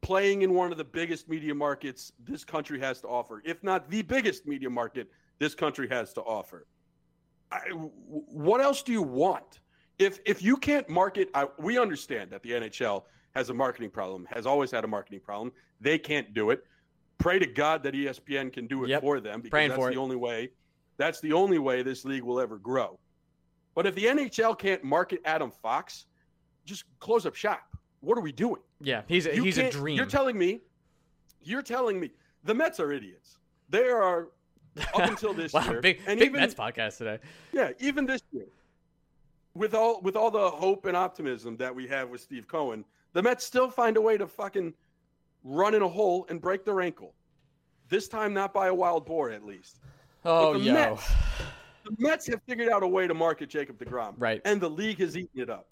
playing 0.02 0.42
in 0.42 0.54
one 0.54 0.72
of 0.72 0.78
the 0.78 0.84
biggest 0.84 1.30
media 1.30 1.54
markets 1.54 2.12
this 2.24 2.44
country 2.44 2.80
has 2.80 3.02
to 3.02 3.08
offer, 3.08 3.42
if 3.46 3.62
not 3.64 3.90
the 3.90 4.02
biggest 4.02 4.48
media 4.48 4.70
market 4.70 5.10
this 5.40 5.54
country 5.54 5.88
has 5.90 6.14
to 6.14 6.22
offer. 6.22 6.66
I, 7.52 7.60
what 7.70 8.62
else 8.62 8.82
do 8.82 8.92
you 8.92 9.02
want? 9.04 9.60
If 10.00 10.20
if 10.26 10.42
you 10.42 10.58
can't 10.58 10.90
market, 10.90 11.30
I, 11.36 11.48
we 11.60 11.78
understand 11.78 12.32
that 12.32 12.42
the 12.42 12.52
NHL 12.52 13.04
has 13.36 13.50
a 13.50 13.54
marketing 13.54 13.92
problem, 13.92 14.26
has 14.32 14.46
always 14.48 14.72
had 14.72 14.84
a 14.84 14.88
marketing 14.88 15.20
problem. 15.20 15.52
They 15.80 15.98
can't 16.00 16.34
do 16.34 16.50
it. 16.50 16.66
Pray 17.20 17.38
to 17.38 17.46
God 17.46 17.84
that 17.84 17.94
ESPN 17.94 18.52
can 18.52 18.66
do 18.68 18.84
it 18.84 18.90
Yep. 18.90 19.02
for 19.02 19.20
them 19.20 19.42
because 19.42 19.52
Praying 19.52 19.70
that's 19.70 19.80
for 19.80 19.90
the 19.90 19.96
it. 19.96 20.02
only 20.02 20.16
way. 20.16 20.50
That's 20.98 21.20
the 21.20 21.34
only 21.34 21.60
way 21.60 21.84
this 21.84 22.04
league 22.06 22.24
will 22.24 22.40
ever 22.40 22.58
grow. 22.58 23.00
But 23.76 23.86
if 23.86 23.96
the 23.96 24.06
NHL 24.06 24.58
can't 24.58 24.84
market 24.84 25.22
Adam 25.26 25.52
Fox, 25.52 26.06
just 26.66 26.84
close 27.00 27.26
up 27.26 27.36
shop. 27.36 27.64
What 28.02 28.18
are 28.18 28.22
we 28.22 28.32
doing? 28.32 28.62
Yeah, 28.82 29.04
he's 29.08 29.28
a, 29.28 29.36
You 29.36 29.44
he's 29.44 29.58
a 29.58 29.70
dream. 29.70 29.96
You're 29.98 30.06
telling 30.06 30.38
me, 30.38 30.62
you're 31.42 31.62
telling 31.62 32.00
me 32.00 32.12
the 32.44 32.54
Mets 32.54 32.80
are 32.80 32.92
idiots. 32.92 33.38
They 33.70 33.88
are 33.88 34.30
up 34.94 34.96
until 35.10 35.34
this 35.34 35.54
wow, 35.54 35.70
year, 35.70 35.82
big 35.82 36.00
and 36.08 36.20
big 36.20 36.30
even 36.30 36.42
Mets 36.42 36.54
podcast 36.56 36.98
today. 36.98 37.20
yeah, 37.54 37.72
even 37.80 38.06
this 38.06 38.22
year, 38.32 38.48
with 39.54 39.74
all 39.74 40.02
with 40.02 40.16
all 40.16 40.32
the 40.32 40.50
hope 40.50 40.86
and 40.86 40.98
optimism 40.98 41.58
that 41.58 41.74
we 41.74 41.88
have 41.88 42.10
with 42.10 42.22
Steve 42.22 42.48
Cohen, 42.48 42.84
the 43.14 43.22
Mets 43.22 43.46
still 43.46 43.70
find 43.70 43.98
a 43.98 44.02
way 44.02 44.18
to 44.18 44.28
fucking 44.28 44.74
run 45.44 45.76
in 45.76 45.82
a 45.82 45.88
hole 45.88 46.26
and 46.30 46.42
break 46.42 46.66
their 46.66 46.82
ankle. 46.82 47.14
This 47.90 48.08
time, 48.08 48.34
not 48.34 48.54
by 48.54 48.68
a 48.68 48.74
wild 48.74 49.06
boar, 49.06 49.32
at 49.32 49.46
least. 49.46 49.80
Oh, 50.24 50.56
yo. 50.56 50.74
Mets- 50.74 51.12
The 51.84 51.96
Mets 51.98 52.28
have 52.28 52.42
figured 52.48 52.70
out 52.70 52.84
a 52.84 52.88
way 52.88 53.08
to 53.08 53.14
market 53.14 53.50
Jacob 53.50 53.78
deGrom, 53.78 54.14
Right. 54.18 54.42
And 54.46 54.62
the 54.62 54.70
league 54.70 55.00
has 55.00 55.18
eaten 55.18 55.42
it 55.42 55.50
up. 55.50 55.68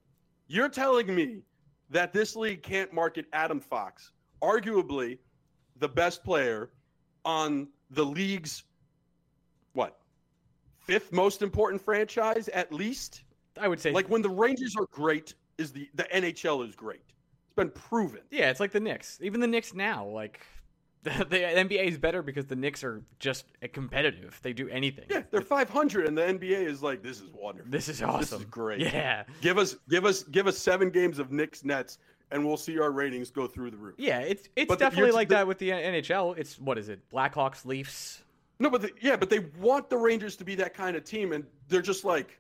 You're 0.47 0.69
telling 0.69 1.13
me 1.13 1.41
that 1.89 2.13
this 2.13 2.35
league 2.35 2.63
can't 2.63 2.91
market 2.93 3.25
Adam 3.33 3.59
Fox, 3.59 4.11
arguably 4.41 5.17
the 5.77 5.89
best 5.89 6.23
player 6.23 6.71
on 7.25 7.67
the 7.91 8.05
league's 8.05 8.63
what 9.73 9.99
fifth 10.79 11.11
most 11.11 11.41
important 11.41 11.81
franchise 11.81 12.49
at 12.49 12.73
least? 12.73 13.23
I 13.59 13.67
would 13.67 13.79
say 13.79 13.91
Like 13.91 14.09
when 14.09 14.21
the 14.21 14.29
Rangers 14.29 14.75
are 14.77 14.87
great, 14.91 15.35
is 15.57 15.71
the 15.71 15.89
the 15.93 16.03
NHL 16.05 16.67
is 16.67 16.75
great. 16.75 17.03
It's 17.45 17.55
been 17.55 17.69
proven. 17.69 18.21
Yeah, 18.31 18.49
it's 18.49 18.59
like 18.59 18.71
the 18.71 18.79
Knicks. 18.79 19.19
Even 19.21 19.39
the 19.39 19.47
Knicks 19.47 19.73
now, 19.73 20.05
like 20.05 20.41
the, 21.03 21.11
the 21.29 21.37
NBA 21.37 21.85
is 21.87 21.97
better 21.97 22.21
because 22.21 22.45
the 22.45 22.55
Knicks 22.55 22.83
are 22.83 23.01
just 23.19 23.45
competitive. 23.73 24.39
They 24.43 24.53
do 24.53 24.67
anything. 24.69 25.05
Yeah, 25.09 25.23
they're 25.31 25.41
500, 25.41 26.07
and 26.07 26.17
the 26.17 26.21
NBA 26.23 26.65
is 26.65 26.83
like, 26.83 27.01
this 27.01 27.21
is 27.21 27.29
wonderful. 27.33 27.71
This 27.71 27.87
is 27.87 28.01
awesome. 28.01 28.19
This 28.19 28.31
is 28.33 28.45
great. 28.45 28.81
Yeah. 28.81 29.23
Give 29.41 29.57
us, 29.57 29.77
give 29.89 30.05
us, 30.05 30.23
give 30.23 30.45
us 30.47 30.57
seven 30.57 30.89
games 30.89 31.17
of 31.19 31.31
Knicks 31.31 31.63
Nets, 31.63 31.99
and 32.31 32.45
we'll 32.45 32.57
see 32.57 32.77
our 32.79 32.91
ratings 32.91 33.31
go 33.31 33.47
through 33.47 33.71
the 33.71 33.77
roof. 33.77 33.95
Yeah, 33.97 34.19
it's 34.19 34.49
it's 34.55 34.67
But 34.67 34.79
definitely 34.79 35.07
you're- 35.07 35.15
like 35.15 35.29
the- 35.29 35.35
that 35.35 35.47
with 35.47 35.57
the 35.57 35.69
NHL. 35.69 36.37
It's 36.37 36.59
what 36.59 36.77
is 36.77 36.89
it? 36.89 36.99
Blackhawks, 37.09 37.65
Leafs. 37.65 38.21
No, 38.59 38.69
but 38.69 38.81
the, 38.81 38.91
yeah, 39.01 39.15
but 39.15 39.29
they 39.29 39.39
want 39.57 39.89
the 39.89 39.97
Rangers 39.97 40.35
to 40.35 40.43
be 40.43 40.53
that 40.55 40.73
kind 40.73 40.97
of 40.97 41.05
team, 41.05 41.31
and 41.31 41.45
they're 41.69 41.81
just 41.81 42.03
like, 42.03 42.39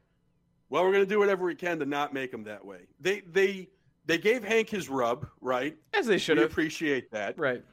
well, 0.69 0.83
we're 0.83 0.91
going 0.91 1.03
to 1.05 1.09
do 1.09 1.17
whatever 1.17 1.45
we 1.45 1.55
can 1.55 1.79
to 1.79 1.85
not 1.85 2.13
make 2.13 2.29
them 2.31 2.43
that 2.43 2.63
way. 2.65 2.81
They 2.99 3.21
they 3.21 3.69
they 4.05 4.17
gave 4.17 4.43
Hank 4.43 4.69
his 4.69 4.89
rub, 4.89 5.27
right? 5.39 5.77
As 5.93 6.05
they 6.07 6.17
should 6.17 6.37
we 6.37 6.43
appreciate 6.43 7.09
that. 7.11 7.39
Right. 7.39 7.63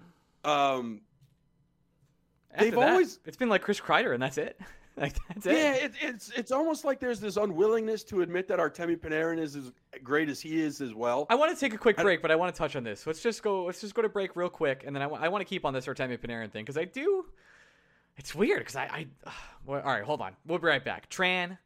Um, 0.47 1.01
After 2.53 2.65
They've 2.65 2.75
that, 2.75 2.91
always- 2.91 3.19
it's 3.25 3.37
been 3.37 3.49
like 3.49 3.63
Chris 3.63 3.81
Kreider 3.81 4.15
and 4.15 4.23
that's 4.23 4.39
it. 4.39 4.59
like 4.97 5.15
that's 5.29 5.47
it. 5.47 5.53
yeah, 5.53 5.73
it, 5.75 5.93
it's 6.01 6.31
it's 6.31 6.53
almost 6.53 6.85
like 6.85 7.01
there's 7.01 7.21
this 7.21 7.37
unwillingness 7.37 8.03
to 8.05 8.23
admit 8.23 8.49
that 8.49 8.59
Artemi 8.59 8.97
Panarin 8.97 9.39
is 9.39 9.55
as 9.55 9.71
great 10.03 10.31
as 10.31 10.41
he 10.41 10.59
is 10.59 10.81
as 10.81 10.95
well. 10.95 11.27
I 11.29 11.35
want 11.35 11.55
to 11.55 11.61
take 11.61 11.75
a 11.75 11.79
quick 11.79 11.99
break, 11.99 12.23
but 12.23 12.31
I 12.31 12.37
want 12.37 12.55
to 12.55 12.59
touch 12.59 12.77
on 12.77 12.83
this. 12.85 13.07
Let's 13.07 13.21
just 13.21 13.43
go. 13.43 13.65
Let's 13.65 13.81
just 13.83 13.95
go 13.95 14.01
to 14.01 14.09
break 14.09 14.37
real 14.37 14.49
quick, 14.49 14.85
and 14.87 14.97
then 14.97 15.03
I, 15.03 15.29
want 15.29 15.43
to 15.43 15.45
keep 15.45 15.67
on 15.67 15.75
this 15.75 15.85
Artemi 15.87 16.17
Panarin 16.19 16.51
thing 16.51 16.65
because 16.65 16.79
I 16.79 16.85
do. 16.85 17.27
It's 18.17 18.35
weird 18.35 18.61
because 18.61 18.77
I. 18.77 18.85
I 18.85 19.07
well, 19.67 19.83
all 19.83 19.93
right, 19.93 20.03
hold 20.03 20.23
on. 20.23 20.33
We'll 20.47 20.59
be 20.59 20.67
right 20.67 20.83
back. 20.83 21.11
Transition. 21.11 21.59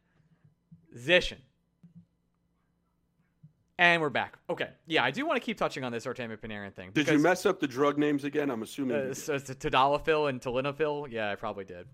And 3.81 3.99
we're 3.99 4.09
back. 4.11 4.37
Okay. 4.47 4.69
Yeah, 4.85 5.03
I 5.03 5.09
do 5.09 5.25
want 5.25 5.41
to 5.41 5.43
keep 5.43 5.57
touching 5.57 5.83
on 5.83 5.91
this 5.91 6.05
Artemi 6.05 6.37
Panarin 6.37 6.71
thing. 6.71 6.91
Did 6.93 7.07
you 7.07 7.17
mess 7.17 7.47
up 7.47 7.59
the 7.59 7.67
drug 7.67 7.97
names 7.97 8.23
again? 8.25 8.51
I'm 8.51 8.61
assuming. 8.61 8.95
Uh, 9.09 9.13
so 9.15 9.33
it's 9.33 9.49
Tadalafil 9.49 10.29
and 10.29 10.39
Talinafil. 10.39 11.11
Yeah, 11.11 11.31
I 11.31 11.35
probably 11.35 11.65
did. 11.65 11.87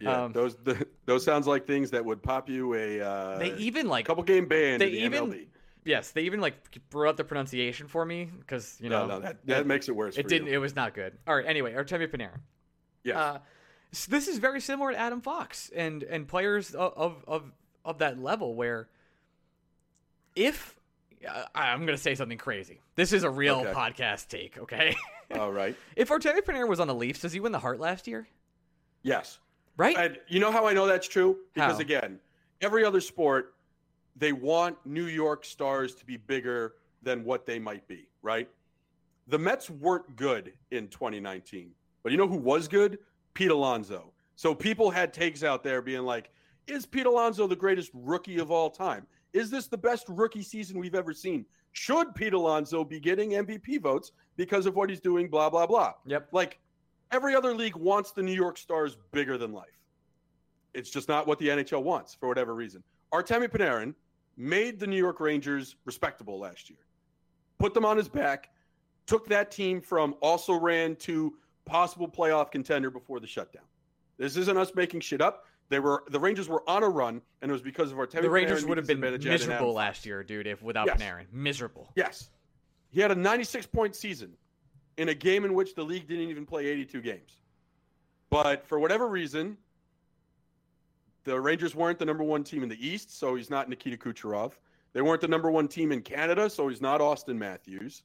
Yeah, 0.00 0.24
Um, 0.24 0.32
those 0.32 0.56
the, 0.56 0.84
those 1.06 1.24
sounds 1.24 1.46
like 1.46 1.68
things 1.68 1.92
that 1.92 2.04
would 2.04 2.20
pop 2.20 2.48
you 2.48 2.74
a 2.74 3.00
uh, 3.00 3.38
they 3.38 3.54
even 3.58 3.86
like 3.86 4.06
couple 4.06 4.24
game 4.24 4.46
ban. 4.48 4.80
they 4.80 4.90
the 4.90 5.04
even- 5.04 5.30
MLB. 5.30 5.46
yes, 5.84 6.10
they 6.10 6.22
even 6.22 6.40
like 6.40 6.54
brought 6.90 7.10
up 7.10 7.16
the 7.16 7.22
pronunciation 7.22 7.86
for 7.86 8.04
me 8.04 8.28
because 8.40 8.76
you 8.80 8.88
know 8.90 9.06
No, 9.06 9.14
no, 9.18 9.20
that, 9.20 9.46
that 9.46 9.66
makes 9.68 9.88
it 9.88 9.94
worse. 9.94 10.18
it 10.18 10.26
didn't. 10.26 10.48
You. 10.48 10.54
It 10.54 10.58
was 10.58 10.74
not 10.74 10.94
good. 10.94 11.16
All 11.28 11.36
right. 11.36 11.46
Anyway, 11.46 11.74
Artemi 11.74 12.08
Panarin. 12.08 12.40
Yes. 13.04 13.16
Uh, 13.16 13.38
so 13.92 14.10
this 14.10 14.26
is 14.26 14.38
very 14.38 14.60
similar 14.60 14.90
to 14.90 14.98
Adam 14.98 15.20
Fox 15.20 15.70
and 15.76 16.02
and 16.02 16.26
players 16.26 16.74
of 16.74 16.92
of 16.96 17.24
of, 17.28 17.52
of 17.84 17.98
that 17.98 18.18
level 18.18 18.56
where 18.56 18.88
if 20.34 20.74
uh, 21.28 21.44
I'm 21.54 21.80
going 21.86 21.96
to 21.96 22.02
say 22.02 22.14
something 22.14 22.38
crazy. 22.38 22.80
This 22.94 23.12
is 23.12 23.22
a 23.24 23.30
real 23.30 23.56
Okay. 23.60 23.72
podcast 23.72 24.28
take, 24.28 24.58
okay? 24.58 24.96
All 25.38 25.52
right. 25.52 25.76
if 25.96 26.08
Artemi 26.08 26.40
Panarin 26.40 26.68
was 26.68 26.80
on 26.80 26.88
the 26.88 26.94
Leafs, 26.94 27.20
does 27.20 27.32
he 27.32 27.40
win 27.40 27.52
the 27.52 27.58
Hart 27.58 27.78
last 27.80 28.06
year? 28.06 28.26
Yes. 29.02 29.38
Right? 29.76 29.96
And 29.96 30.18
you 30.28 30.40
know 30.40 30.50
how 30.50 30.66
I 30.66 30.72
know 30.72 30.86
that's 30.86 31.08
true? 31.08 31.36
Because 31.54 31.74
How? 31.74 31.80
again, 31.80 32.18
every 32.60 32.84
other 32.84 33.00
sport, 33.00 33.54
they 34.16 34.32
want 34.32 34.76
New 34.84 35.06
York 35.06 35.44
stars 35.44 35.94
to 35.96 36.04
be 36.04 36.16
bigger 36.16 36.74
than 37.02 37.24
what 37.24 37.46
they 37.46 37.58
might 37.58 37.86
be, 37.88 38.08
right? 38.22 38.48
The 39.28 39.38
Mets 39.38 39.70
weren't 39.70 40.16
good 40.16 40.52
in 40.70 40.88
2019, 40.88 41.70
but 42.02 42.12
you 42.12 42.18
know 42.18 42.26
who 42.28 42.36
was 42.36 42.68
good? 42.68 42.98
Pete 43.32 43.50
Alonso. 43.50 44.12
So 44.36 44.54
people 44.54 44.90
had 44.90 45.12
takes 45.14 45.42
out 45.44 45.62
there 45.62 45.80
being 45.80 46.02
like, 46.02 46.30
is 46.66 46.84
Pete 46.84 47.06
Alonso 47.06 47.46
the 47.46 47.56
greatest 47.56 47.90
rookie 47.94 48.38
of 48.38 48.50
all 48.50 48.68
time? 48.70 49.06
Is 49.32 49.50
this 49.50 49.66
the 49.66 49.78
best 49.78 50.06
rookie 50.08 50.42
season 50.42 50.78
we've 50.78 50.94
ever 50.94 51.12
seen? 51.12 51.46
Should 51.72 52.14
Pete 52.14 52.32
Alonso 52.32 52.84
be 52.84 52.98
getting 52.98 53.30
MVP 53.30 53.80
votes 53.80 54.12
because 54.36 54.66
of 54.66 54.74
what 54.74 54.90
he's 54.90 55.00
doing? 55.00 55.28
Blah, 55.28 55.50
blah, 55.50 55.66
blah. 55.66 55.92
Yep. 56.06 56.28
Like 56.32 56.58
every 57.12 57.34
other 57.34 57.54
league 57.54 57.76
wants 57.76 58.12
the 58.12 58.22
New 58.22 58.34
York 58.34 58.58
Stars 58.58 58.96
bigger 59.12 59.38
than 59.38 59.52
life. 59.52 59.68
It's 60.74 60.90
just 60.90 61.08
not 61.08 61.26
what 61.26 61.38
the 61.38 61.48
NHL 61.48 61.82
wants 61.82 62.14
for 62.14 62.28
whatever 62.28 62.54
reason. 62.54 62.82
Artemi 63.12 63.48
Panarin 63.48 63.94
made 64.36 64.78
the 64.80 64.86
New 64.86 64.96
York 64.96 65.20
Rangers 65.20 65.76
respectable 65.84 66.38
last 66.38 66.70
year. 66.70 66.78
Put 67.58 67.74
them 67.74 67.84
on 67.84 67.96
his 67.96 68.08
back, 68.08 68.50
took 69.06 69.28
that 69.28 69.50
team 69.50 69.80
from 69.80 70.14
also 70.22 70.54
ran 70.54 70.96
to 70.96 71.34
possible 71.66 72.08
playoff 72.08 72.50
contender 72.50 72.90
before 72.90 73.20
the 73.20 73.26
shutdown. 73.26 73.64
This 74.18 74.36
isn't 74.36 74.56
us 74.56 74.72
making 74.74 75.00
shit 75.00 75.20
up. 75.20 75.44
They 75.70 75.78
were 75.78 76.02
the 76.08 76.20
Rangers 76.20 76.48
were 76.48 76.68
on 76.68 76.82
a 76.82 76.88
run, 76.88 77.22
and 77.40 77.50
it 77.50 77.52
was 77.52 77.62
because 77.62 77.92
of 77.92 77.98
Artemi. 77.98 78.22
the 78.22 78.30
Rangers 78.30 78.64
Panarin, 78.64 78.68
would 78.68 78.76
have 78.78 78.86
been 78.88 79.00
miserable 79.00 79.72
last 79.72 80.04
year, 80.04 80.22
dude, 80.22 80.46
if 80.46 80.62
without 80.62 80.88
Yes. 80.88 81.00
Panarin. 81.00 81.32
Miserable. 81.32 81.92
Yes, 81.96 82.28
he 82.90 83.00
had 83.00 83.12
a 83.12 83.14
96 83.14 83.66
point 83.66 83.94
season 83.94 84.32
in 84.96 85.08
a 85.08 85.14
game 85.14 85.44
in 85.44 85.54
which 85.54 85.74
the 85.74 85.82
league 85.84 86.06
didn't 86.08 86.28
even 86.28 86.44
play 86.44 86.66
82 86.66 87.00
games. 87.00 87.38
But 88.30 88.66
for 88.66 88.78
whatever 88.78 89.08
reason, 89.08 89.56
the 91.24 91.40
Rangers 91.40 91.74
weren't 91.74 91.98
the 91.98 92.04
number 92.04 92.24
one 92.24 92.42
team 92.44 92.62
in 92.62 92.68
the 92.68 92.86
East, 92.86 93.18
so 93.18 93.36
he's 93.36 93.48
not 93.48 93.68
Nikita 93.68 93.96
Kucherov. 93.96 94.52
They 94.92 95.02
weren't 95.02 95.20
the 95.20 95.28
number 95.28 95.50
one 95.50 95.68
team 95.68 95.92
in 95.92 96.02
Canada, 96.02 96.50
so 96.50 96.68
he's 96.68 96.80
not 96.80 97.00
Auston 97.00 97.36
Matthews. 97.36 98.02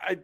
I, 0.00 0.18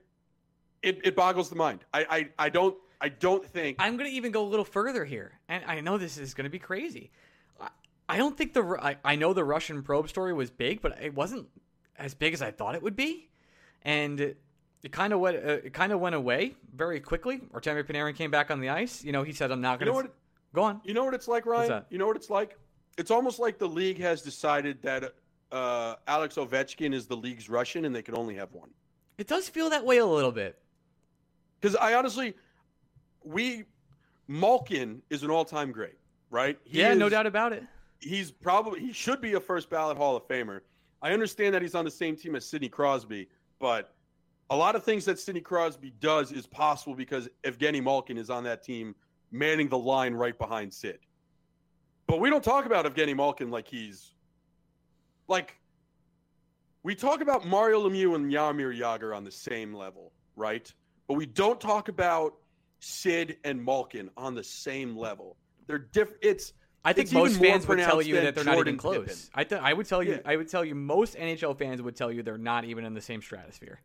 it, 0.82 1.00
it 1.04 1.16
boggles 1.16 1.48
the 1.48 1.56
mind. 1.56 1.84
I, 1.94 2.06
I, 2.10 2.28
I 2.46 2.48
don't, 2.50 2.76
I 3.00 3.08
don't 3.08 3.44
think. 3.44 3.76
I'm 3.78 3.96
going 3.96 4.10
to 4.10 4.16
even 4.16 4.32
go 4.32 4.42
a 4.42 4.48
little 4.48 4.64
further 4.64 5.04
here, 5.04 5.38
and 5.48 5.64
I 5.66 5.80
know 5.80 5.98
this 5.98 6.18
is 6.18 6.34
going 6.34 6.44
to 6.44 6.50
be 6.50 6.58
crazy. 6.58 7.10
I, 7.60 7.68
I 8.08 8.16
don't 8.16 8.36
think 8.36 8.54
the 8.54 8.62
I, 8.80 8.96
I 9.04 9.16
know 9.16 9.32
the 9.32 9.44
Russian 9.44 9.82
probe 9.82 10.08
story 10.08 10.32
was 10.32 10.50
big, 10.50 10.80
but 10.82 11.00
it 11.00 11.14
wasn't 11.14 11.46
as 11.96 12.14
big 12.14 12.34
as 12.34 12.42
I 12.42 12.50
thought 12.50 12.74
it 12.74 12.82
would 12.82 12.96
be, 12.96 13.28
and 13.82 14.20
it, 14.20 14.40
it 14.82 14.92
kind 14.92 15.12
of 15.12 15.20
went 15.20 15.36
uh, 15.36 15.58
it 15.64 15.72
kind 15.72 15.92
of 15.92 16.00
went 16.00 16.14
away 16.16 16.56
very 16.74 17.00
quickly. 17.00 17.38
Artemi 17.52 17.84
Panarin 17.84 18.16
came 18.16 18.30
back 18.30 18.50
on 18.50 18.60
the 18.60 18.70
ice. 18.70 19.04
You 19.04 19.12
know, 19.12 19.22
he 19.22 19.32
said, 19.32 19.50
"I'm 19.52 19.60
not 19.60 19.80
You 19.80 19.86
going 19.86 19.96
know 19.96 20.02
to 20.02 20.08
what? 20.08 20.16
go 20.54 20.62
on." 20.64 20.80
You 20.84 20.94
know 20.94 21.04
what 21.04 21.14
it's 21.14 21.28
like, 21.28 21.46
Ryan? 21.46 21.84
You 21.90 21.98
know 21.98 22.06
what 22.06 22.16
it's 22.16 22.30
like? 22.30 22.58
It's 22.96 23.12
almost 23.12 23.38
like 23.38 23.58
the 23.58 23.68
league 23.68 24.00
has 24.00 24.22
decided 24.22 24.82
that 24.82 25.14
uh, 25.52 25.94
Alex 26.08 26.34
Ovechkin 26.34 26.92
is 26.92 27.06
the 27.06 27.16
league's 27.16 27.48
Russian, 27.48 27.84
and 27.84 27.94
they 27.94 28.02
can 28.02 28.16
only 28.16 28.34
have 28.34 28.52
one. 28.52 28.70
It 29.18 29.28
does 29.28 29.48
feel 29.48 29.70
that 29.70 29.84
way 29.84 29.98
a 29.98 30.06
little 30.06 30.32
bit. 30.32 30.58
Because 31.60 31.76
I 31.76 31.94
honestly, 31.94 32.34
we 33.24 33.64
Malkin 34.26 35.02
is 35.10 35.22
an 35.22 35.30
all-time 35.30 35.72
great, 35.72 35.98
right? 36.30 36.58
He 36.64 36.80
yeah, 36.80 36.94
no 36.94 37.08
doubt 37.08 37.26
about 37.26 37.52
it. 37.52 37.64
He's 38.00 38.30
probably 38.30 38.80
he 38.80 38.92
should 38.92 39.20
be 39.20 39.34
a 39.34 39.40
first 39.40 39.70
ballot 39.70 39.96
Hall 39.96 40.16
of 40.16 40.26
Famer. 40.28 40.60
I 41.02 41.12
understand 41.12 41.54
that 41.54 41.62
he's 41.62 41.74
on 41.74 41.84
the 41.84 41.90
same 41.90 42.16
team 42.16 42.34
as 42.36 42.44
Sidney 42.44 42.68
Crosby, 42.68 43.28
but 43.58 43.94
a 44.50 44.56
lot 44.56 44.76
of 44.76 44.84
things 44.84 45.04
that 45.04 45.18
Sidney 45.18 45.40
Crosby 45.40 45.92
does 46.00 46.32
is 46.32 46.46
possible 46.46 46.94
because 46.94 47.28
Evgeny 47.44 47.82
Malkin 47.82 48.16
is 48.16 48.30
on 48.30 48.44
that 48.44 48.62
team, 48.62 48.94
manning 49.30 49.68
the 49.68 49.78
line 49.78 50.14
right 50.14 50.36
behind 50.38 50.72
Sid. 50.72 50.98
But 52.06 52.20
we 52.20 52.30
don't 52.30 52.42
talk 52.42 52.66
about 52.66 52.86
Evgeny 52.86 53.14
Malkin 53.14 53.50
like 53.50 53.68
he's 53.68 54.14
like 55.28 55.58
we 56.82 56.94
talk 56.94 57.20
about 57.20 57.46
Mario 57.46 57.86
Lemieux 57.88 58.14
and 58.14 58.32
Jaromir 58.32 58.76
Jagr 58.76 59.14
on 59.14 59.24
the 59.24 59.30
same 59.30 59.74
level, 59.74 60.12
right? 60.36 60.72
But 61.06 61.14
we 61.14 61.26
don't 61.26 61.60
talk 61.60 61.88
about 61.88 62.34
Sid 62.80 63.38
and 63.44 63.64
Malkin 63.64 64.10
on 64.16 64.34
the 64.34 64.44
same 64.44 64.96
level. 64.96 65.36
They're 65.66 65.78
different. 65.78 66.18
It's 66.22 66.52
I 66.84 66.92
think 66.92 67.06
It's 67.06 67.12
most 67.12 67.38
fans 67.40 67.66
would 67.66 67.78
tell 67.78 68.00
you 68.00 68.14
that 68.20 68.34
they're 68.34 68.44
not 68.44 68.58
even 68.58 68.76
close. 68.76 68.96
Pippen. 68.98 69.16
I 69.34 69.44
th- 69.44 69.60
I 69.60 69.72
would 69.72 69.86
tell 69.86 70.02
you 70.02 70.12
Yeah. 70.12 70.20
I 70.24 70.36
would 70.36 70.48
tell 70.48 70.64
you 70.64 70.74
most 70.74 71.16
NHL 71.16 71.58
fans 71.58 71.82
would 71.82 71.96
tell 71.96 72.10
you 72.12 72.22
they're 72.22 72.38
not 72.38 72.64
even 72.64 72.84
in 72.84 72.94
the 72.94 73.00
same 73.00 73.20
stratosphere. 73.20 73.80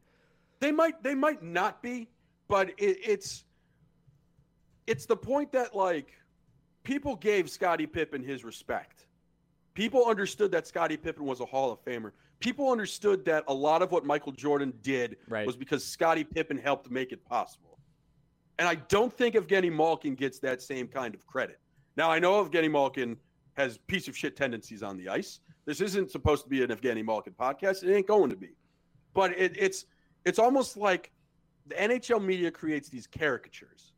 They 0.59 0.71
might 0.71 1.01
they 1.03 1.15
might 1.15 1.41
not 1.43 1.81
be, 1.81 2.09
but 2.47 2.69
it, 2.77 2.97
it's 3.03 3.43
it's 4.87 5.05
the 5.05 5.15
point 5.17 5.51
that 5.53 5.75
like 5.75 6.11
people 6.83 7.15
gave 7.15 7.49
Scottie 7.49 7.87
Pippen 7.87 8.23
his 8.23 8.43
respect. 8.43 9.07
People 9.73 10.05
understood 10.05 10.51
that 10.51 10.67
Scottie 10.67 10.97
Pippen 10.97 11.25
was 11.25 11.39
a 11.39 11.45
Hall 11.45 11.71
of 11.71 11.83
Famer. 11.83 12.11
People 12.39 12.69
understood 12.71 13.25
that 13.25 13.43
a 13.47 13.53
lot 13.53 13.81
of 13.81 13.91
what 13.91 14.05
Michael 14.05 14.31
Jordan 14.33 14.71
did 14.83 15.17
Right. 15.27 15.47
was 15.47 15.55
because 15.55 15.83
Scottie 15.83 16.23
Pippen 16.25 16.57
helped 16.57 16.91
make 16.91 17.11
it 17.11 17.25
possible. 17.25 17.72
And 18.59 18.67
I 18.67 18.75
don't 18.75 19.11
think 19.11 19.35
Evgeny 19.35 19.71
Malkin 19.71 20.15
gets 20.15 20.39
that 20.39 20.61
same 20.61 20.87
kind 20.87 21.15
of 21.15 21.25
credit. 21.25 21.59
Now 21.97 22.11
I 22.11 22.19
know 22.19 22.43
Evgeny 22.43 22.69
Malkin 22.69 23.17
has 23.53 23.77
piece 23.77 24.07
of 24.07 24.17
shit 24.17 24.35
tendencies 24.35 24.83
on 24.83 24.97
the 24.97 25.09
ice. 25.09 25.39
This 25.65 25.81
isn't 25.81 26.11
supposed 26.11 26.43
to 26.43 26.49
be 26.49 26.63
an 26.63 26.69
Evgeny 26.69 27.03
Malkin 27.03 27.33
podcast. 27.33 27.83
It 27.83 27.93
ain't 27.93 28.07
going 28.07 28.29
to 28.29 28.35
be. 28.35 28.55
But 29.13 29.31
it, 29.37 29.55
it's 29.57 29.85
it's 30.25 30.39
almost 30.39 30.77
like 30.77 31.11
the 31.67 31.75
NHL 31.75 32.23
media 32.23 32.51
creates 32.51 32.89
these 32.89 33.07
caricatures 33.07 33.93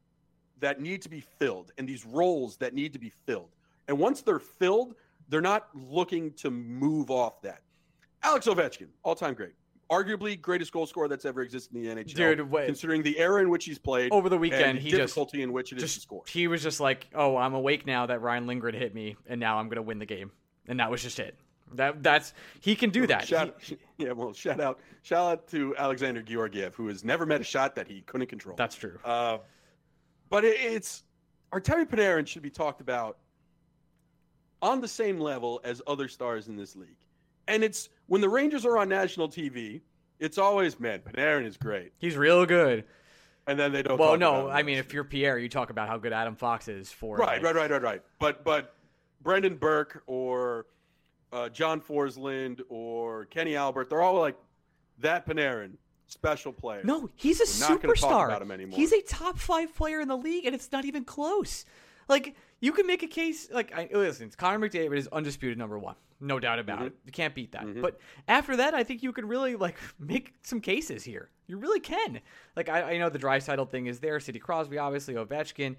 that 0.59 0.79
need 0.79 1.01
to 1.01 1.09
be 1.09 1.19
filled 1.19 1.71
and 1.77 1.87
these 1.87 2.05
roles 2.05 2.57
that 2.57 2.73
need 2.73 2.93
to 2.93 2.99
be 2.99 3.11
filled. 3.25 3.55
And 3.87 3.97
once 3.97 4.21
they're 4.21 4.39
filled, 4.39 4.95
they're 5.29 5.41
not 5.41 5.69
looking 5.73 6.31
to 6.33 6.51
move 6.51 7.11
off 7.11 7.41
that. 7.41 7.61
Alex 8.23 8.47
Ovechkin, 8.47 8.87
all-time 9.03 9.33
great. 9.33 9.53
Arguably 9.91 10.41
greatest 10.41 10.71
goal 10.71 10.87
scorer 10.87 11.07
that's 11.07 11.25
ever 11.25 11.41
existed 11.41 11.75
in 11.75 11.83
the 11.83 12.03
NHL. 12.03 12.15
Dude, 12.15 12.49
wait. 12.49 12.65
considering 12.65 13.03
the 13.03 13.19
era 13.19 13.41
in 13.41 13.49
which 13.49 13.65
he's 13.65 13.77
played 13.77 14.11
Over 14.11 14.29
the 14.29 14.37
weekend, 14.37 14.79
the 14.79 14.81
he 14.81 14.89
just 14.89 14.99
difficulty 15.01 15.43
in 15.43 15.53
which 15.53 15.71
it 15.71 15.75
is 15.77 15.83
to 15.83 15.87
just 15.87 16.01
score. 16.01 16.23
he 16.27 16.47
was 16.47 16.63
just 16.63 16.79
like, 16.79 17.07
"Oh, 17.13 17.37
I'm 17.37 17.53
awake 17.53 17.85
now 17.85 18.07
that 18.07 18.21
Ryan 18.21 18.47
Lindgren 18.47 18.73
hit 18.73 18.95
me, 18.95 19.15
and 19.27 19.39
now 19.39 19.59
I'm 19.59 19.69
gonna 19.69 19.83
win 19.83 19.99
the 19.99 20.05
game." 20.07 20.31
And 20.67 20.79
that 20.79 20.89
was 20.89 21.03
just 21.03 21.19
it. 21.19 21.37
That 21.73 22.01
that's 22.01 22.33
he 22.61 22.75
can 22.75 22.89
do 22.89 23.05
that. 23.07 23.27
Shout, 23.27 23.55
He- 23.61 23.77
yeah, 23.97 24.13
well, 24.13 24.33
shout 24.33 24.59
out, 24.59 24.79
shout 25.03 25.31
out 25.31 25.47
to 25.49 25.75
Alexander 25.77 26.21
Georgiev, 26.23 26.73
who 26.73 26.87
has 26.87 27.03
never 27.03 27.25
met 27.27 27.41
a 27.41 27.43
shot 27.43 27.75
that 27.75 27.87
he 27.87 28.01
couldn't 28.01 28.27
control. 28.27 28.55
that's 28.55 28.75
true. 28.75 28.97
Uh, 29.03 29.37
but 30.29 30.43
it, 30.43 30.59
it's 30.59 31.03
Artemi 31.53 31.85
Panarin 31.87 32.25
should 32.25 32.41
be 32.41 32.49
talked 32.49 32.81
about 32.81 33.17
on 34.61 34.81
the 34.81 34.87
same 34.87 35.19
level 35.19 35.61
as 35.63 35.81
other 35.85 36.07
stars 36.07 36.47
in 36.47 36.55
this 36.55 36.75
league. 36.75 36.97
And 37.47 37.63
it's 37.63 37.89
when 38.07 38.21
the 38.21 38.29
Rangers 38.29 38.65
are 38.65 38.77
on 38.77 38.89
national 38.89 39.29
TV, 39.29 39.81
it's 40.19 40.37
always 40.37 40.79
man, 40.79 40.99
Panarin 40.99 41.45
is 41.45 41.57
great, 41.57 41.91
He's 41.97 42.15
real 42.17 42.45
good. 42.45 42.85
and 43.47 43.59
then 43.59 43.71
they 43.71 43.83
don't. 43.83 43.97
Well, 43.99 44.11
talk 44.11 44.19
no, 44.19 44.49
I 44.49 44.63
mean, 44.63 44.77
if 44.77 44.93
you're 44.93 45.03
Pierre, 45.03 45.37
you 45.37 45.49
talk 45.49 45.69
about 45.69 45.87
how 45.87 45.97
good 45.97 46.13
Adam 46.13 46.35
Fox 46.35 46.67
is 46.67 46.91
for 46.91 47.17
right, 47.17 47.41
like- 47.41 47.43
right, 47.43 47.55
right, 47.55 47.71
right, 47.71 47.81
right. 47.81 48.01
But 48.19 48.43
but 48.43 48.73
Brendan 49.21 49.57
Burke 49.57 50.03
or 50.07 50.65
uh, 51.33 51.49
John 51.49 51.81
Forslund 51.81 52.61
or 52.69 53.25
Kenny 53.25 53.55
Albert, 53.55 53.89
they're 53.89 54.01
all 54.01 54.19
like 54.19 54.37
that 54.99 55.27
Panarin, 55.27 55.71
special 56.07 56.53
player. 56.53 56.81
No, 56.83 57.09
he's 57.15 57.39
a 57.41 57.69
We're 57.69 57.77
superstar. 57.77 58.25
about 58.27 58.41
him 58.41 58.51
anymore. 58.51 58.77
He's 58.77 58.93
a 58.93 59.01
top 59.01 59.37
five 59.37 59.75
player 59.75 59.99
in 59.99 60.07
the 60.07 60.17
league, 60.17 60.45
and 60.45 60.55
it's 60.55 60.71
not 60.71 60.85
even 60.85 61.03
close. 61.03 61.65
Like 62.07 62.35
you 62.61 62.71
can 62.71 62.87
make 62.87 63.03
a 63.03 63.07
case. 63.07 63.49
Like 63.51 63.75
I, 63.75 63.89
listen, 63.91 64.31
Connor 64.37 64.69
McDavid 64.69 64.97
is 64.97 65.07
undisputed 65.11 65.57
number 65.57 65.77
one, 65.77 65.95
no 66.19 66.39
doubt 66.39 66.59
about 66.59 66.77
Mm-hmm. 66.79 66.87
it. 66.87 66.93
You 67.05 67.11
can't 67.11 67.35
beat 67.35 67.51
that. 67.51 67.81
But 67.81 67.99
after 68.27 68.55
that, 68.57 68.73
I 68.73 68.83
think 68.83 69.03
you 69.03 69.11
could 69.11 69.25
really 69.25 69.55
like 69.55 69.77
make 69.99 70.33
some 70.43 70.59
cases 70.61 71.03
here. 71.03 71.29
You 71.47 71.57
really 71.57 71.79
can. 71.79 72.19
Like 72.55 72.69
I, 72.69 72.93
I 72.93 72.97
know 72.97 73.09
the 73.09 73.19
dry 73.19 73.39
thing 73.39 73.87
is 73.87 73.99
there. 73.99 74.19
Sidney 74.19 74.39
Crosby, 74.39 74.77
obviously 74.77 75.13
Ovechkin. 75.15 75.75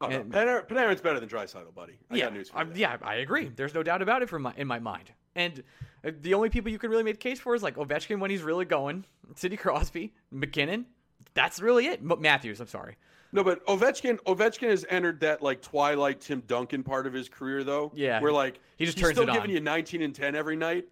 Oh, 0.00 0.08
no, 0.08 0.20
and- 0.20 0.32
Panarin, 0.32 0.66
Panarin's 0.66 1.00
better 1.00 1.20
than 1.20 1.28
Draisaitl, 1.28 1.74
buddy. 1.74 1.94
I 2.10 2.16
yeah, 2.16 2.24
got 2.24 2.32
news 2.34 2.48
for 2.50 2.58
I'm- 2.58 2.72
yeah, 2.74 2.96
I 3.02 3.16
agree. 3.16 3.50
There's 3.54 3.74
no 3.74 3.82
doubt 3.82 4.02
about 4.02 4.22
it 4.22 4.28
from 4.28 4.42
my, 4.42 4.52
in 4.56 4.66
my 4.66 4.78
mind. 4.78 5.12
And 5.36 5.62
uh, 6.04 6.10
the 6.20 6.34
only 6.34 6.50
people 6.50 6.70
you 6.72 6.78
can 6.78 6.90
really 6.90 7.04
make 7.04 7.14
a 7.14 7.18
case 7.18 7.38
for 7.40 7.54
is 7.54 7.62
like 7.62 7.76
Ovechkin 7.76 8.18
when 8.20 8.30
he's 8.30 8.42
really 8.42 8.64
going, 8.64 9.04
Sidney 9.36 9.56
Crosby, 9.56 10.12
MacKinnon. 10.30 10.86
That's 11.34 11.60
really 11.60 11.86
it. 11.86 12.00
M- 12.00 12.20
Matthews, 12.20 12.60
I'm 12.60 12.66
sorry. 12.66 12.96
No, 13.32 13.42
but 13.42 13.64
Ovechkin 13.66 14.18
Ovechkin 14.26 14.68
has 14.68 14.84
entered 14.90 15.20
that 15.20 15.42
like 15.42 15.62
twilight 15.62 16.20
Tim 16.20 16.42
Duncan 16.46 16.82
part 16.82 17.06
of 17.06 17.12
his 17.12 17.28
career 17.28 17.64
though. 17.64 17.90
Yeah. 17.94 18.20
Where 18.20 18.32
like 18.32 18.60
He 18.76 18.84
just 18.84 18.98
he's 18.98 19.04
turns 19.06 19.16
still 19.16 19.26
giving 19.26 19.50
on. 19.50 19.54
you 19.56 19.60
19 19.60 20.02
and 20.02 20.14
10 20.14 20.34
every 20.34 20.56
night, 20.56 20.84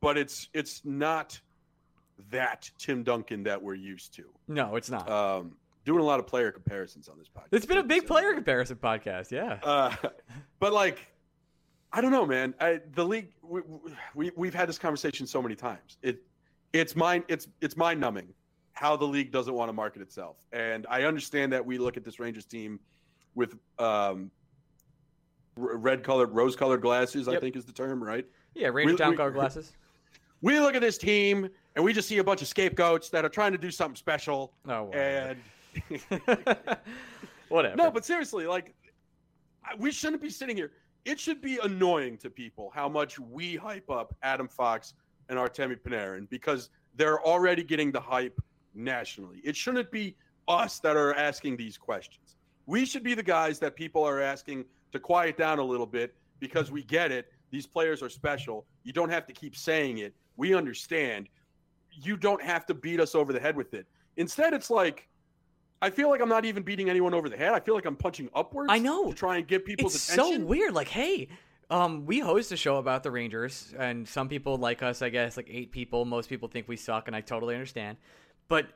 but 0.00 0.16
it's 0.16 0.48
it's 0.54 0.82
not 0.84 1.40
that 2.30 2.70
Tim 2.78 3.02
Duncan 3.02 3.42
that 3.44 3.60
we're 3.62 3.74
used 3.74 4.14
to. 4.14 4.24
No, 4.46 4.76
it's 4.76 4.90
not. 4.90 5.10
Um 5.10 5.56
doing 5.84 6.00
a 6.00 6.04
lot 6.04 6.20
of 6.20 6.26
player 6.26 6.52
comparisons 6.52 7.08
on 7.08 7.16
this 7.18 7.28
podcast. 7.28 7.46
it's 7.52 7.64
been 7.66 7.78
a 7.78 7.82
big 7.82 8.06
player 8.06 8.34
comparison 8.34 8.76
podcast. 8.76 9.30
Yeah. 9.30 9.58
Uh, 9.62 9.94
but 10.60 10.72
like, 10.74 10.98
I 11.92 12.02
don't 12.02 12.10
know, 12.10 12.26
man. 12.26 12.54
I, 12.60 12.80
the 12.92 13.04
league, 13.06 13.32
we, 13.42 13.62
we 14.14 14.30
we've 14.36 14.52
had 14.54 14.68
this 14.68 14.78
conversation 14.78 15.26
so 15.26 15.40
many 15.40 15.54
times. 15.54 15.96
It 16.02 16.22
it's 16.74 16.94
mind 16.94 17.24
it's 17.28 17.48
it's 17.62 17.76
mind 17.76 18.00
numbing 18.00 18.28
how 18.78 18.94
the 18.94 19.04
league 19.04 19.32
doesn't 19.32 19.54
want 19.54 19.68
to 19.68 19.72
market 19.72 20.00
itself. 20.00 20.36
And 20.52 20.86
I 20.88 21.02
understand 21.02 21.52
that 21.52 21.66
we 21.66 21.78
look 21.78 21.96
at 21.96 22.04
this 22.04 22.20
Rangers 22.20 22.44
team 22.44 22.78
with 23.34 23.56
um, 23.80 24.30
red 25.56 26.04
colored, 26.04 26.32
rose 26.32 26.54
colored 26.54 26.80
glasses. 26.80 27.26
I 27.26 27.40
think 27.40 27.56
is 27.56 27.64
the 27.64 27.72
term, 27.72 28.02
right? 28.02 28.24
Yeah. 28.54 28.68
Ranger 28.68 28.92
we- 28.92 28.96
Town 28.96 29.32
glasses. 29.32 29.72
We 30.42 30.60
look 30.60 30.76
at 30.76 30.80
this 30.80 30.96
team 30.96 31.48
and 31.74 31.84
we 31.84 31.92
just 31.92 32.06
see 32.06 32.18
a 32.18 32.24
bunch 32.24 32.40
of 32.40 32.46
scapegoats 32.46 33.08
that 33.08 33.24
are 33.24 33.28
trying 33.28 33.50
to 33.50 33.58
do 33.58 33.72
something 33.72 33.96
special. 33.96 34.52
Oh, 34.68 34.84
whatever. 34.84 35.36
And 35.90 36.00
whatever. 37.48 37.74
No, 37.74 37.90
but 37.90 38.04
seriously, 38.04 38.46
like 38.46 38.76
we 39.76 39.90
shouldn't 39.90 40.22
be 40.22 40.30
sitting 40.30 40.56
here. 40.56 40.70
It 41.04 41.18
should 41.18 41.42
be 41.42 41.58
annoying 41.64 42.16
to 42.18 42.30
people 42.30 42.70
how 42.72 42.88
much 42.88 43.18
we 43.18 43.56
hype 43.56 43.90
up 43.90 44.14
Adam 44.22 44.46
Fox 44.46 44.94
and 45.28 45.36
Artemi 45.36 45.76
Panarin 45.80 46.30
because 46.30 46.70
they're 46.94 47.20
already 47.20 47.64
getting 47.64 47.90
the 47.90 48.00
hype 48.00 48.40
nationally. 48.78 49.40
It 49.44 49.56
shouldn't 49.56 49.90
be 49.90 50.16
us 50.46 50.78
that 50.80 50.96
are 50.96 51.14
asking 51.14 51.56
these 51.56 51.76
questions. 51.76 52.36
We 52.66 52.84
should 52.84 53.02
be 53.02 53.14
the 53.14 53.22
guys 53.22 53.58
that 53.60 53.76
people 53.76 54.02
are 54.02 54.20
asking 54.20 54.64
to 54.92 54.98
quiet 54.98 55.36
down 55.36 55.58
a 55.58 55.64
little 55.64 55.86
bit 55.86 56.14
because 56.40 56.70
we 56.70 56.82
get 56.82 57.12
it. 57.12 57.32
These 57.50 57.66
players 57.66 58.02
are 58.02 58.08
special. 58.08 58.66
You 58.84 58.92
don't 58.92 59.10
have 59.10 59.26
to 59.26 59.32
keep 59.32 59.56
saying 59.56 59.98
it. 59.98 60.14
We 60.36 60.54
understand. 60.54 61.28
You 61.90 62.16
don't 62.16 62.42
have 62.42 62.66
to 62.66 62.74
beat 62.74 63.00
us 63.00 63.14
over 63.14 63.32
the 63.32 63.40
head 63.40 63.56
with 63.56 63.74
it. 63.74 63.86
Instead, 64.16 64.52
it's 64.52 64.70
like 64.70 65.08
I 65.80 65.90
feel 65.90 66.10
like 66.10 66.20
I'm 66.20 66.28
not 66.28 66.44
even 66.44 66.62
beating 66.62 66.90
anyone 66.90 67.14
over 67.14 67.28
the 67.28 67.36
head. 67.36 67.52
I 67.52 67.60
feel 67.60 67.74
like 67.74 67.84
I'm 67.84 67.96
punching 67.96 68.28
upwards. 68.34 68.68
I 68.70 68.78
know. 68.78 69.10
to 69.10 69.14
try 69.14 69.36
and 69.36 69.46
get 69.46 69.64
people's 69.64 69.94
it's 69.94 70.12
attention. 70.12 70.32
It's 70.34 70.42
so 70.42 70.46
weird. 70.46 70.74
Like, 70.74 70.88
hey, 70.88 71.28
um, 71.70 72.04
we 72.04 72.18
host 72.18 72.50
a 72.50 72.56
show 72.56 72.76
about 72.76 73.02
the 73.02 73.10
Rangers, 73.10 73.74
and 73.78 74.08
some 74.08 74.28
people 74.28 74.56
like 74.56 74.82
us. 74.82 75.02
I 75.02 75.08
guess 75.08 75.36
like 75.36 75.48
eight 75.50 75.70
people. 75.70 76.04
Most 76.04 76.28
people 76.28 76.48
think 76.48 76.66
we 76.66 76.76
suck, 76.76 77.06
and 77.06 77.14
I 77.14 77.20
totally 77.20 77.54
understand. 77.54 77.96
But 78.48 78.66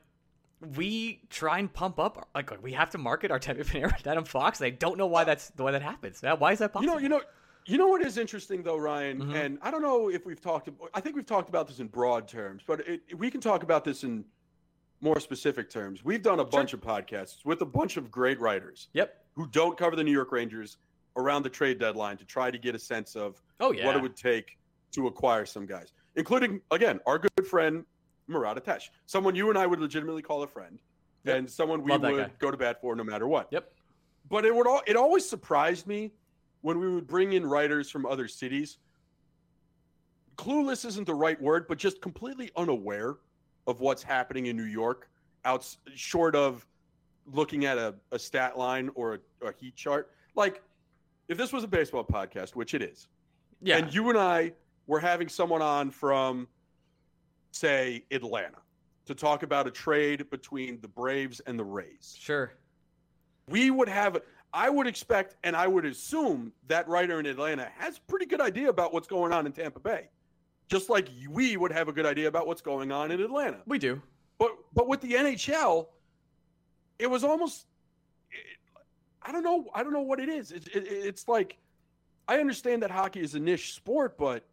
we 0.77 1.23
try 1.29 1.59
and 1.59 1.73
pump 1.73 1.99
up. 1.99 2.29
Like, 2.35 2.62
we 2.62 2.73
have 2.75 2.91
to 2.91 2.99
market 2.99 3.31
our 3.31 3.41
Panarin 3.41 3.97
and 3.97 4.07
Adam 4.07 4.25
Fox. 4.25 4.61
and 4.61 4.66
I 4.66 4.70
don't 4.70 4.97
know 4.97 5.07
why 5.07 5.25
that's 5.25 5.49
the 5.51 5.64
way 5.64 5.73
that 5.73 5.83
happens. 5.83 6.23
Why 6.39 6.53
is 6.53 6.61
that 6.61 6.73
possible? 6.73 7.01
You 7.01 7.01
know, 7.01 7.03
you 7.03 7.09
know, 7.09 7.23
you 7.66 7.79
know 7.79 7.89
what 7.89 8.05
is 8.05 8.18
interesting 8.18 8.62
though, 8.62 8.77
Ryan, 8.77 9.20
Mhm. 9.23 9.35
and 9.35 9.59
I 9.62 9.70
don't 9.70 9.83
know 9.83 10.09
if 10.11 10.27
we've 10.27 10.41
talked. 10.41 10.68
I 10.95 11.01
think 11.01 11.14
we've 11.16 11.27
talked 11.27 11.49
about 11.49 11.68
this 11.68 11.79
in 11.79 11.87
broad 11.89 12.27
terms, 12.29 12.62
but 12.66 12.81
it, 12.89 13.16
we 13.18 13.31
can 13.31 13.41
talk 13.41 13.62
about 13.62 13.85
this 13.85 14.03
in 14.05 14.25
more 15.01 15.18
specific 15.20 15.70
terms. 15.70 16.05
We've 16.05 16.23
done 16.23 16.41
a 16.41 16.45
bunch 16.45 16.73
of 16.75 16.81
podcasts 16.81 17.45
with 17.45 17.61
a 17.62 17.64
bunch 17.66 17.97
of 17.97 18.11
great 18.11 18.39
writers 18.41 18.89
Yep. 18.95 19.25
who 19.35 19.47
don't 19.49 19.77
cover 19.79 19.95
the 19.97 20.03
New 20.05 20.12
York 20.12 20.33
Rangers 20.33 20.77
around 21.16 21.45
the 21.45 21.51
trade 21.51 21.79
deadline 21.79 22.16
to 22.16 22.25
try 22.25 22.51
to 22.51 22.59
get 22.59 22.75
a 22.75 22.79
sense 22.79 23.14
of 23.16 23.41
Oh 23.61 23.73
yeah. 23.73 23.87
what 23.87 23.95
it 23.97 24.03
would 24.03 24.16
take 24.16 24.59
to 24.93 25.07
acquire 25.07 25.47
some 25.47 25.64
guys, 25.66 25.93
including 26.16 26.61
again 26.73 26.99
our 27.07 27.18
good 27.18 27.47
friend 27.47 27.85
Murat 28.29 28.57
Ates, 28.66 28.91
someone 29.07 29.35
you 29.35 29.49
and 29.51 29.59
I 29.59 29.66
would 29.66 29.81
legitimately 29.81 30.23
call 30.23 30.43
a 30.43 30.47
friend, 30.47 30.79
Yep. 31.25 31.37
and 31.37 31.51
someone 31.51 31.83
we 31.83 31.91
would 31.93 32.03
guy. 32.03 32.31
go 32.39 32.51
to 32.51 32.57
bat 32.57 32.81
for 32.81 32.95
no 32.97 33.05
matter 33.05 33.27
what. 33.29 33.49
Yep. 33.51 33.73
But 34.29 34.45
it 34.45 34.55
would 34.55 34.66
all 34.66 34.83
it 34.87 34.97
always 34.97 35.29
surprised 35.29 35.87
me 35.87 36.12
when 36.62 36.79
we 36.79 36.89
would 36.93 37.07
bring 37.07 37.33
in 37.33 37.45
writers 37.47 37.91
from 37.91 38.07
other 38.07 38.29
cities. 38.29 38.79
Clueless 40.37 40.85
isn't 40.85 41.07
the 41.07 41.14
right 41.14 41.41
word, 41.41 41.66
but 41.68 41.79
just 41.79 42.01
completely 42.01 42.51
unaware 42.57 43.16
of 43.66 43.81
what's 43.81 44.03
happening 44.03 44.47
in 44.47 44.57
New 44.57 44.64
York, 44.64 45.09
out 45.45 45.68
short 45.95 46.35
of 46.35 46.66
looking 47.27 47.64
at 47.66 47.79
a, 47.79 47.95
a 48.11 48.18
stat 48.18 48.57
line 48.59 48.91
or 48.95 49.14
a, 49.43 49.49
a 49.49 49.53
heat 49.61 49.77
chart. 49.77 50.11
Like, 50.35 50.62
if 51.29 51.37
this 51.39 51.53
was 51.53 51.62
a 51.64 51.68
baseball 51.68 52.05
podcast, 52.05 52.57
which 52.57 52.75
it 52.75 52.83
is, 52.83 53.09
Yeah. 53.61 53.77
and 53.79 53.95
you 53.95 54.09
and 54.09 54.18
I 54.18 54.53
were 54.87 54.99
having 54.99 55.29
someone 55.29 55.62
on 55.62 55.91
from, 55.91 56.49
say, 57.53 58.05
Atlanta 58.11 58.59
to 59.07 59.14
talk 59.14 59.42
about 59.42 59.66
a 59.66 59.70
trade 59.70 60.28
between 60.30 60.80
the 60.80 60.88
Braves 60.88 61.40
and 61.40 61.59
the 61.59 61.64
Rays. 61.64 62.16
sure. 62.18 62.53
We 63.48 63.70
would 63.70 63.88
have, 63.88 64.18
I 64.53 64.70
would 64.70 64.86
expect, 64.86 65.36
and 65.42 65.57
I 65.57 65.66
would 65.66 65.84
assume 65.84 66.53
that 66.68 66.86
writer 66.88 67.18
in 67.18 67.26
Atlanta 67.26 67.68
has 67.76 67.98
a 67.98 68.00
pretty 68.03 68.26
good 68.26 68.40
idea 68.40 68.68
about 68.68 68.92
what's 68.92 69.09
going 69.09 69.32
on 69.32 69.46
in 69.46 69.53
Tampa 69.53 69.80
Bay, 69.80 70.09
just 70.68 70.88
like 70.88 71.09
we 71.28 71.57
would 71.57 71.72
have 71.72 71.88
a 71.88 71.92
good 71.92 72.07
idea 72.07 72.28
about 72.28 72.46
what's 72.46 72.62
going 72.62 72.92
on 72.92 73.11
in 73.11 73.20
Atlanta. 73.20 73.59
We 73.66 73.78
do. 73.78 74.00
But 74.38 74.53
but 74.72 74.88
with 74.88 75.00
the 75.00 75.12
NHL, 75.12 75.88
it 76.98 77.09
was 77.09 77.24
almost 77.24 77.66
it, 78.30 78.59
I 79.20 79.32
don't 79.32 79.42
know 79.42 79.66
I 79.74 79.82
don't 79.82 79.92
know 79.92 80.03
what 80.03 80.20
it 80.20 80.28
is. 80.28 80.53
It, 80.53 80.68
it, 80.68 80.86
it's 80.86 81.26
like 81.26 81.59
I 82.28 82.38
understand 82.38 82.82
that 82.84 82.90
hockey 82.90 83.20
is 83.20 83.34
a 83.34 83.40
niche 83.40 83.74
sport, 83.74 84.16
but 84.16 84.44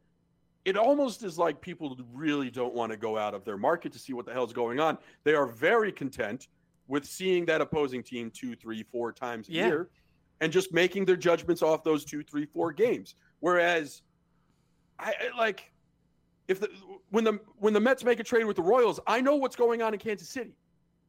it 0.65 0.75
almost 0.77 1.23
is 1.23 1.37
like 1.37 1.61
people 1.61 1.97
really 2.13 2.49
don't 2.49 2.73
want 2.73 2.91
to 2.91 2.97
go 2.97 3.17
out 3.17 3.33
of 3.33 3.45
their 3.45 3.57
market 3.57 3.91
to 3.93 3.99
see 3.99 4.13
what 4.13 4.25
the 4.25 4.33
hell's 4.33 4.53
going 4.53 4.79
on. 4.79 4.97
They 5.23 5.33
are 5.33 5.47
very 5.47 5.91
content 5.91 6.47
with 6.87 7.05
seeing 7.05 7.45
that 7.45 7.61
opposing 7.61 8.03
team 8.03 8.31
two, 8.31 8.55
three, 8.55 8.83
four 8.83 9.11
times 9.11 9.47
a 9.49 9.53
Yeah. 9.53 9.67
year, 9.67 9.89
and 10.41 10.51
just 10.51 10.73
making 10.73 11.05
their 11.05 11.15
judgments 11.15 11.61
off 11.61 11.83
those 11.83 12.03
two, 12.03 12.23
three, 12.23 12.45
four 12.45 12.71
games. 12.73 13.15
Whereas, 13.39 14.01
I, 14.97 15.13
I 15.33 15.37
like 15.37 15.71
if 16.47 16.59
the 16.59 16.69
when 17.09 17.23
the 17.23 17.39
when 17.57 17.73
the 17.73 17.79
Mets 17.79 18.03
make 18.03 18.19
a 18.19 18.23
trade 18.23 18.45
with 18.45 18.55
the 18.55 18.63
Royals, 18.63 18.99
I 19.07 19.21
know 19.21 19.35
what's 19.35 19.55
going 19.55 19.81
on 19.81 19.93
in 19.93 19.99
Kansas 19.99 20.29
City. 20.29 20.55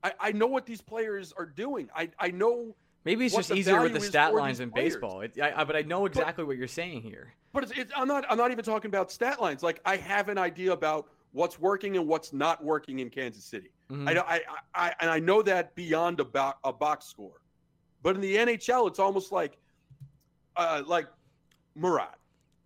I, 0.02 0.12
I 0.20 0.32
know 0.32 0.46
what 0.46 0.64
these 0.64 0.80
players 0.80 1.32
are 1.36 1.44
doing. 1.46 1.88
I, 1.94 2.10
I 2.18 2.30
know, 2.30 2.74
Maybe 3.04 3.26
it's 3.26 3.34
just 3.36 3.50
easier 3.50 3.80
with 3.82 3.92
the 3.92 4.00
stat 4.00 4.34
lines 4.34 4.60
in 4.60 4.70
players. 4.70 4.94
baseball. 4.94 5.20
It, 5.22 5.38
I, 5.42 5.52
I, 5.60 5.64
but 5.64 5.76
I 5.76 5.82
know 5.82 6.06
exactly 6.06 6.44
what 6.44 6.56
you're 6.56 6.68
saying 6.68 7.02
here. 7.02 7.34
But 7.52 7.64
it's, 7.64 7.72
it's, 7.76 7.92
I'm 7.96 8.06
not 8.08 8.24
I'm 8.30 8.38
not 8.38 8.50
even 8.52 8.64
talking 8.64 8.88
about 8.88 9.10
stat 9.10 9.40
lines. 9.40 9.62
Like 9.62 9.80
I 9.84 9.96
have 9.96 10.28
an 10.28 10.38
idea 10.38 10.72
about 10.72 11.06
what's 11.32 11.58
working 11.58 11.96
and 11.96 12.06
what's 12.06 12.32
not 12.32 12.62
working 12.64 13.00
in 13.00 13.10
Kansas 13.10 13.44
City. 13.44 13.70
Mhm. 13.90 14.08
I, 14.08 14.12
know- 14.12 14.24
I, 14.26 14.40
I 14.74 14.94
and 15.00 15.10
I 15.10 15.18
know 15.18 15.42
that 15.42 15.74
beyond 15.74 16.20
a, 16.20 16.24
bo- 16.24 16.54
a 16.64 16.72
box 16.72 17.06
score. 17.06 17.40
But 18.02 18.14
in 18.14 18.20
the 18.22 18.36
NHL, 18.36 18.86
it's 18.88 18.98
almost 18.98 19.30
like 19.32 19.58
uh, 20.56 20.82
like 20.86 21.06
Murat. 21.74 22.14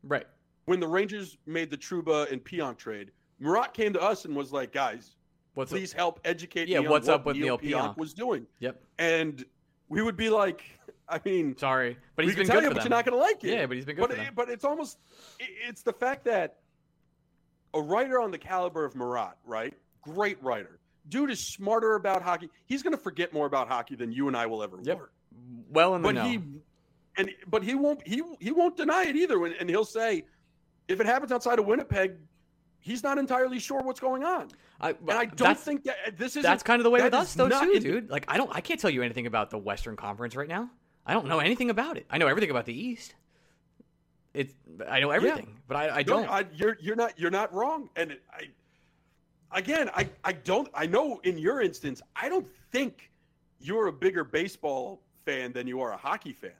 Right. 0.02 0.26
When 0.66 0.80
the 0.80 0.88
Rangers 0.88 1.36
made 1.46 1.70
the 1.70 1.76
Trouba 1.76 2.30
and 2.30 2.42
Pionk 2.44 2.76
trade, 2.78 3.10
Murat 3.40 3.74
came 3.74 3.92
to 3.94 4.00
us 4.02 4.24
and 4.26 4.34
was 4.36 4.52
like, 4.52 4.72
"Guys, 4.72 5.16
What's 5.54 5.70
please 5.72 5.92
help 5.92 6.20
educate 6.24 6.68
Yeah, 6.68 6.80
me 6.80 6.88
what's 6.88 7.08
on 7.08 7.14
what 7.14 7.20
up 7.20 7.26
with 7.26 7.36
Neil 7.36 7.58
Neal 7.62 7.78
Pionk? 7.80 7.96
was 7.96 8.14
doing." 8.14 8.46
Yep. 8.60 8.82
And 8.98 9.44
we 9.88 10.02
would 10.02 10.16
be 10.16 10.30
like, 10.30 10.62
I 11.08 11.20
mean, 11.24 11.56
Sorry, 11.58 11.98
but 12.16 12.24
he's 12.24 12.34
been 12.34 12.46
good 12.46 12.54
you, 12.56 12.60
for 12.62 12.68
but 12.68 12.74
them. 12.82 12.84
you're 12.84 12.96
not 12.96 13.04
going 13.04 13.16
to 13.16 13.20
like 13.20 13.44
it. 13.44 13.50
Yeah, 13.56 13.66
but 13.66 13.76
he's 13.76 13.84
been 13.84 13.96
good 13.96 14.02
but 14.02 14.10
for 14.10 14.16
them. 14.16 14.26
it- 14.28 14.34
but 14.34 14.48
it's 14.48 14.64
almost 14.64 14.98
it's 15.38 15.82
the 15.82 15.92
fact 15.92 16.24
that 16.24 16.56
a 17.74 17.80
writer 17.82 18.20
on 18.20 18.30
the 18.30 18.38
caliber 18.38 18.84
of 18.84 18.94
Murat, 18.94 19.36
right? 19.44 19.74
Great 20.02 20.42
writer. 20.42 20.78
Dude 21.08 21.30
is 21.30 21.40
smarter 21.40 21.96
about 21.96 22.22
hockey. 22.22 22.48
He's 22.66 22.82
going 22.82 22.92
to 22.94 23.02
forget 23.02 23.32
more 23.34 23.46
about 23.46 23.68
hockey 23.68 23.94
than 23.96 24.12
you 24.12 24.28
and 24.28 24.36
I 24.36 24.46
will 24.46 24.62
ever 24.62 24.78
Yep. 24.82 24.98
learn. 24.98 25.08
well 25.70 25.94
in 25.96 26.02
the 26.02 26.08
But 26.08 26.14
know. 26.14 26.24
he 26.28 26.40
and 27.16 27.30
but 27.48 27.62
he 27.62 27.74
won't 27.74 28.06
he 28.06 28.22
he 28.40 28.50
won't 28.52 28.76
deny 28.76 29.04
it 29.04 29.16
either 29.16 29.44
and, 29.44 29.54
and 29.60 29.68
he'll 29.68 29.84
say 29.84 30.24
if 30.88 31.00
it 31.00 31.06
happens 31.06 31.32
outside 31.32 31.58
of 31.58 31.66
Winnipeg, 31.66 32.12
he's 32.78 33.02
not 33.02 33.18
entirely 33.18 33.58
sure 33.58 33.82
what's 33.82 34.00
going 34.00 34.24
on. 34.24 34.48
I, 34.80 34.90
And 34.90 35.10
I 35.10 35.24
don't 35.26 35.58
think 35.58 35.84
that 35.84 36.16
this 36.18 36.36
is 36.36 36.42
that's 36.42 36.62
kind 36.62 36.80
of 36.80 36.84
the 36.84 36.90
way 36.90 37.02
with 37.02 37.12
us 37.14 37.34
though 37.34 37.48
too, 37.48 37.80
dude. 37.80 38.08
Like 38.10 38.24
I 38.28 38.36
don't, 38.36 38.50
I 38.54 38.60
can't 38.60 38.78
tell 38.80 38.90
you 38.90 39.02
anything 39.02 39.26
about 39.26 39.50
the 39.50 39.58
Western 39.58 39.96
Conference 39.96 40.34
right 40.36 40.48
now. 40.48 40.70
I 41.06 41.12
don't 41.12 41.26
know 41.26 41.38
anything 41.38 41.70
about 41.70 41.96
it. 41.96 42.06
I 42.10 42.18
know 42.18 42.26
everything 42.26 42.50
about 42.50 42.66
the 42.66 42.72
East. 42.78 43.14
It's 44.32 44.54
I 44.88 45.00
know 45.00 45.10
everything, 45.10 45.56
but 45.68 45.76
I, 45.76 45.96
I 45.96 46.02
don't. 46.02 46.28
I, 46.28 46.44
you're 46.54 46.76
you're 46.80 46.96
not 46.96 47.18
you're 47.18 47.30
not 47.30 47.52
wrong. 47.54 47.88
And 47.96 48.12
it- 48.12 48.22
I 48.32 48.48
again, 49.56 49.90
I 49.94 50.08
I 50.24 50.32
don't 50.32 50.68
I 50.74 50.86
know 50.86 51.20
in 51.24 51.38
your 51.38 51.60
instance, 51.60 52.02
I 52.16 52.28
don't 52.28 52.46
think 52.72 53.10
you're 53.60 53.86
a 53.86 53.92
bigger 53.92 54.24
baseball 54.24 55.00
fan 55.24 55.52
than 55.52 55.66
you 55.66 55.80
are 55.80 55.92
a 55.92 55.96
hockey 55.96 56.32
fan. 56.32 56.50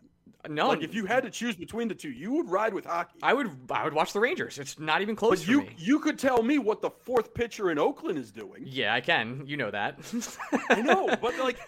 No, 0.49 0.69
Like 0.69 0.83
if 0.83 0.95
you 0.95 1.07
had 1.07 1.23
to 1.25 1.31
choose 1.31 1.57
between 1.57 1.89
the 1.89 1.95
two, 1.95 2.11
you 2.11 2.33
would 2.33 2.51
ride 2.51 2.75
with 2.75 2.85
hockey. 2.85 3.19
I 3.23 3.33
would, 3.35 3.51
I 3.71 3.85
would 3.85 3.93
watch 3.95 4.13
the 4.13 4.21
Rangers. 4.21 4.59
It's 4.59 4.79
not 4.79 5.03
even 5.03 5.17
close 5.17 5.41
but 5.41 5.49
you 5.49 5.61
me. 5.63 5.75
you 5.79 5.99
could 6.01 6.19
tell 6.19 6.43
me 6.43 6.59
what 6.59 6.81
the 6.83 6.91
fourth 6.91 7.33
pitcher 7.35 7.71
in 7.71 7.79
Oakland 7.79 8.19
is 8.19 8.31
doing. 8.31 8.63
Yeah, 8.65 8.95
I 8.95 9.01
can. 9.01 9.43
You 9.47 9.57
know 9.57 9.71
that. 9.71 9.99
I 10.71 10.81
know, 10.83 11.09
but 11.21 11.39
like, 11.39 11.59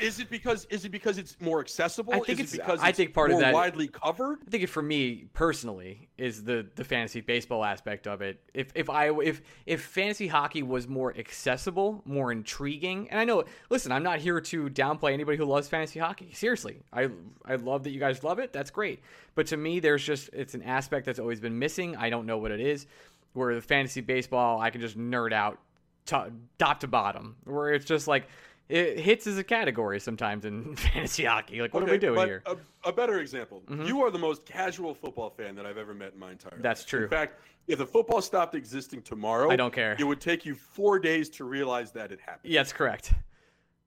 is 0.00 0.20
it 0.20 0.30
because 0.30 0.64
is 0.66 0.84
it 0.84 0.90
because 0.90 1.18
it's 1.18 1.36
more 1.40 1.60
accessible? 1.60 2.12
I 2.14 2.20
think 2.20 2.40
is 2.40 2.52
it's- 2.52 2.54
it 2.54 2.58
because 2.58 2.80
I 2.80 2.88
it's 2.88 2.96
think 2.96 3.14
part 3.14 3.30
of 3.30 3.34
more 3.34 3.40
that- 3.42 3.54
widely 3.54 3.88
covered. 3.88 4.38
I 4.46 4.50
think 4.50 4.62
it, 4.64 4.68
for 4.68 4.82
me 4.82 5.26
personally, 5.32 6.08
is 6.22 6.44
the 6.44 6.64
the 6.76 6.84
fantasy 6.84 7.20
baseball 7.20 7.64
aspect 7.64 8.06
of 8.06 8.22
it. 8.22 8.38
If 8.54 8.70
if 8.76 8.88
I 8.88 9.10
if 9.10 9.42
if 9.66 9.82
fantasy 9.82 10.28
hockey 10.28 10.62
was 10.62 10.86
more 10.86 11.12
accessible, 11.18 12.00
more 12.04 12.30
intriguing, 12.30 13.10
and 13.10 13.18
I 13.18 13.24
know, 13.24 13.42
listen, 13.70 13.90
I'm 13.90 14.04
not 14.04 14.20
here 14.20 14.40
to 14.40 14.70
downplay 14.70 15.14
anybody 15.14 15.36
who 15.36 15.44
loves 15.44 15.66
fantasy 15.66 15.98
hockey. 15.98 16.30
Seriously, 16.32 16.76
I 16.92 17.08
I 17.44 17.56
love 17.56 17.82
that 17.82 17.90
you 17.90 17.98
guys 17.98 18.22
love 18.22 18.38
it. 18.38 18.52
That's 18.52 18.70
great. 18.70 19.00
But 19.34 19.48
to 19.48 19.56
me, 19.56 19.80
there's 19.80 20.04
just 20.04 20.30
it's 20.32 20.54
an 20.54 20.62
aspect 20.62 21.06
that's 21.06 21.18
always 21.18 21.40
been 21.40 21.58
missing. 21.58 21.96
I 21.96 22.08
don't 22.08 22.24
know 22.24 22.38
what 22.38 22.52
it 22.52 22.60
is. 22.60 22.86
Where 23.32 23.52
the 23.56 23.60
fantasy 23.60 24.00
baseball, 24.00 24.60
I 24.60 24.70
can 24.70 24.80
just 24.80 24.96
nerd 24.96 25.32
out 25.32 25.58
top, 26.06 26.30
top 26.56 26.80
to 26.80 26.86
bottom. 26.86 27.34
Where 27.42 27.70
it's 27.70 27.84
just 27.84 28.06
like 28.06 28.28
it 28.72 28.98
hits 28.98 29.26
as 29.26 29.36
a 29.36 29.44
category 29.44 30.00
sometimes 30.00 30.46
in 30.46 30.74
fantasy 30.76 31.24
hockey. 31.24 31.60
Like, 31.60 31.74
what 31.74 31.82
Okay, 31.82 31.90
are 31.92 31.94
we 31.94 31.98
doing 31.98 32.26
here? 32.26 32.42
A, 32.46 32.56
a 32.84 32.92
better 32.92 33.20
example. 33.20 33.62
Mhm. 33.68 33.86
You 33.86 34.00
are 34.02 34.10
the 34.10 34.18
most 34.18 34.46
casual 34.46 34.94
football 34.94 35.28
fan 35.28 35.54
that 35.56 35.66
I've 35.66 35.76
ever 35.76 35.92
met 35.92 36.14
in 36.14 36.18
my 36.18 36.30
entire 36.32 36.52
life. 36.52 36.62
That's 36.62 36.84
true. 36.84 37.04
In 37.04 37.10
fact, 37.10 37.38
if 37.68 37.78
the 37.78 37.86
football 37.86 38.22
stopped 38.22 38.54
existing 38.54 39.02
tomorrow, 39.02 39.50
I 39.50 39.56
don't 39.56 39.74
care. 39.74 39.94
It 39.98 40.04
would 40.04 40.20
take 40.22 40.46
you 40.46 40.54
four 40.54 40.98
days 40.98 41.28
to 41.30 41.44
realize 41.44 41.92
that 41.92 42.12
it 42.12 42.20
happened. 42.20 42.50
Yeah, 42.50 42.60
that's 42.60 42.72
correct. 42.72 43.12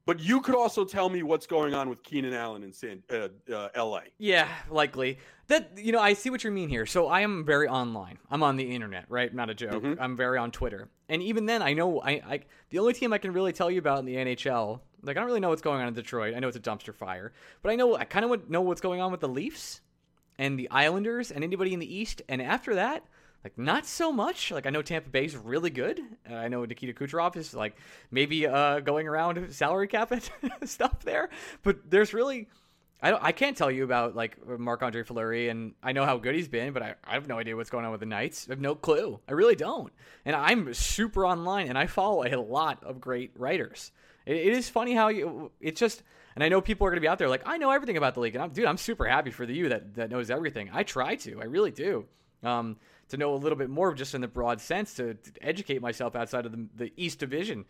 But 0.05 0.19
you 0.19 0.39
could 0.41 0.55
also 0.55 0.85
tell 0.85 1.09
me 1.09 1.23
what's 1.23 1.47
going 1.47 1.73
on 1.73 1.89
with 1.89 2.03
Keenan 2.03 2.33
Allen 2.33 2.61
in 2.63 2.71
San, 2.71 3.01
uh, 3.11 3.29
uh, 3.51 3.69
L.A. 3.73 4.01
Yeah, 4.19 4.47
likely. 4.69 5.17
That 5.47 5.71
you 5.77 5.91
know, 5.91 5.99
I 5.99 6.13
see 6.13 6.29
what 6.29 6.43
you 6.43 6.51
mean 6.51 6.69
here. 6.69 6.85
So 6.85 7.07
I 7.07 7.21
am 7.21 7.43
very 7.43 7.67
online. 7.67 8.19
I'm 8.29 8.43
on 8.43 8.55
the 8.55 8.63
internet, 8.75 9.05
right? 9.09 9.33
Not 9.33 9.49
a 9.49 9.55
joke. 9.55 9.83
Mhm. 9.83 9.97
I'm 9.99 10.15
very 10.15 10.37
on 10.37 10.51
Twitter. 10.51 10.89
And 11.09 11.21
even 11.23 11.45
then, 11.47 11.61
I 11.63 11.73
know 11.73 12.01
I, 12.01 12.11
I 12.11 12.39
the 12.69 12.79
only 12.79 12.93
team 12.93 13.13
I 13.13 13.17
can 13.17 13.33
really 13.33 13.51
tell 13.53 13.69
you 13.71 13.79
about 13.79 13.99
in 13.99 14.05
the 14.05 14.15
NHL, 14.15 14.79
like 15.01 15.17
I 15.17 15.19
don't 15.19 15.27
really 15.27 15.39
know 15.39 15.49
what's 15.49 15.61
going 15.63 15.81
on 15.81 15.87
in 15.87 15.93
Detroit. 15.95 16.35
I 16.35 16.39
know 16.39 16.47
it's 16.47 16.57
a 16.57 16.59
dumpster 16.59 16.93
fire, 16.93 17.33
but 17.63 17.71
I 17.71 17.75
know 17.75 17.95
I 17.95 18.05
kind 18.05 18.25
of 18.25 18.49
know 18.49 18.61
what's 18.61 18.81
going 18.81 19.01
on 19.01 19.11
with 19.11 19.21
the 19.21 19.27
Leafs 19.29 19.81
and 20.37 20.57
the 20.59 20.69
Islanders 20.69 21.31
and 21.31 21.43
anybody 21.43 21.73
in 21.73 21.79
the 21.79 21.95
East. 21.95 22.21
And 22.29 22.41
after 22.41 22.75
that, 22.75 23.03
like 23.43 23.57
not 23.57 23.85
so 23.85 24.11
much. 24.11 24.51
Like 24.51 24.65
I 24.65 24.69
know 24.69 24.81
Tampa 24.81 25.09
Bay's 25.09 25.35
really 25.35 25.69
good. 25.69 26.01
Uh, 26.29 26.35
I 26.35 26.47
know 26.47 26.65
Nikita 26.65 26.93
Kucherov 26.93 27.35
is 27.35 27.53
like 27.53 27.75
maybe 28.11 28.47
uh, 28.47 28.79
going 28.79 29.07
around 29.07 29.53
salary 29.53 29.87
cap 29.87 30.11
and 30.11 30.29
stuff 30.69 31.03
there, 31.03 31.29
but 31.63 31.89
there's 31.89 32.13
really. 32.13 32.47
I 33.01 33.11
don't. 33.11 33.21
I 33.23 33.33
can't 33.33 33.55
tell 33.55 33.69
you 33.69 33.83
about 33.83 34.15
like 34.15 34.37
Marc 34.47 34.81
Andre 34.81 35.03
Fleury, 35.03 35.49
and 35.49 35.73
I 35.83 35.91
know 35.91 36.05
how 36.05 36.17
good 36.17 36.33
he's 36.33 36.47
been, 36.47 36.73
but 36.73 36.81
I, 36.81 36.95
I 37.03 37.13
have 37.13 37.27
no 37.27 37.37
idea 37.37 37.55
what's 37.55 37.69
going 37.69 37.85
on 37.85 37.91
with 37.91 37.99
the 37.99 38.05
Knights. 38.07 38.47
I 38.47 38.53
have 38.53 38.61
no 38.61 38.73
clue. 38.73 39.19
I 39.27 39.33
really 39.33 39.55
don't. 39.55 39.91
And 40.23 40.35
I'm 40.35 40.73
super 40.73 41.25
online, 41.25 41.67
and 41.67 41.77
I 41.77 41.87
follow 41.87 42.23
a 42.23 42.35
lot 42.39 42.83
of 42.83 43.01
great 43.01 43.31
writers. 43.35 43.91
It, 44.25 44.37
it 44.37 44.53
is 44.53 44.69
funny 44.69 44.93
how 44.93 45.09
you. 45.09 45.51
It's 45.59 45.79
just, 45.79 46.03
and 46.35 46.43
I 46.43 46.49
know 46.49 46.61
people 46.61 46.87
are 46.87 46.89
going 46.89 46.97
to 46.97 47.01
be 47.01 47.07
out 47.07 47.19
there 47.19 47.29
like 47.29 47.43
I 47.45 47.57
know 47.57 47.69
everything 47.69 47.97
about 47.97 48.15
the 48.15 48.21
league, 48.21 48.33
and 48.33 48.43
I'm 48.43 48.49
dude. 48.49 48.65
I'm 48.65 48.77
super 48.77 49.05
happy 49.05 49.29
for 49.29 49.45
the 49.45 49.53
you 49.53 49.69
that 49.69 49.95
that 49.95 50.09
knows 50.09 50.31
everything. 50.31 50.69
I 50.73 50.83
try 50.83 51.15
to. 51.17 51.41
I 51.41 51.45
really 51.45 51.71
do. 51.71 52.05
Um, 52.43 52.77
to 53.09 53.17
know 53.17 53.33
a 53.33 53.37
little 53.37 53.57
bit 53.57 53.69
more, 53.69 53.93
just 53.93 54.15
in 54.15 54.21
the 54.21 54.27
broad 54.27 54.61
sense, 54.61 54.95
to, 54.95 55.13
to 55.13 55.31
educate 55.41 55.81
myself 55.81 56.15
outside 56.15 56.45
of 56.45 56.51
the, 56.51 56.67
the 56.75 56.93
East 56.95 57.19
Division 57.19 57.65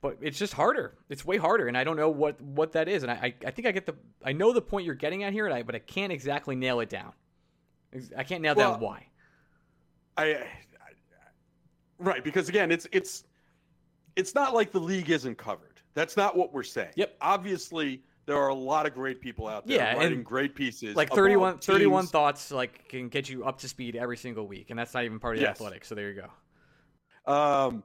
but 0.00 0.18
it's 0.20 0.38
just 0.38 0.52
harder. 0.52 0.94
It's 1.08 1.24
way 1.24 1.36
harder, 1.36 1.68
and 1.68 1.76
I 1.76 1.84
don't 1.84 1.96
know 1.96 2.10
what 2.10 2.40
what 2.40 2.72
that 2.72 2.88
is. 2.88 3.02
And 3.02 3.10
I, 3.10 3.34
I, 3.44 3.50
think 3.50 3.66
I 3.66 3.72
get 3.72 3.86
the 3.86 3.94
I 4.24 4.32
know 4.32 4.52
the 4.52 4.62
point 4.62 4.86
you're 4.86 4.94
getting 4.94 5.24
at 5.24 5.32
here, 5.32 5.46
and 5.46 5.54
I, 5.54 5.62
but 5.62 5.74
I 5.74 5.78
can't 5.78 6.12
exactly 6.12 6.54
nail 6.54 6.80
it 6.80 6.88
down. 6.88 7.12
I 8.16 8.24
can't 8.24 8.42
nail 8.42 8.54
Well, 8.54 8.72
down 8.72 8.80
why. 8.80 9.06
I, 10.16 10.34
I, 10.34 10.46
right 11.98 12.22
because 12.22 12.48
again, 12.48 12.70
it's 12.70 12.86
it's 12.92 13.24
it's 14.16 14.34
not 14.34 14.54
like 14.54 14.70
the 14.70 14.80
league 14.80 15.10
isn't 15.10 15.38
covered. 15.38 15.80
That's 15.94 16.16
not 16.16 16.36
what 16.36 16.52
we're 16.52 16.62
saying. 16.62 16.92
Yep. 16.96 17.16
Obviously, 17.20 18.02
there 18.26 18.36
are 18.36 18.48
a 18.48 18.54
lot 18.54 18.86
of 18.86 18.94
great 18.94 19.20
people 19.20 19.46
out 19.46 19.66
there 19.66 19.76
Yeah, 19.76 19.96
writing 19.96 20.22
great 20.22 20.54
pieces. 20.54 20.96
Like 20.96 21.08
about 21.08 21.16
31, 21.16 21.58
31 21.58 22.06
thoughts 22.06 22.50
like 22.50 22.88
can 22.88 23.08
get 23.08 23.28
you 23.28 23.44
up 23.44 23.58
to 23.60 23.68
speed 23.68 23.96
every 23.96 24.16
single 24.16 24.46
week, 24.46 24.70
and 24.70 24.78
that's 24.78 24.92
not 24.94 25.04
even 25.04 25.20
part 25.20 25.36
of 25.36 25.40
the 25.40 25.46
Yes. 25.46 25.56
athletic. 25.56 25.84
So 25.84 25.94
there 25.94 26.10
you 26.10 26.22
go. 26.22 27.32
Um, 27.32 27.84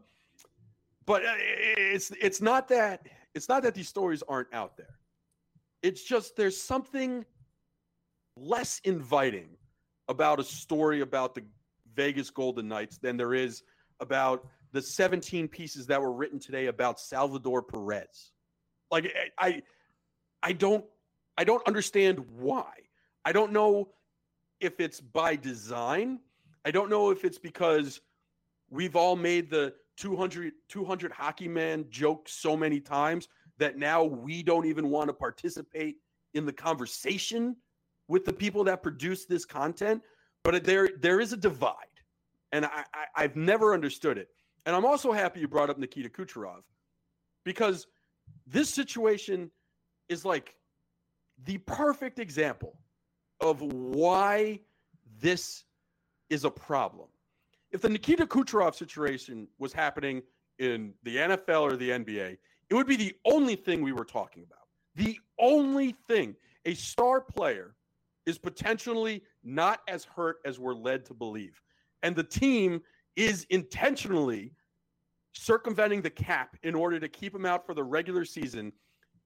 but 1.06 1.26
uh, 1.26 1.34
it's 1.38 2.12
it's 2.22 2.42
not 2.42 2.68
that 2.70 3.08
it's 3.34 3.50
not 3.50 3.64
that 3.64 3.76
these 3.76 3.88
stories 3.88 4.24
aren't 4.28 4.54
out 4.54 4.78
there. 4.78 5.00
It's 5.84 6.04
just 6.04 6.36
there's 6.36 6.62
something 6.62 7.26
less 8.36 8.80
inviting 8.84 9.50
about 10.08 10.40
a 10.40 10.44
story 10.44 11.02
about 11.02 11.36
the 11.36 11.44
Vegas 11.94 12.30
Golden 12.30 12.68
Knights 12.68 12.98
than 12.98 13.18
there 13.18 13.34
is 13.34 13.64
about 14.00 14.48
the 14.72 14.82
17 14.82 15.48
pieces 15.48 15.88
that 15.88 16.02
were 16.02 16.14
written 16.14 16.40
today 16.40 16.68
about 16.68 17.00
Salvador 17.00 17.62
Perez. 17.62 18.32
Like 18.90 19.14
I 19.40 19.48
I, 19.48 19.62
I 20.44 20.54
don't 20.54 20.86
I 21.38 21.44
don't 21.44 21.66
understand 21.68 22.20
why. 22.38 22.72
I 23.26 23.32
don't 23.32 23.52
know 23.52 23.90
if 24.60 24.80
it's 24.80 25.00
by 25.00 25.36
design. 25.36 26.20
I 26.66 26.72
don't 26.72 26.90
know 26.90 27.10
if 27.10 27.26
it's 27.26 27.40
because 27.40 28.02
we've 28.70 28.96
all 28.96 29.16
made 29.16 29.50
the 29.50 29.74
200 29.98 30.54
200 30.70 31.12
hockey 31.12 31.48
man 31.48 31.86
joke 31.90 32.28
so 32.28 32.58
many 32.58 32.80
times 32.80 33.28
that 33.58 33.78
now 33.78 34.04
we 34.04 34.42
don't 34.42 34.66
even 34.66 34.90
want 34.90 35.08
to 35.10 35.14
participate 35.14 35.98
in 36.34 36.46
the 36.46 36.54
conversation 36.54 37.56
with 38.08 38.26
the 38.26 38.34
people 38.34 38.64
that 38.64 38.82
produce 38.82 39.26
this 39.26 39.46
content 39.46 40.02
but 40.44 40.64
there 40.64 40.90
there 41.00 41.20
is 41.20 41.34
a 41.34 41.38
divide 41.38 41.76
and 42.52 42.66
I, 42.66 42.84
I 42.94 43.06
i've 43.16 43.36
never 43.36 43.74
understood 43.74 44.18
it 44.18 44.30
and 44.66 44.76
i'm 44.76 44.86
also 44.86 45.12
happy 45.12 45.42
you 45.42 45.48
brought 45.48 45.70
up 45.70 45.78
nikita 45.78 46.10
kucherov 46.10 46.62
because 47.44 47.86
this 48.48 48.70
situation 48.70 49.52
is 50.12 50.26
like 50.26 50.56
the 51.46 51.58
perfect 51.60 52.20
example 52.20 52.78
of 53.40 53.62
why 53.62 54.60
this 55.20 55.64
is 56.30 56.46
a 56.46 56.52
problem 56.52 57.08
if 57.72 57.82
the 57.82 57.90
Nikita 57.90 58.26
Kucherov 58.26 58.76
situation 58.76 59.48
was 59.58 59.74
happening 59.74 60.22
in 60.60 60.94
the 61.04 61.18
NFL 61.18 61.62
or 61.62 61.76
the 61.76 61.90
NBA, 61.90 62.38
it 62.70 62.76
would 62.76 62.88
be 62.88 62.96
the 62.96 63.16
only 63.26 63.56
thing 63.56 63.82
we 63.82 63.94
were 63.94 64.06
talking 64.06 64.44
about. 64.44 64.68
The 64.96 65.20
only 65.40 65.96
thing 66.08 66.36
a 66.66 66.74
star 66.74 67.22
player 67.22 67.76
is 68.26 68.38
potentially 68.38 69.24
not 69.44 69.82
as 69.88 70.04
hurt 70.04 70.38
as 70.46 70.60
we're 70.60 70.76
led 70.76 71.06
to 71.06 71.14
believe. 71.14 71.60
And 72.04 72.16
the 72.16 72.24
team 72.24 72.82
is 73.16 73.46
intentionally 73.50 74.54
circumventing 75.34 76.02
the 76.02 76.10
cap 76.10 76.58
in 76.64 76.76
order 76.76 77.00
to 77.00 77.08
keep 77.08 77.34
him 77.34 77.46
out 77.46 77.66
for 77.66 77.74
the 77.74 77.84
regular 77.84 78.26
season 78.26 78.72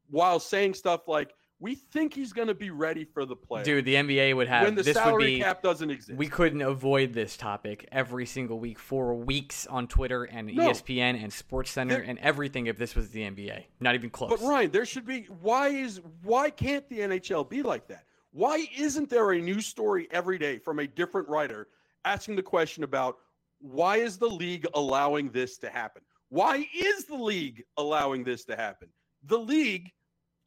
while 0.10 0.40
saying 0.40 0.74
stuff 0.74 1.08
like, 1.08 1.34
we 1.60 1.76
think 1.76 2.14
he's 2.14 2.34
going 2.34 2.50
to 2.50 2.54
be 2.54 2.70
ready 2.70 3.06
for 3.06 3.26
the 3.26 3.36
play. 3.36 3.64
Dude, 3.64 3.86
the 3.86 3.96
NBA 3.96 4.36
would 4.36 4.48
have 4.50 4.66
when 4.66 4.76
the 4.76 4.84
this 4.84 4.96
would 4.96 5.04
salary 5.04 5.36
be 5.38 5.40
cap 5.42 5.64
doesn't 5.64 5.90
exist. 5.90 6.18
we 6.18 6.28
couldn't 6.28 6.62
avoid 6.62 7.14
this 7.14 7.38
topic 7.38 7.88
every 7.94 8.26
single 8.26 8.60
week 8.60 8.78
for 8.78 9.16
weeks 9.16 9.66
on 9.68 9.88
Twitter 9.88 10.26
and 10.26 10.48
No. 10.54 10.70
ESPN 10.70 11.22
and 11.24 11.32
Sports 11.32 11.72
Center 11.72 11.96
There- 11.96 12.04
and 12.04 12.20
everything 12.20 12.68
if 12.68 12.78
this 12.78 12.94
was 12.94 13.10
the 13.12 13.22
NBA. 13.24 13.64
Not 13.80 13.96
even 13.96 14.10
close. 14.10 14.32
But 14.32 14.42
Ryan, 14.42 14.72
there 14.72 14.86
should 14.86 15.06
be 15.06 15.24
why 15.42 15.70
is 15.70 16.02
why 16.24 16.50
can't 16.50 16.88
the 16.90 17.00
NHL 17.00 17.50
be 17.50 17.64
like 17.64 17.88
that? 17.88 18.04
Why 18.32 18.68
isn't 18.78 19.10
there 19.10 19.32
a 19.32 19.40
new 19.40 19.62
story 19.62 20.10
every 20.12 20.38
day 20.38 20.60
from 20.60 20.80
a 20.80 20.88
different 20.88 21.30
writer 21.30 21.70
asking 22.04 22.36
the 22.36 22.44
question 22.44 22.84
about 22.84 23.18
why 23.60 23.96
is 23.98 24.18
the 24.18 24.28
league 24.30 24.68
allowing 24.74 25.30
this 25.30 25.58
to 25.60 25.70
happen? 25.70 26.02
Why 26.28 26.68
is 26.76 27.06
the 27.06 27.16
league 27.16 27.64
allowing 27.78 28.26
this 28.26 28.44
to 28.46 28.58
happen? 28.58 28.90
The 29.28 29.38
league 29.38 29.92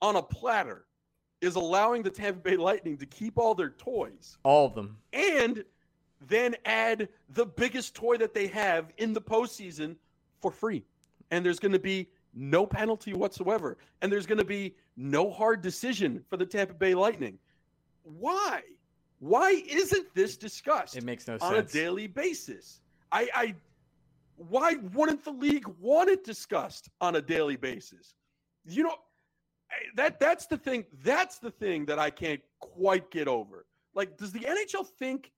on 0.00 0.16
a 0.16 0.22
platter 0.22 0.84
is 1.40 1.54
allowing 1.56 2.02
the 2.02 2.10
Tampa 2.10 2.40
Bay 2.40 2.56
Lightning 2.56 2.96
to 2.98 3.06
keep 3.06 3.38
all 3.38 3.54
their 3.54 3.70
toys 3.70 4.38
All 4.42 4.66
of 4.66 4.74
them. 4.74 4.96
and 5.12 5.64
then 6.26 6.56
add 6.64 7.08
the 7.30 7.46
biggest 7.46 7.94
toy 7.94 8.16
that 8.16 8.34
they 8.34 8.48
have 8.48 8.92
in 8.96 9.12
the 9.12 9.20
postseason 9.20 9.94
for 10.40 10.50
free. 10.50 10.84
And 11.30 11.44
there's 11.44 11.60
going 11.60 11.72
to 11.72 11.78
be 11.78 12.08
no 12.34 12.66
penalty 12.66 13.12
whatsoever. 13.12 13.78
And 14.02 14.10
there's 14.10 14.26
going 14.26 14.38
to 14.38 14.44
be 14.44 14.74
no 14.96 15.30
hard 15.30 15.60
decision 15.60 16.24
for 16.28 16.36
the 16.36 16.46
Tampa 16.46 16.74
Bay 16.74 16.94
Lightning. 16.94 17.38
Why? 18.02 18.62
Why 19.20 19.62
isn't 19.68 20.12
this 20.14 20.36
discussed 20.36 20.96
It 20.96 21.04
makes 21.04 21.26
no 21.28 21.38
sense 21.38 21.42
on 21.42 21.56
a 21.56 21.62
daily 21.62 22.06
basis? 22.06 22.80
I, 23.12 23.28
I 23.34 23.54
why 24.36 24.74
wouldn't 24.92 25.24
the 25.24 25.32
league 25.32 25.66
want 25.80 26.08
it 26.08 26.24
discussed 26.24 26.88
on 27.00 27.16
a 27.16 27.22
daily 27.22 27.56
basis? 27.56 28.14
You 28.68 28.84
know, 28.84 28.94
that 29.96 30.20
that's 30.20 30.46
the 30.46 30.56
thing. 30.56 30.84
That's 31.02 31.38
the 31.38 31.50
thing 31.50 31.86
that 31.86 31.98
I 31.98 32.10
can't 32.10 32.40
quite 32.60 33.10
get 33.10 33.28
over. 33.28 33.66
Like, 33.94 34.16
does 34.16 34.32
the 34.32 34.40
NHL 34.40 34.86
think? 34.98 35.32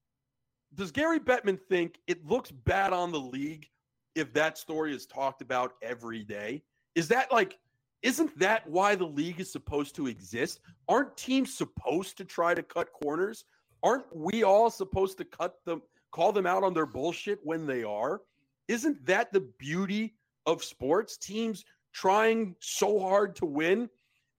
Does 0.75 0.93
Gary 0.93 1.19
Bettman 1.19 1.59
think 1.69 1.99
it 2.07 2.25
looks 2.27 2.51
bad 2.51 2.93
on 2.93 3.11
the 3.11 3.21
league 3.21 3.67
if 4.15 4.33
that 4.35 4.59
story 4.59 4.95
is 4.95 5.07
talked 5.07 5.43
about 5.43 5.75
every 5.83 6.23
day? 6.23 6.63
Is 6.95 7.09
that 7.09 7.33
like? 7.33 7.59
Isn't 8.03 8.37
that 8.39 8.67
why 8.67 8.95
the 8.95 9.07
league 9.07 9.41
is 9.41 9.53
supposed 9.53 9.95
to 9.97 10.07
exist? 10.07 10.61
Aren't 10.89 11.17
teams 11.19 11.55
supposed 11.55 12.17
to 12.17 12.25
try 12.25 12.55
to 12.55 12.63
cut 12.63 12.89
corners? 12.93 13.45
Aren't 13.83 14.15
we 14.15 14.43
all 14.43 14.71
supposed 14.71 15.19
to 15.19 15.25
cut 15.25 15.57
them, 15.67 15.83
call 16.11 16.33
them 16.33 16.47
out 16.47 16.65
on 16.65 16.73
their 16.73 16.87
bullshit 16.87 17.41
when 17.43 17.67
they 17.67 17.85
are? 17.85 18.23
Isn't 18.69 19.05
that 19.05 19.33
the 19.33 19.41
beauty 19.59 20.15
of 20.47 20.65
sports? 20.65 21.19
Teams 21.19 21.65
trying 21.93 22.55
so 22.61 22.99
hard 23.01 23.37
to 23.37 23.47
win 23.47 23.89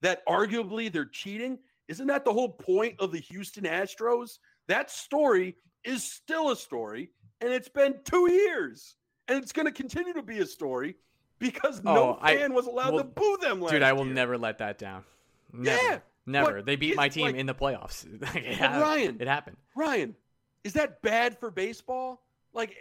that 0.01 0.25
arguably 0.27 0.91
they're 0.91 1.05
cheating. 1.05 1.59
Isn't 1.87 2.07
that 2.07 2.25
the 2.25 2.33
whole 2.33 2.49
point 2.49 2.95
of 2.99 3.11
the 3.11 3.19
Houston 3.19 3.65
Astros? 3.65 4.39
That 4.67 4.89
story 4.89 5.55
is 5.83 6.03
still 6.03 6.51
a 6.51 6.55
story, 6.55 7.09
and 7.41 7.51
it's 7.51 7.67
been 7.69 7.95
two 8.05 8.31
years, 8.31 8.95
and 9.27 9.37
it's 9.41 9.51
going 9.51 9.65
to 9.65 9.71
continue 9.71 10.13
to 10.13 10.21
be 10.23 10.39
a 10.39 10.45
story 10.45 10.95
because 11.39 11.83
no 11.83 11.91
Oh, 11.91 12.19
I- 12.21 12.37
fan 12.37 12.53
was 12.53 12.67
allowed 12.67 12.93
well, 12.93 13.03
to 13.03 13.09
boo 13.09 13.37
them 13.41 13.61
last 13.61 13.71
Dude, 13.71 13.83
I 13.83 13.93
will 13.93 14.05
year. 14.05 14.13
never 14.13 14.37
let 14.37 14.59
that 14.59 14.77
down. 14.77 15.03
Never. 15.51 15.81
Yeah, 15.83 15.99
Never. 16.25 16.53
but 16.57 16.65
They 16.65 16.75
beat 16.77 16.95
my 16.95 17.09
team 17.09 17.25
like- 17.27 17.35
in 17.35 17.45
the 17.47 17.55
playoffs. 17.55 18.05
Like, 18.21 18.35
it, 18.43 18.55
happened. 18.55 18.81
Ryan- 18.81 19.17
it 19.19 19.27
happened. 19.27 19.57
Ryan, 19.75 20.15
is 20.63 20.73
that 20.73 21.01
bad 21.01 21.37
for 21.39 21.51
baseball? 21.51 22.21
Like, 22.53 22.75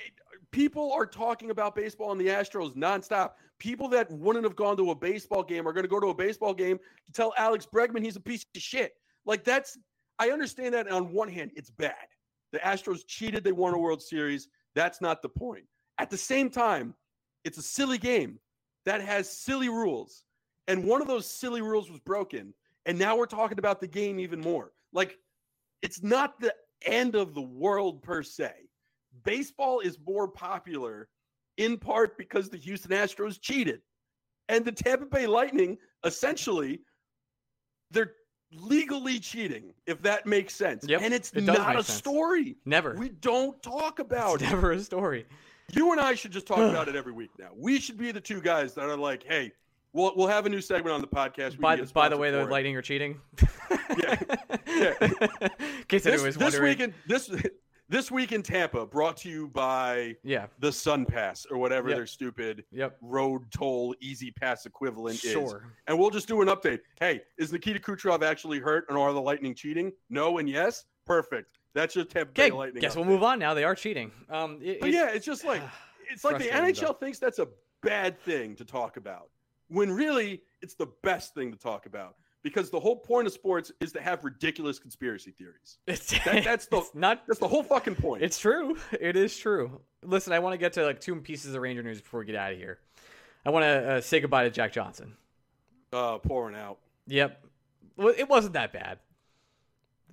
people 0.51 0.93
are 0.93 1.07
talking 1.07 1.51
about 1.51 1.75
baseball 1.75 2.12
and 2.12 2.21
the 2.21 2.29
Astros 2.29 2.77
nonstop. 2.77 3.33
People 3.61 3.89
that 3.91 4.11
wouldn't 4.11 4.45
have 4.45 4.57
gone 4.57 4.77
to 4.79 4.91
a 4.91 4.95
baseball 4.95 5.45
game 5.45 5.69
are 5.69 5.73
going 5.73 5.85
to 5.85 5.89
go 5.89 6.01
to 6.01 6.09
a 6.09 6.15
baseball 6.15 6.53
game 6.53 6.79
to 7.07 7.13
tell 7.13 7.33
Alex 7.39 7.69
Bregman 7.73 8.03
he's 8.03 8.17
a 8.17 8.21
piece 8.21 8.45
of 8.57 8.61
shit. 8.61 8.95
Like, 9.25 9.45
that's, 9.45 9.79
I 10.19 10.31
understand 10.31 10.75
that. 10.75 10.91
On 10.91 11.13
one 11.13 11.29
hand, 11.29 11.53
it's 11.55 11.71
bad. 11.71 11.95
The 12.53 12.59
Astros 12.59 13.07
cheated, 13.07 13.45
they 13.45 13.53
won 13.53 13.75
a 13.75 13.79
World 13.79 14.03
Series. 14.03 14.49
That's 14.75 15.01
not 15.01 15.23
the 15.23 15.29
point. 15.29 15.65
At 15.99 16.11
the 16.11 16.17
same 16.17 16.51
time, 16.51 16.95
it's 17.45 17.59
a 17.59 17.63
silly 17.63 17.99
game 17.99 18.41
that 18.87 19.03
has 19.03 19.31
silly 19.31 19.69
rules. 19.69 20.25
And 20.67 20.85
one 20.85 21.03
of 21.03 21.07
those 21.07 21.31
silly 21.31 21.63
rules 21.63 21.91
was 21.91 22.01
broken. 22.01 22.55
And 22.87 22.99
now 22.99 23.17
we're 23.17 23.27
talking 23.27 23.59
about 23.59 23.81
the 23.81 23.87
game 23.87 24.19
even 24.19 24.41
more. 24.41 24.73
Like, 24.93 25.19
it's 25.83 26.03
not 26.03 26.41
the 26.41 26.55
end 26.87 27.15
of 27.15 27.35
the 27.35 27.43
world 27.43 28.03
per 28.03 28.23
se. 28.23 28.53
Baseball 29.25 29.81
is 29.81 29.99
more 30.07 30.29
popular 30.29 31.09
in 31.57 31.76
part 31.78 32.16
because 32.16 32.48
the 32.48 32.57
Houston 32.57 32.90
Astros 32.92 33.40
cheated. 33.40 33.80
And 34.48 34.64
the 34.64 34.72
Tampa 34.72 35.07
Bay 35.07 35.26
Lightning, 35.26 35.78
essentially, 36.05 36.80
they're 37.90 38.14
legally 38.53 39.20
cheating, 39.20 39.72
if 39.86 40.03
that 40.03 40.26
makes 40.26 40.55
sense. 40.55 40.84
Yep, 40.88 41.03
and 41.03 41.14
it's 41.14 41.32
it 41.32 41.44
not 41.44 41.76
a 41.76 41.82
sense. 41.82 41.98
story. 41.98 42.57
Never. 42.64 42.94
We 42.94 43.11
don't 43.11 43.62
talk 43.62 43.98
about 44.01 44.36
it's 44.36 44.44
it. 44.44 44.55
never 44.55 44.72
a 44.72 44.80
story. 44.80 45.26
You 45.72 45.92
and 45.92 46.01
I 46.01 46.14
should 46.14 46.32
just 46.32 46.46
talk 46.46 46.59
about 46.70 46.88
it 46.88 46.96
every 46.96 47.12
week 47.12 47.30
now. 47.38 47.51
We 47.57 47.78
should 47.78 47.96
be 47.96 48.11
the 48.12 48.20
two 48.20 48.40
guys 48.40 48.74
that 48.74 48.86
are 48.86 48.96
like, 48.96 49.22
hey, 49.22 49.53
we'll, 49.92 50.12
we'll 50.16 50.28
have 50.28 50.46
a 50.46 50.48
new 50.48 50.61
segment 50.61 50.94
on 50.94 51.01
the 51.01 51.07
podcast. 51.07 51.61
By, 51.61 51.76
by 51.76 52.09
the 52.09 52.16
way, 52.16 52.30
the. 52.30 52.44
Lightning 52.44 52.76
are 52.76 52.82
cheating. 52.82 53.20
Yeah. 53.98 54.16
Yeah. 54.66 54.94
In 55.01 55.84
case 55.88 56.05
this, 56.05 56.22
this 56.22 56.36
wondering. 56.38 56.62
week 56.62 56.80
in 56.80 56.94
this 57.07 57.28
this 57.91 58.11
week 58.11 58.30
in 58.32 58.43
Tampa, 58.43 58.86
brought 58.86 59.16
to 59.18 59.28
you 59.28 59.49
by 59.49 60.16
yeah. 60.22 60.47
the 60.61 60.70
Sun 60.72 61.07
Pass 61.07 61.45
or 61.51 61.59
whatever 61.59 61.88
Yep. 61.88 61.97
their 61.99 62.07
stupid 62.07 62.64
Yep. 62.70 62.97
road 63.03 63.51
toll 63.51 63.95
easy 64.01 64.30
pass 64.30 64.64
equivalent 64.64 65.22
is. 65.24 65.32
Sure. 65.32 65.64
And 65.88 65.99
we'll 65.99 66.11
just 66.11 66.28
do 66.28 66.41
an 66.41 66.49
update. 66.49 66.80
Hey, 67.01 67.22
is 67.36 67.53
Nikita 67.53 67.80
Kucherov 67.80 68.22
actually 68.22 68.61
hurt 68.61 68.86
and 68.88 68.97
are 68.97 69.12
the 69.12 69.20
Lightning 69.20 69.55
cheating? 69.55 69.93
No 70.09 70.38
and 70.38 70.49
yes. 70.49 70.84
Perfect. 71.05 71.59
That's 71.74 71.97
your 71.97 72.05
Tampa 72.05 72.32
Bay 72.32 72.45
Okay. 72.47 72.53
Lightning. 72.57 72.80
Guess 72.80 72.95
we'll 72.97 73.05
move 73.05 73.22
on 73.24 73.38
now. 73.41 73.55
They 73.55 73.64
are 73.64 73.74
cheating. 73.74 74.12
Um. 74.28 74.59
It, 74.62 74.80
But 74.80 74.88
it- 74.91 74.95
yeah, 74.95 75.09
it's 75.11 75.26
just 75.26 75.45
like 75.45 75.62
it's 76.11 76.22
like 76.24 76.38
the 76.38 76.49
NHL 76.49 76.80
though. 76.88 76.93
thinks 76.95 77.18
that's 77.18 77.41
a 77.41 77.49
bad 77.82 78.20
thing 78.20 78.55
to 78.57 78.64
talk 78.64 78.97
about 78.99 79.30
when 79.68 79.91
really 79.91 80.43
it's 80.62 80.74
the 80.74 80.86
best 81.03 81.34
thing 81.34 81.51
to 81.51 81.59
talk 81.59 81.86
about 81.86 82.14
because 82.43 82.70
the 82.70 82.80
whole 82.80 82.97
point 82.97 83.26
of 83.26 83.32
sports 83.32 83.70
is 83.80 83.93
to 83.93 84.01
have 84.01 84.24
ridiculous 84.24 84.78
conspiracy 84.78 85.30
theories. 85.32 85.78
It's, 85.86 86.11
That- 86.24 86.45
that's 86.45 86.66
the- 86.66 86.88
not 86.95 87.26
That's 87.26 87.38
the 87.41 87.49
whole 87.49 87.62
fucking 87.62 87.97
point. 87.97 88.22
It's 88.22 88.38
true. 88.38 88.76
It 89.01 89.16
is 89.16 89.36
true. 89.36 89.80
Listen, 90.03 90.32
I 90.32 90.38
want 90.38 90.55
to 90.55 90.59
get 90.59 90.72
to 90.74 90.84
like 90.84 91.01
two 91.01 91.16
pieces 91.16 91.55
of 91.55 91.61
Ranger 91.62 91.82
news 91.82 92.01
before 92.01 92.20
we 92.20 92.26
get 92.26 92.36
out 92.36 92.53
of 92.53 92.59
here. 92.59 92.78
I 93.45 93.51
want 93.51 93.64
to 93.64 93.68
uh, 93.93 94.01
say 94.01 94.20
goodbye 94.20 94.45
to 94.45 94.51
Jack 94.51 94.72
Johnson. 94.72 95.14
uh, 95.93 96.18
pouring 96.18 96.55
out. 96.57 96.78
Yep. 97.07 97.45
Well, 97.97 98.14
it 98.16 98.28
wasn't 98.28 98.55
that 98.55 98.72
bad. 98.72 98.99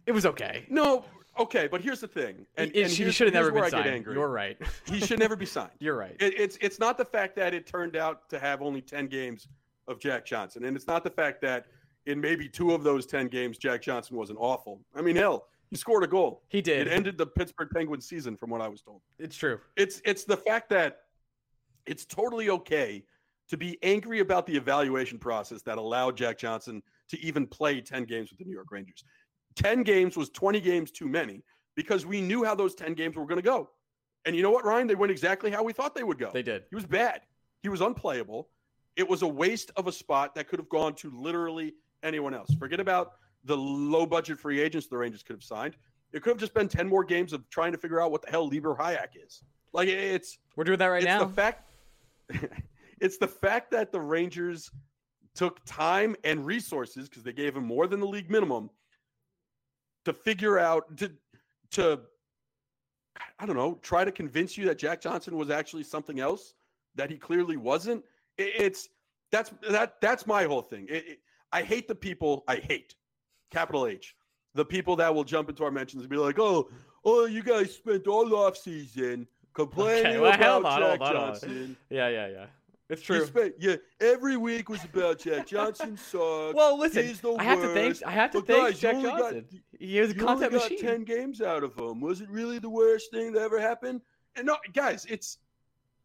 It 0.06 0.12
was 0.14 0.26
okay. 0.26 0.66
No, 0.70 1.04
okay, 1.38 1.68
but 1.68 1.82
here's 1.82 2.00
the 2.00 2.08
thing, 2.08 2.46
and, 2.56 2.72
It- 2.74 2.84
and 2.84 2.92
he 2.92 3.12
should 3.12 3.28
have 3.28 3.34
never 3.34 3.52
been 3.52 3.70
signed. 3.70 3.88
angry. 3.88 4.14
You're 4.16 4.30
right. 4.30 4.58
he 4.90 5.00
should 5.00 5.20
never 5.20 5.36
be 5.36 5.46
signed. 5.46 5.72
You're 5.80 5.98
right. 5.98 6.16
It, 6.20 6.40
it's 6.40 6.58
it's 6.62 6.80
not 6.80 6.98
the 6.98 7.06
fact 7.06 7.36
that 7.36 7.54
it 7.54 7.68
turned 7.68 7.96
out 7.98 8.30
to 8.30 8.40
have 8.40 8.62
only 8.62 8.82
ten 8.82 9.08
games 9.08 9.48
of 9.88 10.00
Jack 10.00 10.26
Johnson, 10.26 10.64
and 10.66 10.76
it's 10.78 10.88
not 10.88 11.04
the 11.04 11.10
fact 11.10 11.42
that 11.42 11.66
in 12.08 12.20
maybe 12.20 12.50
two 12.50 12.74
of 12.74 12.84
those 12.84 13.06
ten 13.06 13.28
games 13.28 13.58
Jack 13.58 13.82
Johnson 13.82 14.18
wasn't 14.18 14.40
awful. 14.42 14.82
I 14.96 15.02
mean, 15.02 15.16
hell, 15.16 15.48
he 15.70 15.76
scored 15.76 16.04
a 16.04 16.08
goal. 16.08 16.44
he 16.50 16.62
did. 16.62 16.88
It 16.88 16.92
ended 16.92 17.18
the 17.18 17.28
Pittsburgh 17.28 17.70
Penguins 17.74 18.08
season, 18.08 18.36
from 18.38 18.50
what 18.50 18.62
I 18.62 18.68
was 18.68 18.82
told. 18.82 19.02
it's 19.20 19.36
true. 19.36 19.60
It's 19.76 20.02
it's 20.06 20.24
the 20.24 20.38
fact 20.38 20.70
that 20.70 21.02
it's 21.86 22.06
totally 22.06 22.50
okay 22.50 23.04
to 23.50 23.58
be 23.58 23.78
angry 23.82 24.20
about 24.20 24.46
the 24.46 24.56
evaluation 24.56 25.18
process 25.18 25.62
that 25.62 25.78
allowed 25.78 26.18
Jack 26.18 26.38
Johnson 26.38 26.84
to 27.10 27.20
even 27.22 27.48
play 27.48 27.80
10 27.80 28.04
games 28.04 28.30
with 28.30 28.40
the 28.40 28.46
New 28.46 28.54
York 28.54 28.68
Rangers. 28.72 29.04
10 29.56 29.84
games 29.84 30.18
was 30.18 30.30
20 30.30 30.60
games 30.60 30.92
too 30.92 31.08
many 31.08 31.44
because 31.76 32.06
we 32.06 32.22
knew 32.22 32.44
how 32.44 32.54
those 32.54 32.76
10 32.76 32.94
games 32.94 33.16
were 33.16 33.26
going 33.26 33.38
to 33.38 33.42
go. 33.42 33.70
And 34.26 34.36
you 34.36 34.44
know 34.44 34.52
what, 34.52 34.66
Ryan? 34.66 34.88
They 34.88 34.96
went 34.96 35.12
exactly 35.12 35.50
how 35.50 35.64
we 35.64 35.72
thought 35.72 35.96
they 35.96 36.04
would 36.04 36.20
go. 36.20 36.30
They 36.34 36.44
did. 36.44 36.64
He 36.70 36.76
was 36.76 36.86
bad. 36.86 37.22
He 37.64 37.70
was 37.70 37.80
unplayable. 37.80 38.50
It 38.98 39.08
was 39.08 39.22
a 39.22 39.28
waste 39.28 39.72
of 39.78 39.88
a 39.88 39.92
spot 39.92 40.36
that 40.36 40.50
could 40.50 40.60
have 40.60 40.70
gone 40.70 40.94
to 40.96 41.12
literally 41.12 41.74
anyone 42.04 42.34
else. 42.34 42.54
Forget 42.58 42.80
about 42.80 43.14
the 43.44 43.56
low 43.58 44.06
budget 44.06 44.40
free 44.40 44.60
agents 44.60 44.88
the 44.88 44.98
Rangers 44.98 45.24
could 45.24 45.36
have 45.36 45.44
signed. 45.44 45.76
It 46.14 46.22
could 46.22 46.32
have 46.32 46.40
just 46.40 46.54
been 46.54 46.68
10 46.68 46.88
more 46.88 47.04
games 47.04 47.34
of 47.34 47.50
trying 47.50 47.72
to 47.72 47.78
figure 47.78 48.02
out 48.02 48.12
what 48.12 48.22
the 48.22 48.30
hell 48.30 48.48
Libor 48.50 48.76
Hajek 48.76 49.10
is. 49.26 49.44
Like 49.74 49.90
it's 49.90 50.38
We're 50.56 50.64
doing 50.64 50.80
that 50.80 50.88
right 50.88 51.04
it's 51.04 51.06
now. 51.06 51.26
the 51.26 51.34
fact 51.34 51.70
it's 53.00 53.18
the 53.18 53.28
fact 53.28 53.72
that 53.72 53.92
the 53.92 54.00
Rangers 54.02 54.72
took 55.36 55.64
time 55.66 56.16
and 56.24 56.46
resources 56.46 57.08
because 57.10 57.24
they 57.24 57.34
gave 57.34 57.56
him 57.56 57.64
more 57.66 57.88
than 57.88 58.00
the 58.00 58.08
league 58.08 58.30
minimum 58.32 58.70
to 60.06 60.14
figure 60.14 60.58
out 60.58 60.96
to 60.98 61.12
to 61.72 62.00
I 63.40 63.46
don't 63.46 63.56
know, 63.56 63.78
try 63.82 64.04
to 64.06 64.12
convince 64.12 64.58
you 64.58 64.66
that 64.66 64.78
Jack 64.78 65.02
Johnson 65.02 65.36
was 65.38 65.50
actually 65.50 65.84
something 65.84 66.20
else 66.20 66.54
that 66.96 67.10
he 67.12 67.18
clearly 67.18 67.58
wasn't. 67.58 68.04
It- 68.38 68.54
it's 68.62 68.90
that's 69.32 69.52
that 69.70 70.00
that's 70.02 70.26
my 70.26 70.46
whole 70.46 70.62
thing. 70.62 70.88
It- 70.90 71.06
it- 71.08 71.20
I 71.52 71.64
hate 71.64 71.88
the 71.88 71.96
people 71.96 72.44
I 72.48 72.58
hate, 72.58 72.96
capital 73.52 73.88
H, 73.88 74.16
the 74.54 74.66
people 74.66 74.96
that 74.98 75.14
will 75.14 75.24
jump 75.24 75.50
into 75.50 75.64
our 75.64 75.72
mentions 75.72 76.04
and 76.04 76.10
be 76.10 76.18
like, 76.18 76.40
"Oh, 76.40 76.70
oh, 77.06 77.26
you 77.26 77.42
guys 77.44 77.74
spent 77.74 78.08
all 78.08 78.34
off 78.36 78.58
season 78.58 79.28
complaining 79.54 80.06
Okay, 80.08 80.20
well, 80.20 80.34
about 80.34 80.66
on, 80.66 80.80
Jack 80.82 81.02
on. 81.02 81.14
Johnson." 81.14 81.78
yeah, 81.90 82.10
yeah, 82.10 82.28
yeah. 82.28 82.46
It's 82.90 83.02
true. 83.02 83.26
spent, 83.26 83.56
yeah, 83.60 83.76
every 84.00 84.38
week 84.38 84.70
was 84.70 84.82
about 84.86 85.20
Jack 85.20 85.46
Johnson 85.48 85.98
sucks. 85.98 86.56
Well, 86.56 86.80
listen, 86.80 87.06
He's 87.06 87.20
the 87.20 87.34
I 87.34 87.44
have 87.44 87.62
to 87.62 87.68
thank 87.74 87.88
worst. 87.90 88.04
I 88.06 88.12
have 88.12 88.32
to 88.32 88.40
But 88.40 88.48
thank 88.48 88.64
guys, 88.64 88.80
Jack 88.80 88.96
only 88.96 89.10
got- 89.10 89.20
Johnson. 89.34 89.46
he 89.78 90.00
was 90.00 90.12
a 90.12 90.16
you 90.16 90.22
only 90.22 90.34
content 90.48 90.52
got 90.54 90.72
machine. 90.72 90.80
10 90.80 91.04
games 91.04 91.42
out 91.42 91.64
of 91.66 91.76
him. 91.78 92.00
Was 92.00 92.22
it 92.22 92.30
really 92.30 92.60
the 92.60 92.70
worst 92.70 93.12
thing 93.12 93.34
that 93.34 93.42
ever 93.42 93.60
happened? 93.60 94.02
And 94.38 94.48
no, 94.48 94.56
guys, 94.74 95.06
it's 95.10 95.38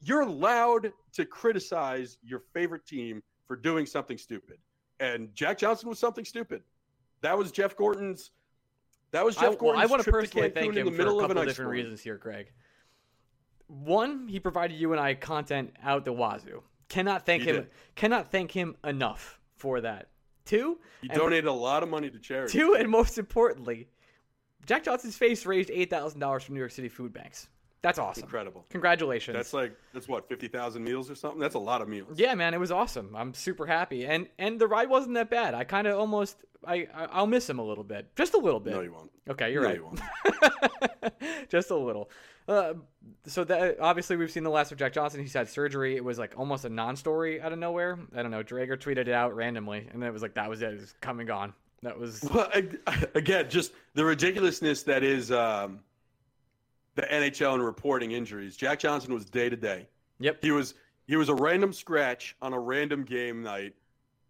you're 0.00 0.22
allowed 0.22 0.90
to 1.12 1.24
criticize 1.24 2.18
your 2.24 2.40
favorite 2.52 2.84
team 2.84 3.22
for 3.46 3.54
doing 3.54 3.86
something 3.86 4.18
stupid. 4.18 4.58
And 5.02 5.34
Jack 5.34 5.58
Johnson 5.58 5.88
was 5.88 5.98
something 5.98 6.24
stupid. 6.24 6.62
That 7.22 7.36
was 7.36 7.50
Jeff 7.50 7.76
Gorton's 7.76 8.30
that 9.10 9.24
was 9.24 9.36
I, 9.36 9.42
Jeff 9.42 9.50
well, 9.50 9.58
Gorton's 9.58 9.82
I 9.82 9.86
want 9.86 10.04
to 10.04 10.10
personally 10.10 10.50
thank 10.50 10.74
him 10.74 10.94
for 10.94 11.02
a 11.02 11.20
couple 11.20 11.38
of 11.38 11.46
different 11.46 11.70
reasons 11.70 12.00
here, 12.00 12.16
Greg. 12.16 12.52
One, 13.66 14.28
he 14.28 14.38
provided 14.40 14.78
you 14.78 14.92
and 14.92 15.00
I 15.00 15.14
content 15.14 15.74
out 15.82 16.04
the 16.04 16.12
wazoo. 16.12 16.62
Cannot 16.88 17.26
thank 17.26 17.42
He 17.42 17.50
him. 17.50 17.56
did. 17.56 17.70
Cannot 17.94 18.30
thank 18.30 18.52
him 18.52 18.76
enough 18.84 19.40
for 19.56 19.80
that. 19.80 20.08
Two, 20.44 20.78
He 21.00 21.08
donated 21.08 21.46
a 21.46 21.52
lot 21.52 21.82
of 21.82 21.88
money 21.88 22.10
to 22.10 22.18
charity. 22.18 22.58
Two, 22.58 22.74
and 22.74 22.88
most 22.88 23.16
importantly, 23.18 23.88
Jack 24.66 24.84
Johnson's 24.84 25.16
face 25.16 25.46
raised 25.46 25.70
eight 25.70 25.90
thousand 25.90 26.20
dollars 26.20 26.44
from 26.44 26.54
New 26.54 26.60
York 26.60 26.72
City 26.72 26.88
food 26.88 27.12
banks. 27.12 27.48
That's 27.82 27.98
awesome. 27.98 28.22
Incredible. 28.24 28.64
Congratulations. 28.70 29.34
That's 29.36 29.52
like 29.52 29.74
that's 29.92 30.06
what, 30.08 30.28
50,000 30.28 30.82
meals 30.84 31.10
or 31.10 31.14
something? 31.16 31.40
That's 31.40 31.56
a 31.56 31.58
lot 31.58 31.82
of 31.82 31.88
meals. 31.88 32.16
yeah, 32.16 32.34
man, 32.34 32.54
it 32.54 32.60
was 32.60 32.70
awesome. 32.70 33.14
I'm 33.16 33.34
super 33.34 33.66
happy, 33.66 34.06
and 34.06 34.28
and 34.38 34.60
the 34.60 34.66
ride 34.68 34.88
wasn't 34.88 35.14
that 35.14 35.30
bad. 35.30 35.54
I 35.54 35.64
kind 35.64 35.86
of 35.88 35.98
almost 35.98 36.36
I 36.66 36.86
I'll 36.94 37.26
miss 37.26 37.50
him 37.50 37.58
a 37.58 37.64
little 37.64 37.82
bit, 37.84 38.14
just 38.14 38.34
a 38.34 38.38
little 38.38 38.60
bit. 38.60 38.72
No, 38.74 38.80
you 38.82 38.92
won't. 38.92 39.10
Okay, 39.28 39.52
you're 39.52 39.62
No, 39.62 39.68
right. 39.68 39.76
you 39.76 39.84
won't. 39.84 41.12
just 41.48 41.70
a 41.70 41.76
little. 41.76 42.08
Uh, 42.48 42.74
so 43.26 43.44
that 43.44 43.78
obviously 43.80 44.16
we've 44.16 44.30
seen 44.30 44.42
the 44.44 44.50
last 44.50 44.72
of 44.72 44.78
Jack 44.78 44.92
Johnson. 44.92 45.20
He's 45.20 45.32
had 45.32 45.48
surgery. 45.48 45.96
It 45.96 46.04
was 46.04 46.18
like 46.18 46.34
almost 46.36 46.64
a 46.64 46.68
non-story 46.68 47.40
out 47.40 47.52
of 47.52 47.58
nowhere. 47.58 47.98
I 48.14 48.22
don't 48.22 48.30
know. 48.30 48.42
Dreger 48.42 48.76
tweeted 48.76 48.98
it 49.08 49.10
out 49.10 49.34
randomly, 49.34 49.88
and 49.92 50.02
then 50.02 50.08
it 50.08 50.12
was 50.12 50.22
like 50.22 50.34
that 50.34 50.48
was 50.48 50.62
it. 50.62 50.72
It 50.72 50.80
was 50.80 50.94
come 51.00 51.18
and 51.20 51.26
gone. 51.26 51.52
That 51.82 51.98
was 51.98 52.22
Well, 52.32 52.48
again, 53.14 53.50
just 53.50 53.72
the 53.94 54.04
ridiculousness 54.04 54.82
that 54.84 55.02
is 55.02 55.32
um, 55.32 55.80
the 56.94 57.02
NHL 57.02 57.54
and 57.54 57.64
reporting 57.64 58.12
injuries. 58.12 58.56
Jack 58.56 58.78
Johnson 58.78 59.14
was 59.14 59.24
day 59.24 59.48
to 59.48 59.56
day. 59.56 59.88
yep. 60.18 60.38
He 60.42 60.50
was 60.50 60.74
he 61.06 61.16
was 61.16 61.28
a 61.28 61.34
random 61.34 61.72
scratch 61.72 62.36
on 62.40 62.52
a 62.52 62.58
random 62.58 63.04
game 63.04 63.42
night 63.42 63.74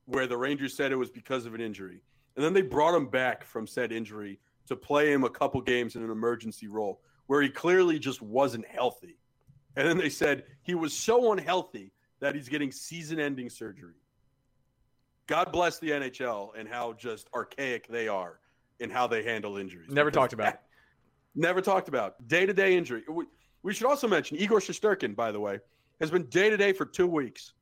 where 0.06 0.26
the 0.26 0.36
Rangers 0.36 0.74
said 0.74 0.90
it 0.90 0.96
was 0.96 1.10
because 1.10 1.46
of 1.46 1.54
an 1.54 1.60
injury, 1.60 2.02
and 2.36 2.44
then 2.44 2.52
they 2.52 2.62
brought 2.62 2.94
him 2.94 3.06
back 3.06 3.44
from 3.44 3.66
said 3.66 3.92
injury 3.92 4.38
to 4.66 4.76
play 4.76 5.12
him 5.12 5.24
a 5.24 5.30
couple 5.30 5.60
games 5.60 5.96
in 5.96 6.02
an 6.02 6.10
emergency 6.10 6.66
role 6.68 7.00
where 7.26 7.42
he 7.42 7.48
clearly 7.48 7.98
just 7.98 8.22
wasn't 8.22 8.66
healthy, 8.66 9.16
and 9.76 9.86
then 9.86 9.98
they 9.98 10.08
said 10.08 10.44
he 10.62 10.74
was 10.74 10.92
so 10.92 11.32
unhealthy 11.32 11.92
that 12.20 12.34
he's 12.34 12.48
getting 12.48 12.70
season-ending 12.70 13.50
surgery. 13.50 13.94
God 15.26 15.52
bless 15.52 15.78
the 15.78 15.90
NHL 15.90 16.50
and 16.56 16.68
how 16.68 16.92
just 16.94 17.28
archaic 17.34 17.88
they 17.88 18.08
are 18.08 18.38
in 18.80 18.90
how 18.90 19.06
they 19.06 19.22
handle 19.22 19.56
injuries. 19.56 19.88
Never 19.88 20.10
Because 20.10 20.20
talked 20.20 20.32
about 20.32 20.54
it. 20.54 20.60
Never 21.34 21.60
talked 21.60 21.88
about 21.88 22.28
day 22.28 22.46
to 22.46 22.52
day 22.52 22.76
injury. 22.76 23.02
We, 23.08 23.24
we 23.62 23.72
should 23.72 23.86
also 23.86 24.06
mention 24.08 24.36
Igor 24.36 24.60
Shesterkin, 24.60 25.16
by 25.16 25.32
the 25.32 25.40
way, 25.40 25.60
has 26.00 26.10
been 26.10 26.24
day 26.24 26.50
to 26.50 26.56
day 26.56 26.72
for 26.72 26.84
two 26.84 27.06
weeks. 27.06 27.54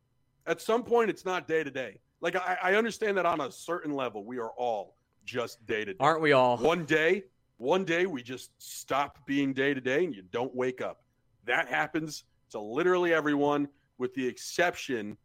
At 0.46 0.60
some 0.60 0.82
point, 0.82 1.10
it's 1.10 1.24
not 1.24 1.46
day 1.46 1.62
to 1.62 1.70
day. 1.70 2.00
Like 2.20 2.36
I, 2.36 2.58
I 2.62 2.74
understand 2.74 3.16
that 3.18 3.26
on 3.26 3.40
a 3.40 3.50
certain 3.50 3.92
level, 3.92 4.24
we 4.24 4.38
are 4.38 4.50
all 4.56 4.96
just 5.24 5.64
day 5.66 5.84
to 5.84 5.92
day. 5.92 5.98
Aren't 6.00 6.20
we 6.20 6.32
all? 6.32 6.56
One 6.58 6.84
day, 6.84 7.24
one 7.58 7.84
day 7.84 8.06
we 8.06 8.22
just 8.22 8.50
stop 8.58 9.18
being 9.26 9.52
day 9.52 9.74
to 9.74 9.80
day 9.80 10.04
and 10.04 10.14
you 10.14 10.22
don't 10.30 10.54
wake 10.54 10.80
up. 10.80 11.02
That 11.44 11.68
happens 11.68 12.24
to 12.50 12.60
literally 12.60 13.14
everyone, 13.14 13.68
with 13.98 14.14
the 14.14 14.26
exception 14.26 15.16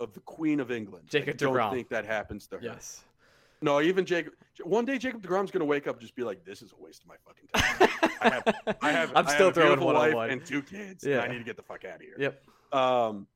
of 0.00 0.12
the 0.12 0.20
Queen 0.20 0.60
of 0.60 0.70
England. 0.70 1.08
Jacob 1.08 1.34
I 1.34 1.36
don't 1.36 1.54
deGrom. 1.54 1.72
think 1.72 1.88
that 1.88 2.04
happens 2.04 2.46
to 2.48 2.56
her. 2.56 2.62
Yes. 2.62 3.02
No, 3.64 3.80
even 3.80 4.04
Jacob. 4.04 4.34
One 4.62 4.84
day, 4.84 4.98
Jacob 4.98 5.22
deGrom's 5.22 5.50
going 5.50 5.60
to 5.60 5.64
wake 5.64 5.86
up 5.86 5.94
and 5.94 6.02
just 6.02 6.14
be 6.14 6.22
like, 6.22 6.44
"This 6.44 6.60
is 6.60 6.72
a 6.78 6.82
waste 6.82 7.02
of 7.02 7.08
my 7.08 7.14
fucking 7.26 7.48
time. 7.54 8.10
I 8.20 8.28
have, 8.28 8.76
I 8.82 8.92
have, 8.92 9.12
I'm 9.16 9.26
I 9.26 9.32
still 9.32 9.46
have 9.46 9.54
throwing 9.54 9.80
one 9.80 9.96
on 9.96 10.02
wife 10.02 10.14
one. 10.14 10.30
and 10.30 10.44
two 10.44 10.60
kids. 10.60 11.02
Yeah. 11.02 11.22
and 11.22 11.22
I 11.22 11.28
need 11.32 11.38
to 11.38 11.44
get 11.44 11.56
the 11.56 11.62
fuck 11.62 11.86
out 11.86 11.96
of 11.96 12.02
here." 12.02 12.14
Yep. 12.18 12.44
Um, 12.78 13.26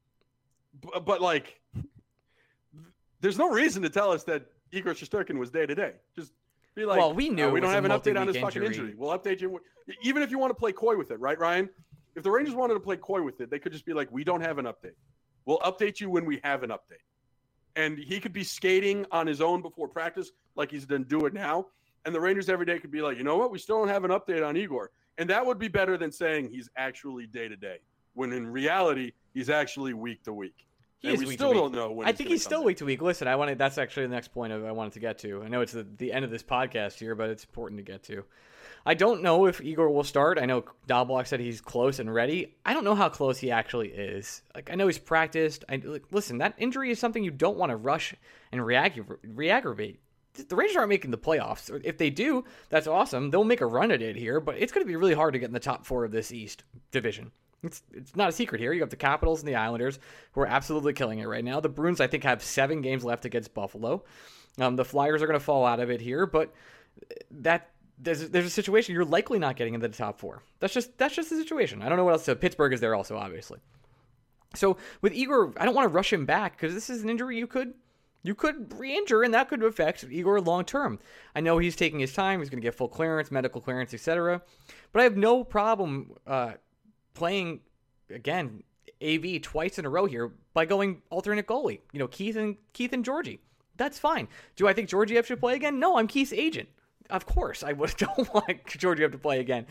but, 0.83 1.07
but 1.07 1.23
like, 1.23 1.59
there's 3.23 3.39
no 3.39 3.51
reason 3.51 3.83
to 3.85 3.89
tell 3.89 4.13
us 4.13 4.23
that 4.25 4.45
Igor 4.71 4.93
Shesterkin 4.93 5.39
was 5.39 5.51
day 5.51 5.65
to 5.65 5.75
day. 5.75 5.93
Just 6.15 6.35
be 6.75 6.85
like, 6.85 6.99
Well, 6.99 7.15
we 7.15 7.31
knew 7.31 7.45
"Oh, 7.45 7.51
we 7.51 7.61
don't 7.61 7.71
have 7.73 7.87
an 7.87 7.91
update 7.91 8.21
on 8.21 8.27
his 8.27 8.37
fucking 8.37 8.63
injury." 8.63 8.89
injury. 8.89 8.95
We'll 8.99 9.19
update 9.19 9.41
you, 9.41 9.63
even 10.03 10.23
if 10.23 10.31
you 10.31 10.39
want 10.39 10.51
to 10.51 10.55
play 10.55 10.73
coy 10.73 10.99
with 10.99 11.11
it, 11.11 11.19
right, 11.21 11.39
Ryan? 11.39 11.71
If 12.17 12.23
the 12.23 12.31
Rangers 12.31 12.55
wanted 12.55 12.75
to 12.75 12.81
play 12.81 12.97
coy 12.99 13.23
with 13.23 13.41
it, 13.41 13.49
they 13.49 13.59
could 13.59 13.73
just 13.73 13.87
be 13.87 13.95
like, 13.95 14.13
"We 14.13 14.25
don't 14.25 14.43
have 14.43 14.59
an 14.59 14.67
update. 14.67 14.97
We'll 15.47 15.61
update 15.61 16.01
you 16.01 16.11
when 16.11 16.27
we 16.27 16.39
have 16.45 16.63
an 16.65 16.69
update." 16.71 17.01
And 17.79 17.97
he 17.97 18.19
could 18.19 18.33
be 18.33 18.43
skating 18.43 19.07
on 19.13 19.27
his 19.27 19.41
own 19.41 19.63
before 19.63 19.87
practice, 19.87 20.33
like 20.57 20.71
he's 20.71 20.85
done 20.85 21.05
do 21.05 21.27
it 21.27 21.33
now. 21.33 21.67
And 22.05 22.13
the 22.13 22.21
Rangers 22.21 22.49
every 22.49 22.67
day 22.67 22.81
could 22.81 22.91
be 22.91 23.01
like, 23.01 23.17
you 23.17 23.23
know 23.23 23.37
what? 23.37 23.53
We 23.53 23.59
still 23.59 23.79
don't 23.79 23.89
have 23.89 24.03
an 24.05 24.11
update 24.11 24.47
on 24.47 24.57
Igor. 24.57 24.91
And 25.17 25.31
that 25.31 25.47
would 25.47 25.61
be 25.61 25.69
better 25.69 25.97
than 25.97 26.11
saying 26.11 26.51
he's 26.51 26.69
actually 26.77 27.27
day 27.27 27.47
to 27.47 27.57
day, 27.57 27.79
when 28.15 28.33
in 28.33 28.49
reality, 28.49 29.13
he's 29.33 29.49
actually 29.49 29.95
week 29.95 30.25
to 30.25 30.33
week. 30.33 30.67
He 30.99 31.09
and 31.09 31.23
is 31.23 31.29
we 31.29 31.35
still 31.35 31.55
don't 31.55 31.73
know 31.73 31.93
when 31.93 32.09
I 32.09 32.13
think 32.13 32.31
he's 32.31 32.43
still 32.43 32.65
week 32.65 32.79
to 32.79 32.85
week. 32.85 33.01
Listen, 33.01 33.29
I 33.29 33.37
wanted 33.37 33.59
that's 33.59 33.79
actually 33.79 34.07
the 34.07 34.15
next 34.15 34.29
point 34.29 34.53
I 34.53 34.73
wanted 34.73 34.95
to 34.95 35.01
get 35.01 35.19
to. 35.19 35.45
I 35.45 35.49
know 35.49 35.61
it's 35.61 35.73
the, 35.73 35.87
the 35.99 36.13
end 36.13 36.25
of 36.25 36.33
this 36.33 36.43
podcast 36.43 36.99
here, 36.99 37.15
but 37.15 37.31
it's 37.31 37.45
important 37.45 37.79
to 37.79 37.85
get 37.85 38.03
to. 38.05 38.25
I 38.87 38.95
don't 38.95 39.23
know 39.23 39.47
if 39.47 39.61
Igor 39.61 39.91
will 39.91 40.05
start. 40.05 40.39
I 40.39 40.47
know 40.47 40.65
Dahlblock 40.87 41.27
said 41.27 41.41
he's 41.41 41.61
close 41.61 41.99
and 41.99 42.13
ready. 42.13 42.57
I 42.65 42.73
don't 42.73 42.85
know 42.85 42.95
how 42.95 43.09
close 43.09 43.39
he 43.39 43.51
actually 43.51 43.89
is. 43.89 44.43
Like 44.55 44.71
I 44.71 44.75
know 44.75 44.87
he's 44.87 44.99
practiced. 44.99 45.65
I 45.69 45.77
like, 45.77 46.05
listen. 46.11 46.39
That 46.39 46.55
injury 46.59 46.91
is 46.91 46.99
something 46.99 47.23
you 47.23 47.31
don't 47.31 47.59
want 47.59 47.71
to 47.71 47.77
rush 47.77 48.15
and 48.53 48.61
reaggra- 48.61 49.19
re-aggravate. 49.23 50.01
The 50.49 50.55
Rangers 50.55 50.77
aren't 50.77 50.91
making 50.91 51.11
the 51.11 51.19
playoffs. 51.19 51.69
If 51.85 51.99
they 51.99 52.11
do, 52.11 52.45
that's 52.69 52.87
awesome. 52.87 53.31
They'll 53.31 53.43
make 53.45 53.61
a 53.61 53.67
run 53.67 53.91
at 53.91 54.03
it 54.03 54.15
here, 54.15 54.41
but 54.41 54.57
it's 54.57 54.73
going 54.73 54.85
to 54.85 54.89
be 54.89 54.97
really 54.97 55.15
hard 55.15 55.33
to 55.33 55.39
get 55.39 55.49
in 55.49 55.53
the 55.53 55.59
top 55.59 55.85
four 55.85 56.05
of 56.05 56.13
this 56.13 56.31
East 56.31 56.63
division. 56.93 57.33
It's 57.63 57.83
it's 57.93 58.15
not 58.15 58.29
a 58.29 58.33
secret 58.33 58.61
here. 58.61 58.73
You 58.73 58.83
have 58.83 58.91
the 58.91 58.97
Capitals 58.97 59.41
and 59.41 59.49
the 59.49 59.57
Islanders 59.57 59.99
who 60.33 60.41
are 60.43 60.47
absolutely 60.47 60.93
killing 60.93 61.19
it 61.19 61.27
right 61.27 61.45
now. 61.45 61.59
The 61.61 61.69
Bruins, 61.69 62.01
I 62.01 62.07
think, 62.07 62.23
have 62.23 62.43
seven 62.43 62.83
games 62.83 63.05
left 63.05 63.25
against 63.25 63.55
Buffalo. 63.55 64.05
Um, 64.59 64.77
the 64.77 64.85
Flyers 64.85 65.23
are 65.23 65.27
going 65.27 65.39
to 65.39 65.45
fall 65.45 65.67
out 65.67 65.81
of 65.81 65.91
it 65.91 66.01
here, 66.01 66.25
but 66.27 66.55
that 67.31 67.71
there's 68.01 68.29
there's 68.31 68.47
a 68.47 68.51
situation 68.51 68.95
you're 68.95 69.05
likely 69.05 69.39
not 69.39 69.57
getting 69.57 69.75
into 69.75 69.89
the 69.89 69.97
top 69.97 70.19
four. 70.19 70.43
That's 70.61 70.73
just 70.73 70.97
that's 70.99 71.15
just 71.15 71.31
the 71.31 71.37
situation. 71.37 71.83
I 71.83 71.89
don't 71.89 71.99
know 71.99 72.05
what 72.05 72.13
else. 72.13 72.25
To, 72.27 72.37
Pittsburgh 72.37 72.73
is 72.73 72.81
there 72.81 72.95
also, 72.95 73.17
obviously. 73.17 73.59
So 74.55 74.79
with 75.03 75.13
Igor, 75.13 75.53
I 75.57 75.65
don't 75.65 75.75
want 75.75 75.85
to 75.85 75.95
rush 75.95 76.13
him 76.13 76.25
back 76.25 76.57
because 76.57 76.75
this 76.75 76.89
is 76.89 77.03
an 77.03 77.11
injury 77.11 77.37
you 77.37 77.47
could 77.47 77.75
you 78.23 78.35
could 78.35 78.79
re-injure 78.79 79.23
and 79.23 79.33
that 79.35 79.49
could 79.49 79.63
affect 79.63 80.05
Igor 80.05 80.41
long 80.41 80.65
term. 80.65 80.99
I 81.35 81.41
know 81.41 81.59
he's 81.59 81.77
taking 81.77 81.99
his 81.99 82.13
time. 82.13 82.41
He's 82.41 82.51
going 82.51 82.61
to 82.61 82.67
get 82.67 82.75
full 82.75 82.89
clearance, 82.89 83.31
medical 83.31 83.61
clearance, 83.61 83.93
etc. 83.95 84.43
But 84.93 85.01
I 85.01 85.03
have 85.05 85.17
no 85.17 85.45
problem 85.45 86.13
uh, 86.27 86.53
playing 87.15 87.61
again 88.11 88.63
AV 89.03 89.43
twice 89.43 89.79
in 89.79 89.85
a 89.85 89.91
row 89.91 90.07
here 90.07 90.33
by 90.55 90.65
going 90.65 91.03
alternate 91.11 91.47
goalie. 91.47 91.81
You 91.93 91.99
know, 91.99 92.09
Keith 92.09 92.37
and 92.37 92.57
Keith 92.73 92.93
and 92.93 93.05
Georgie. 93.05 93.41
That's 93.77 93.99
fine. 93.99 94.27
Do 94.57 94.67
I 94.67 94.73
think 94.73 94.89
Georgiev 94.89 95.27
should 95.27 95.41
play 95.41 95.55
again? 95.55 95.79
No, 95.79 95.99
I'm 95.99 96.09
Keith's 96.09 96.33
agent. 96.33 96.69
Of 97.11 97.27
course, 97.27 97.63
I 97.63 97.73
would 97.73 97.95
don't 97.97 98.33
want 98.35 98.67
Georgiev 98.67 99.13
to 99.13 99.19
play 99.19 99.41
again. 99.41 99.67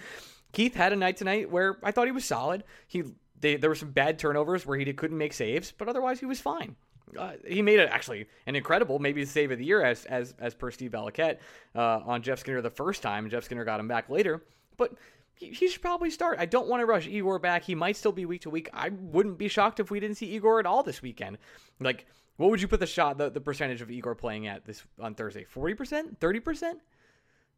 Keith 0.53 0.75
had 0.75 0.93
a 0.93 0.95
night 0.95 1.17
tonight 1.17 1.51
where 1.51 1.77
I 1.83 1.91
thought 1.91 2.07
he 2.07 2.11
was 2.11 2.25
solid. 2.25 2.63
He 2.87 3.03
they, 3.39 3.55
there 3.55 3.69
were 3.69 3.75
some 3.75 3.91
bad 3.91 4.17
turnovers 4.17 4.65
where 4.65 4.77
he 4.77 4.91
couldn't 4.93 5.17
make 5.17 5.33
saves, 5.33 5.71
but 5.71 5.87
otherwise 5.87 6.19
he 6.19 6.25
was 6.25 6.39
fine. 6.39 6.75
Uh, 7.17 7.33
he 7.47 7.61
made 7.61 7.79
it 7.79 7.89
actually 7.89 8.27
an 8.47 8.55
incredible, 8.55 8.99
maybe 8.99 9.23
the 9.23 9.29
save 9.29 9.51
of 9.51 9.59
the 9.59 9.65
year 9.65 9.81
as 9.83 10.05
as 10.05 10.33
as 10.39 10.53
per 10.53 10.71
Steve 10.71 10.91
Valiquette 10.91 11.37
uh, 11.75 12.01
on 12.05 12.21
Jeff 12.21 12.39
Skinner 12.39 12.61
the 12.61 12.69
first 12.69 13.01
time. 13.01 13.29
Jeff 13.29 13.43
Skinner 13.43 13.63
got 13.63 13.79
him 13.79 13.87
back 13.87 14.09
later, 14.09 14.43
but 14.75 14.93
he, 15.35 15.51
he 15.51 15.67
should 15.67 15.81
probably 15.81 16.09
start. 16.09 16.39
I 16.39 16.45
don't 16.45 16.67
want 16.67 16.81
to 16.81 16.85
rush 16.85 17.07
Igor 17.07 17.39
back. 17.39 17.63
He 17.63 17.75
might 17.75 17.95
still 17.95 18.11
be 18.11 18.25
week 18.25 18.41
to 18.41 18.49
week. 18.49 18.69
I 18.73 18.89
wouldn't 18.89 19.37
be 19.37 19.47
shocked 19.47 19.79
if 19.79 19.89
we 19.89 19.99
didn't 19.99 20.17
see 20.17 20.27
Igor 20.27 20.59
at 20.59 20.65
all 20.65 20.83
this 20.83 21.01
weekend. 21.01 21.37
Like, 21.79 22.05
what 22.35 22.49
would 22.49 22.61
you 22.61 22.67
put 22.67 22.79
the 22.79 22.87
shot 22.87 23.17
the, 23.17 23.29
the 23.29 23.41
percentage 23.41 23.81
of 23.81 23.89
Igor 23.89 24.15
playing 24.15 24.47
at 24.47 24.65
this 24.65 24.83
on 24.99 25.15
Thursday? 25.15 25.45
Forty 25.45 25.75
percent, 25.75 26.19
thirty 26.19 26.39
percent? 26.39 26.79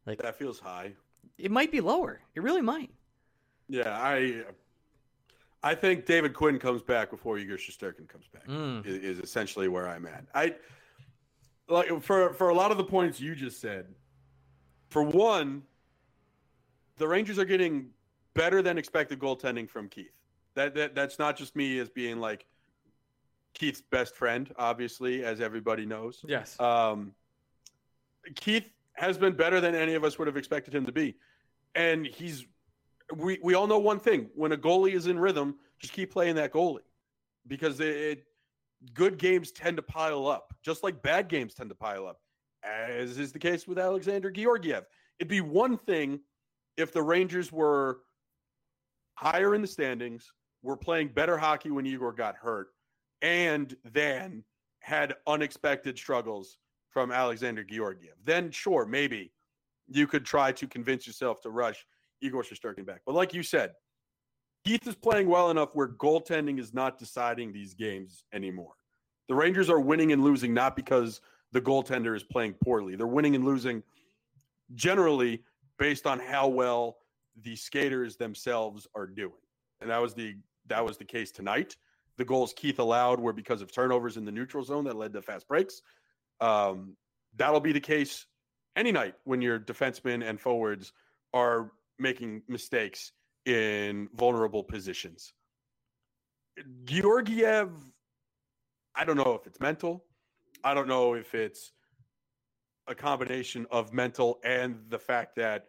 That 0.06 0.36
feels 0.36 0.58
high. 0.58 0.92
It 1.38 1.50
might 1.50 1.70
be 1.70 1.80
lower. 1.80 2.20
It 2.34 2.42
really 2.42 2.62
might. 2.62 2.90
Yeah, 3.68 3.90
I 3.90 4.42
I 5.62 5.74
think 5.74 6.06
David 6.06 6.34
Quinn 6.34 6.58
comes 6.58 6.82
back 6.82 7.10
before 7.10 7.38
Igor 7.38 7.56
Shesterkin 7.56 8.08
comes 8.08 8.26
back. 8.32 8.46
Mm. 8.46 8.84
Is, 8.86 8.96
is 8.96 9.18
essentially 9.20 9.68
where 9.68 9.88
I'm 9.88 10.06
at. 10.06 10.24
I 10.34 10.56
like 11.68 12.02
for 12.02 12.32
for 12.34 12.48
a 12.48 12.54
lot 12.54 12.70
of 12.70 12.78
the 12.78 12.84
points 12.84 13.20
you 13.20 13.34
just 13.34 13.60
said. 13.60 13.86
For 14.88 15.02
one, 15.02 15.62
the 16.96 17.06
Rangers 17.06 17.38
are 17.38 17.44
getting 17.44 17.90
better 18.34 18.62
than 18.62 18.76
expected 18.78 19.18
goaltending 19.18 19.68
from 19.68 19.88
Keith. 19.88 20.14
That 20.54 20.74
that 20.74 20.94
that's 20.94 21.18
not 21.18 21.36
just 21.36 21.54
me 21.54 21.78
as 21.78 21.88
being 21.88 22.18
like 22.18 22.46
Keith's 23.54 23.82
best 23.82 24.16
friend, 24.16 24.52
obviously, 24.56 25.24
as 25.24 25.40
everybody 25.40 25.86
knows. 25.86 26.24
Yes. 26.26 26.58
Um, 26.58 27.12
Keith 28.34 28.68
has 29.00 29.16
been 29.16 29.32
better 29.32 29.60
than 29.60 29.74
any 29.74 29.94
of 29.94 30.04
us 30.04 30.18
would 30.18 30.28
have 30.28 30.36
expected 30.36 30.74
him 30.74 30.84
to 30.86 30.92
be, 30.92 31.16
and 31.74 32.06
he's. 32.06 32.46
We 33.16 33.40
we 33.42 33.54
all 33.54 33.66
know 33.66 33.78
one 33.78 33.98
thing: 33.98 34.28
when 34.34 34.52
a 34.52 34.56
goalie 34.56 34.92
is 34.92 35.06
in 35.06 35.18
rhythm, 35.18 35.56
just 35.80 35.92
keep 35.92 36.12
playing 36.12 36.36
that 36.36 36.52
goalie, 36.52 36.86
because 37.46 37.80
it, 37.80 37.96
it 37.96 38.24
good 38.92 39.18
games 39.18 39.50
tend 39.50 39.78
to 39.78 39.82
pile 39.82 40.28
up, 40.28 40.54
just 40.62 40.84
like 40.84 41.02
bad 41.02 41.28
games 41.28 41.54
tend 41.54 41.70
to 41.70 41.74
pile 41.74 42.06
up, 42.06 42.20
as 42.62 43.18
is 43.18 43.32
the 43.32 43.38
case 43.38 43.66
with 43.66 43.78
Alexander 43.78 44.30
Georgiev. 44.30 44.84
It'd 45.18 45.28
be 45.28 45.40
one 45.40 45.76
thing 45.76 46.20
if 46.76 46.92
the 46.92 47.02
Rangers 47.02 47.50
were 47.50 48.00
higher 49.14 49.54
in 49.54 49.62
the 49.62 49.68
standings, 49.68 50.32
were 50.62 50.76
playing 50.76 51.08
better 51.08 51.36
hockey 51.38 51.70
when 51.70 51.86
Igor 51.86 52.12
got 52.12 52.36
hurt, 52.36 52.68
and 53.22 53.74
then 53.92 54.44
had 54.80 55.14
unexpected 55.26 55.98
struggles 55.98 56.58
from 56.90 57.12
Alexander 57.12 57.64
Georgiev. 57.64 58.14
Then, 58.24 58.50
sure, 58.50 58.84
maybe 58.84 59.32
you 59.88 60.06
could 60.06 60.24
try 60.24 60.52
to 60.52 60.66
convince 60.66 61.06
yourself 61.06 61.40
to 61.42 61.50
rush 61.50 61.86
Igor 62.20 62.42
Shesterkin 62.42 62.84
back. 62.84 63.00
But 63.06 63.14
like 63.14 63.32
you 63.32 63.42
said, 63.42 63.72
Keith 64.64 64.86
is 64.86 64.94
playing 64.94 65.28
well 65.28 65.50
enough 65.50 65.74
where 65.74 65.88
goaltending 65.88 66.58
is 66.58 66.74
not 66.74 66.98
deciding 66.98 67.52
these 67.52 67.74
games 67.74 68.24
anymore. 68.32 68.74
The 69.28 69.34
Rangers 69.34 69.70
are 69.70 69.80
winning 69.80 70.12
and 70.12 70.22
losing 70.22 70.52
not 70.52 70.76
because 70.76 71.20
the 71.52 71.60
goaltender 71.60 72.14
is 72.14 72.22
playing 72.22 72.54
poorly. 72.62 72.96
They're 72.96 73.06
winning 73.06 73.34
and 73.34 73.44
losing 73.44 73.82
generally 74.74 75.42
based 75.78 76.06
on 76.06 76.20
how 76.20 76.48
well 76.48 76.98
the 77.42 77.56
skaters 77.56 78.16
themselves 78.16 78.86
are 78.94 79.06
doing. 79.06 79.32
And 79.80 79.90
that 79.90 80.00
was 80.00 80.14
the 80.14 80.34
that 80.66 80.84
was 80.84 80.98
the 80.98 81.04
case 81.04 81.30
tonight. 81.30 81.76
The 82.18 82.24
goals 82.24 82.52
Keith 82.54 82.78
allowed 82.78 83.18
were 83.18 83.32
because 83.32 83.62
of 83.62 83.72
turnovers 83.72 84.16
in 84.16 84.24
the 84.24 84.32
neutral 84.32 84.62
zone 84.62 84.84
that 84.84 84.96
led 84.96 85.12
to 85.14 85.22
fast 85.22 85.48
breaks. 85.48 85.80
Um, 86.40 86.96
that'll 87.36 87.60
be 87.60 87.72
the 87.72 87.80
case 87.80 88.26
any 88.76 88.92
night 88.92 89.14
when 89.24 89.42
your 89.42 89.58
defensemen 89.58 90.28
and 90.28 90.40
forwards 90.40 90.92
are 91.32 91.72
making 91.98 92.42
mistakes 92.48 93.12
in 93.46 94.08
vulnerable 94.14 94.64
positions. 94.64 95.32
Georgiev, 96.84 97.70
I 98.94 99.04
don't 99.04 99.16
know 99.16 99.34
if 99.34 99.46
it's 99.46 99.60
mental. 99.60 100.04
I 100.64 100.74
don't 100.74 100.88
know 100.88 101.14
if 101.14 101.34
it's 101.34 101.72
a 102.86 102.94
combination 102.94 103.66
of 103.70 103.92
mental 103.92 104.40
and 104.44 104.76
the 104.88 104.98
fact 104.98 105.36
that 105.36 105.66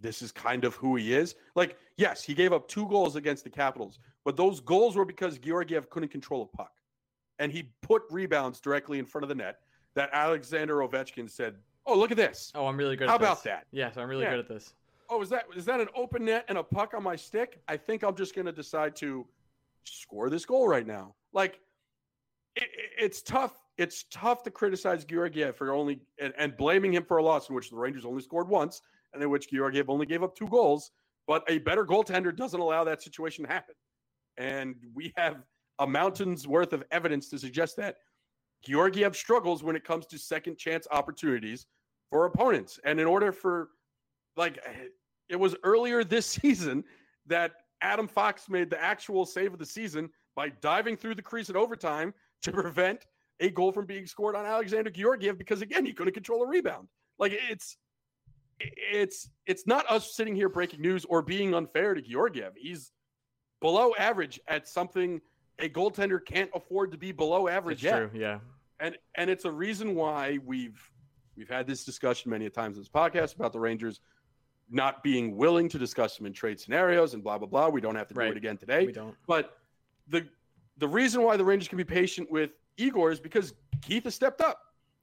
this 0.00 0.22
is 0.22 0.32
kind 0.32 0.64
of 0.64 0.74
who 0.74 0.96
he 0.96 1.14
is. 1.14 1.34
Like, 1.54 1.76
yes, 1.96 2.22
he 2.22 2.34
gave 2.34 2.52
up 2.52 2.68
two 2.68 2.86
goals 2.88 3.16
against 3.16 3.44
the 3.44 3.50
Capitals, 3.50 3.98
but 4.24 4.36
those 4.36 4.60
goals 4.60 4.96
were 4.96 5.04
because 5.04 5.38
Georgiev 5.38 5.90
couldn't 5.90 6.10
control 6.10 6.42
a 6.42 6.56
puck. 6.56 6.72
And 7.38 7.50
he 7.50 7.70
put 7.82 8.02
rebounds 8.10 8.60
directly 8.60 8.98
in 8.98 9.06
front 9.06 9.24
of 9.24 9.28
the 9.28 9.34
net 9.34 9.56
that 9.94 10.10
Alexander 10.12 10.76
Ovechkin 10.78 11.28
said, 11.30 11.56
Oh, 11.86 11.98
look 11.98 12.10
at 12.10 12.16
this. 12.16 12.52
Oh, 12.54 12.66
I'm 12.66 12.76
really 12.76 12.94
good 12.96 13.08
How 13.08 13.14
at 13.14 13.20
this. 13.20 13.28
about 13.28 13.44
that? 13.44 13.66
Yes, 13.72 13.96
I'm 13.96 14.08
really 14.08 14.24
Yeah. 14.24 14.30
good 14.32 14.40
at 14.40 14.48
this. 14.48 14.74
Oh, 15.08 15.20
is 15.22 15.28
that 15.30 15.46
is 15.56 15.64
that 15.64 15.80
an 15.80 15.88
open 15.96 16.24
net 16.24 16.44
and 16.48 16.58
a 16.58 16.62
puck 16.62 16.94
on 16.94 17.02
my 17.02 17.16
stick? 17.16 17.60
I 17.66 17.76
think 17.76 18.04
I'm 18.04 18.14
just 18.14 18.34
going 18.34 18.46
to 18.46 18.52
decide 18.52 18.94
to 18.96 19.26
score 19.84 20.30
this 20.30 20.44
goal 20.44 20.68
right 20.68 20.86
now. 20.86 21.14
Like, 21.32 21.58
it, 22.54 22.64
it- 22.64 22.90
it's 23.04 23.22
tough. 23.22 23.58
It's 23.78 24.04
tough 24.10 24.42
to 24.42 24.50
criticize 24.50 25.04
Georgiev 25.06 25.56
for 25.56 25.72
only 25.72 26.00
and, 26.20 26.34
and 26.36 26.54
blaming 26.56 26.92
him 26.92 27.02
for 27.04 27.16
a 27.16 27.22
loss 27.22 27.48
in 27.48 27.54
which 27.54 27.70
the 27.70 27.76
Rangers 27.76 28.04
only 28.04 28.22
scored 28.22 28.46
once 28.48 28.82
and 29.14 29.22
in 29.22 29.30
which 29.30 29.50
Georgiev 29.50 29.88
only 29.88 30.04
gave 30.06 30.22
up 30.22 30.36
two 30.36 30.46
goals. 30.48 30.90
But 31.26 31.42
a 31.48 31.58
better 31.58 31.84
goaltender 31.86 32.34
doesn't 32.36 32.60
allow 32.60 32.84
that 32.84 33.02
situation 33.02 33.46
to 33.46 33.50
happen. 33.50 33.74
And 34.36 34.74
we 34.94 35.12
have 35.16 35.38
a 35.78 35.86
mountain's 35.86 36.46
worth 36.46 36.74
of 36.74 36.84
evidence 36.90 37.30
to 37.30 37.38
suggest 37.38 37.76
that 37.78 37.96
Georgiev 38.62 39.16
struggles 39.16 39.62
when 39.62 39.76
it 39.76 39.84
comes 39.84 40.06
to 40.06 40.18
second 40.18 40.58
chance 40.58 40.86
opportunities 40.90 41.66
for 42.10 42.26
opponents. 42.26 42.78
And 42.84 43.00
in 43.00 43.06
order 43.06 43.32
for, 43.32 43.68
like, 44.36 44.58
it 45.28 45.36
was 45.36 45.56
earlier 45.62 46.04
this 46.04 46.26
season 46.40 46.84
that 47.26 47.52
Adam 47.82 48.06
Fox 48.06 48.48
made 48.48 48.70
the 48.70 48.82
actual 48.82 49.24
save 49.24 49.52
of 49.52 49.58
the 49.58 49.66
season 49.66 50.10
by 50.36 50.50
diving 50.60 50.96
through 50.96 51.14
the 51.14 51.22
crease 51.22 51.48
in 51.48 51.56
overtime 51.56 52.12
to 52.42 52.52
prevent 52.52 53.06
a 53.40 53.50
goal 53.50 53.72
from 53.72 53.86
being 53.86 54.06
scored 54.06 54.36
on 54.36 54.44
Alexander 54.44 54.90
Georgiev 54.90 55.38
because 55.38 55.62
again 55.62 55.84
he 55.84 55.92
couldn't 55.92 56.12
control 56.12 56.42
a 56.42 56.46
rebound. 56.46 56.88
Like 57.18 57.32
it's 57.50 57.76
it's 58.58 59.30
it's 59.46 59.66
not 59.66 59.90
us 59.90 60.14
sitting 60.14 60.36
here 60.36 60.48
breaking 60.48 60.82
news 60.82 61.04
or 61.06 61.22
being 61.22 61.54
unfair 61.54 61.94
to 61.94 62.02
Georgiev. 62.02 62.52
He's 62.56 62.92
below 63.60 63.94
average 63.98 64.38
at 64.48 64.68
something 64.68 65.20
a 65.60 65.68
goaltender 65.68 66.24
can't 66.24 66.50
afford 66.54 66.90
to 66.92 66.98
be 66.98 67.12
below 67.12 67.48
average 67.48 67.76
It's 67.78 67.82
yet. 67.84 67.96
true. 67.96 68.10
Yeah. 68.14 68.38
And 68.80 68.96
and 69.16 69.28
it's 69.30 69.44
a 69.44 69.50
reason 69.50 69.94
why 69.94 70.38
we've 70.44 70.80
we've 71.36 71.48
had 71.48 71.66
this 71.66 71.84
discussion 71.84 72.30
many 72.30 72.48
times 72.50 72.76
in 72.76 72.82
this 72.82 72.88
podcast 72.88 73.34
about 73.36 73.52
the 73.52 73.60
Rangers 73.60 74.00
not 74.70 75.02
being 75.02 75.36
willing 75.36 75.68
to 75.68 75.78
discuss 75.78 76.16
them 76.16 76.26
in 76.26 76.32
trade 76.32 76.58
scenarios 76.60 77.14
and 77.14 77.22
blah 77.22 77.38
blah 77.38 77.48
blah. 77.48 77.68
We 77.68 77.80
don't 77.80 77.94
have 77.96 78.08
to 78.08 78.14
do 78.14 78.20
Right. 78.20 78.30
it 78.30 78.36
again 78.36 78.56
today. 78.56 78.86
We 78.86 78.92
don't. 78.92 79.14
But 79.26 79.58
the 80.08 80.26
the 80.78 80.88
reason 80.88 81.22
why 81.22 81.36
the 81.36 81.44
Rangers 81.44 81.68
can 81.68 81.76
be 81.78 81.84
patient 81.84 82.30
with 82.30 82.50
Igor 82.78 83.12
is 83.12 83.20
because 83.20 83.52
Keith 83.82 84.04
has 84.04 84.14
stepped 84.14 84.40
up. 84.40 84.60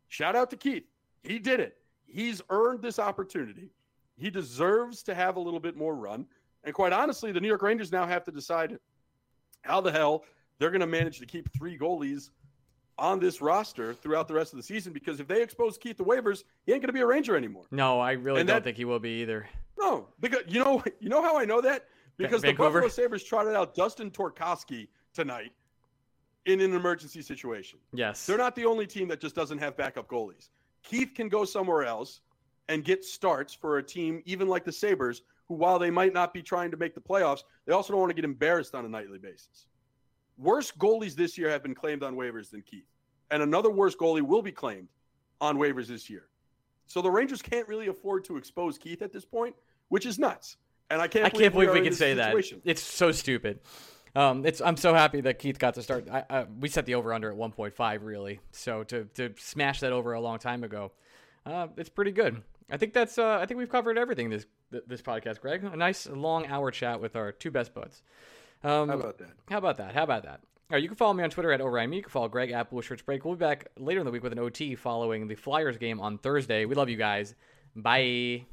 Shout 0.07 0.35
out 0.35 0.49
to 0.49 0.57
Keith. 0.57 0.85
He 1.21 1.37
did 1.37 1.59
it. 1.59 1.77
He's 2.07 2.41
earned 2.49 2.81
this 2.81 2.97
opportunity. 2.97 3.69
He 4.15 4.31
deserves 4.31 5.03
to 5.03 5.13
have 5.13 5.35
a 5.35 5.39
little 5.39 5.59
bit 5.59 5.75
more 5.75 5.93
run. 5.95 6.25
And 6.63 6.73
quite 6.73 6.93
honestly, 6.93 7.31
the 7.31 7.39
New 7.39 7.47
York 7.47 7.61
Rangers 7.61 7.91
now 7.91 8.07
have 8.07 8.23
to 8.23 8.31
decide 8.31 8.79
how 9.61 9.81
the 9.81 9.91
hell 9.91 10.23
they're 10.59 10.71
going 10.71 10.81
to 10.81 10.87
manage 10.87 11.19
to 11.19 11.25
keep 11.25 11.51
three 11.53 11.77
goalies 11.77 12.29
on 12.99 13.19
this 13.19 13.41
roster 13.41 13.93
throughout 13.93 14.27
the 14.27 14.33
rest 14.33 14.53
of 14.53 14.57
the 14.57 14.63
season 14.63 14.91
because 14.91 15.19
if 15.19 15.27
they 15.27 15.41
expose 15.43 15.77
Keith 15.77 15.97
to 15.97 16.03
waivers, 16.03 16.43
he 16.65 16.73
ain't 16.73 16.81
going 16.81 16.87
to 16.87 16.93
be 16.93 17.01
a 17.01 17.05
Ranger 17.05 17.35
anymore. 17.35 17.65
No, 17.71 17.99
I 17.99 18.13
really 18.13 18.39
And 18.41 18.47
don't 18.47 18.57
that- 18.57 18.63
think 18.63 18.77
he 18.77 18.85
will 18.85 18.99
be 18.99 19.21
either. 19.21 19.47
No, 19.79 20.07
because 20.19 20.41
you 20.47 20.63
know 20.63 20.83
you 20.99 21.09
know 21.09 21.21
how 21.21 21.37
I 21.37 21.45
know 21.45 21.61
that 21.61 21.85
because 22.17 22.41
the 22.41 22.47
Vancouver? 22.47 22.81
Buffalo 22.81 22.89
Sabres 22.89 23.23
trotted 23.23 23.53
out 23.55 23.75
Dustin 23.75 24.09
Tokarski 24.09 24.87
tonight 25.13 25.51
in 26.47 26.61
an 26.61 26.73
emergency 26.73 27.21
situation. 27.21 27.77
Yes. 27.93 28.25
They're 28.25 28.37
not 28.39 28.55
the 28.55 28.65
only 28.65 28.87
team 28.87 29.07
that 29.09 29.21
just 29.21 29.35
doesn't 29.35 29.59
have 29.59 29.77
backup 29.77 30.07
goalies. 30.07 30.49
Keith 30.81 31.11
can 31.13 31.29
go 31.29 31.45
somewhere 31.45 31.83
else 31.83 32.21
and 32.69 32.83
get 32.83 33.03
starts 33.05 33.53
for 33.53 33.77
a 33.77 33.83
team 33.83 34.23
even 34.25 34.47
like 34.47 34.63
the 34.65 34.71
Sabres, 34.71 35.21
who 35.47 35.53
while 35.53 35.77
they 35.77 35.91
might 35.91 36.13
not 36.13 36.33
be 36.33 36.41
trying 36.41 36.71
to 36.71 36.77
make 36.77 36.95
the 36.95 37.01
playoffs, 37.01 37.43
they 37.67 37.73
also 37.73 37.93
don't 37.93 37.99
want 37.99 38.09
to 38.09 38.15
get 38.15 38.25
embarrassed 38.25 38.73
on 38.73 38.83
a 38.85 38.89
nightly 38.89 39.19
basis. 39.19 39.67
Worse 40.37 40.71
goalies 40.71 41.15
this 41.15 41.37
year 41.37 41.49
have 41.49 41.63
been 41.63 41.75
claimed 41.75 42.03
on 42.03 42.15
waivers 42.15 42.51
than 42.51 42.61
Keith, 42.61 42.87
and 43.31 43.41
another 43.41 43.69
worse 43.69 43.95
goalie 43.95 44.21
will 44.21 44.41
be 44.41 44.51
claimed 44.51 44.89
on 45.41 45.57
waivers 45.57 45.87
this 45.87 46.09
year. 46.09 46.27
So 46.85 47.01
the 47.01 47.11
Rangers 47.11 47.41
can't 47.41 47.67
really 47.67 47.87
afford 47.87 48.23
to 48.25 48.37
expose 48.37 48.77
Keith 48.77 49.01
at 49.01 49.11
this 49.11 49.25
point, 49.25 49.55
which 49.89 50.05
is 50.05 50.17
nuts. 50.17 50.57
And 50.89 51.01
I 51.01 51.07
can't. 51.07 51.25
I 51.25 51.29
can't 51.29 51.53
believe 51.53 51.69
are 51.69 51.73
we 51.73 51.81
can 51.81 51.93
say 51.93 52.15
situation. 52.15 52.61
that. 52.63 52.71
It's 52.71 52.81
so 52.81 53.11
stupid. 53.11 53.59
Um, 54.15 54.45
it's 54.45 54.61
I'm 54.61 54.77
so 54.77 54.93
happy 54.93 55.21
that 55.21 55.37
Keith 55.37 55.59
got 55.59 55.73
to 55.75 55.83
start. 55.83 56.07
I, 56.09 56.23
I, 56.29 56.45
we 56.59 56.69
set 56.69 56.85
the 56.85 56.95
over 56.95 57.13
under 57.13 57.29
at 57.29 57.37
1.5 57.37 57.99
really. 58.03 58.39
So 58.51 58.83
to 58.85 59.05
to 59.15 59.33
smash 59.37 59.81
that 59.81 59.91
over 59.91 60.13
a 60.13 60.21
long 60.21 60.39
time 60.39 60.63
ago, 60.63 60.91
uh, 61.45 61.67
it's 61.75 61.89
pretty 61.89 62.11
good. 62.11 62.41
I 62.69 62.77
think 62.77 62.93
that's 62.93 63.17
uh, 63.17 63.37
I 63.41 63.45
think 63.45 63.57
we've 63.57 63.69
covered 63.69 63.97
everything 63.97 64.29
this 64.29 64.45
this 64.87 65.01
podcast, 65.01 65.41
Greg. 65.41 65.63
A 65.63 65.75
nice 65.75 66.07
long 66.07 66.47
hour 66.47 66.71
chat 66.71 67.01
with 67.01 67.15
our 67.15 67.31
two 67.31 67.51
best 67.51 67.73
buds. 67.73 68.01
Um, 68.63 68.89
How 68.89 68.95
about 68.95 69.17
that? 69.19 69.29
How 69.49 69.57
about 69.57 69.77
that? 69.77 69.93
How 69.93 70.03
about 70.03 70.23
that? 70.23 70.41
All 70.69 70.75
right, 70.75 70.83
you 70.83 70.89
can 70.89 70.97
follow 70.97 71.13
me 71.13 71.23
on 71.23 71.29
Twitter 71.29 71.53
at 71.53 71.61
OverIME. 71.61 71.95
You 71.95 72.01
can 72.01 72.09
follow 72.09 72.27
Greg 72.27 72.51
at 72.51 72.69
Blue 72.69 72.81
Shirts 72.81 73.01
Break. 73.01 73.23
We'll 73.23 73.35
be 73.35 73.39
back 73.39 73.67
later 73.77 74.01
in 74.01 74.05
the 74.05 74.11
week 74.11 74.23
with 74.23 74.33
an 74.33 74.39
OT 74.39 74.75
following 74.75 75.27
the 75.27 75.35
Flyers 75.35 75.77
game 75.77 76.01
on 76.01 76.17
Thursday. 76.17 76.65
We 76.65 76.75
love 76.75 76.89
you 76.89 76.97
guys. 76.97 77.35
Bye. 77.73 78.45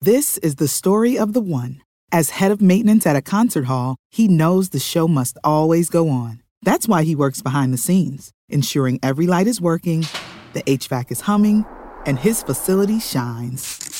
This 0.00 0.38
is 0.38 0.54
the 0.56 0.68
story 0.68 1.18
of 1.18 1.32
the 1.32 1.40
one. 1.40 1.82
As 2.12 2.30
head 2.30 2.52
of 2.52 2.60
maintenance 2.62 3.06
at 3.06 3.16
a 3.16 3.22
concert 3.22 3.64
hall, 3.64 3.96
he 4.08 4.28
knows 4.28 4.68
the 4.68 4.78
show 4.78 5.08
must 5.08 5.36
always 5.42 5.90
go 5.90 6.08
on. 6.08 6.42
That's 6.62 6.86
why 6.86 7.02
he 7.02 7.16
works 7.16 7.42
behind 7.42 7.72
the 7.72 7.78
scenes, 7.78 8.30
ensuring 8.48 9.00
every 9.02 9.26
light 9.26 9.46
is 9.46 9.60
working, 9.60 10.06
the 10.52 10.62
HVAC 10.62 11.10
is 11.10 11.22
humming, 11.22 11.64
and 12.06 12.18
his 12.18 12.42
facility 12.42 13.00
shines. 13.00 13.99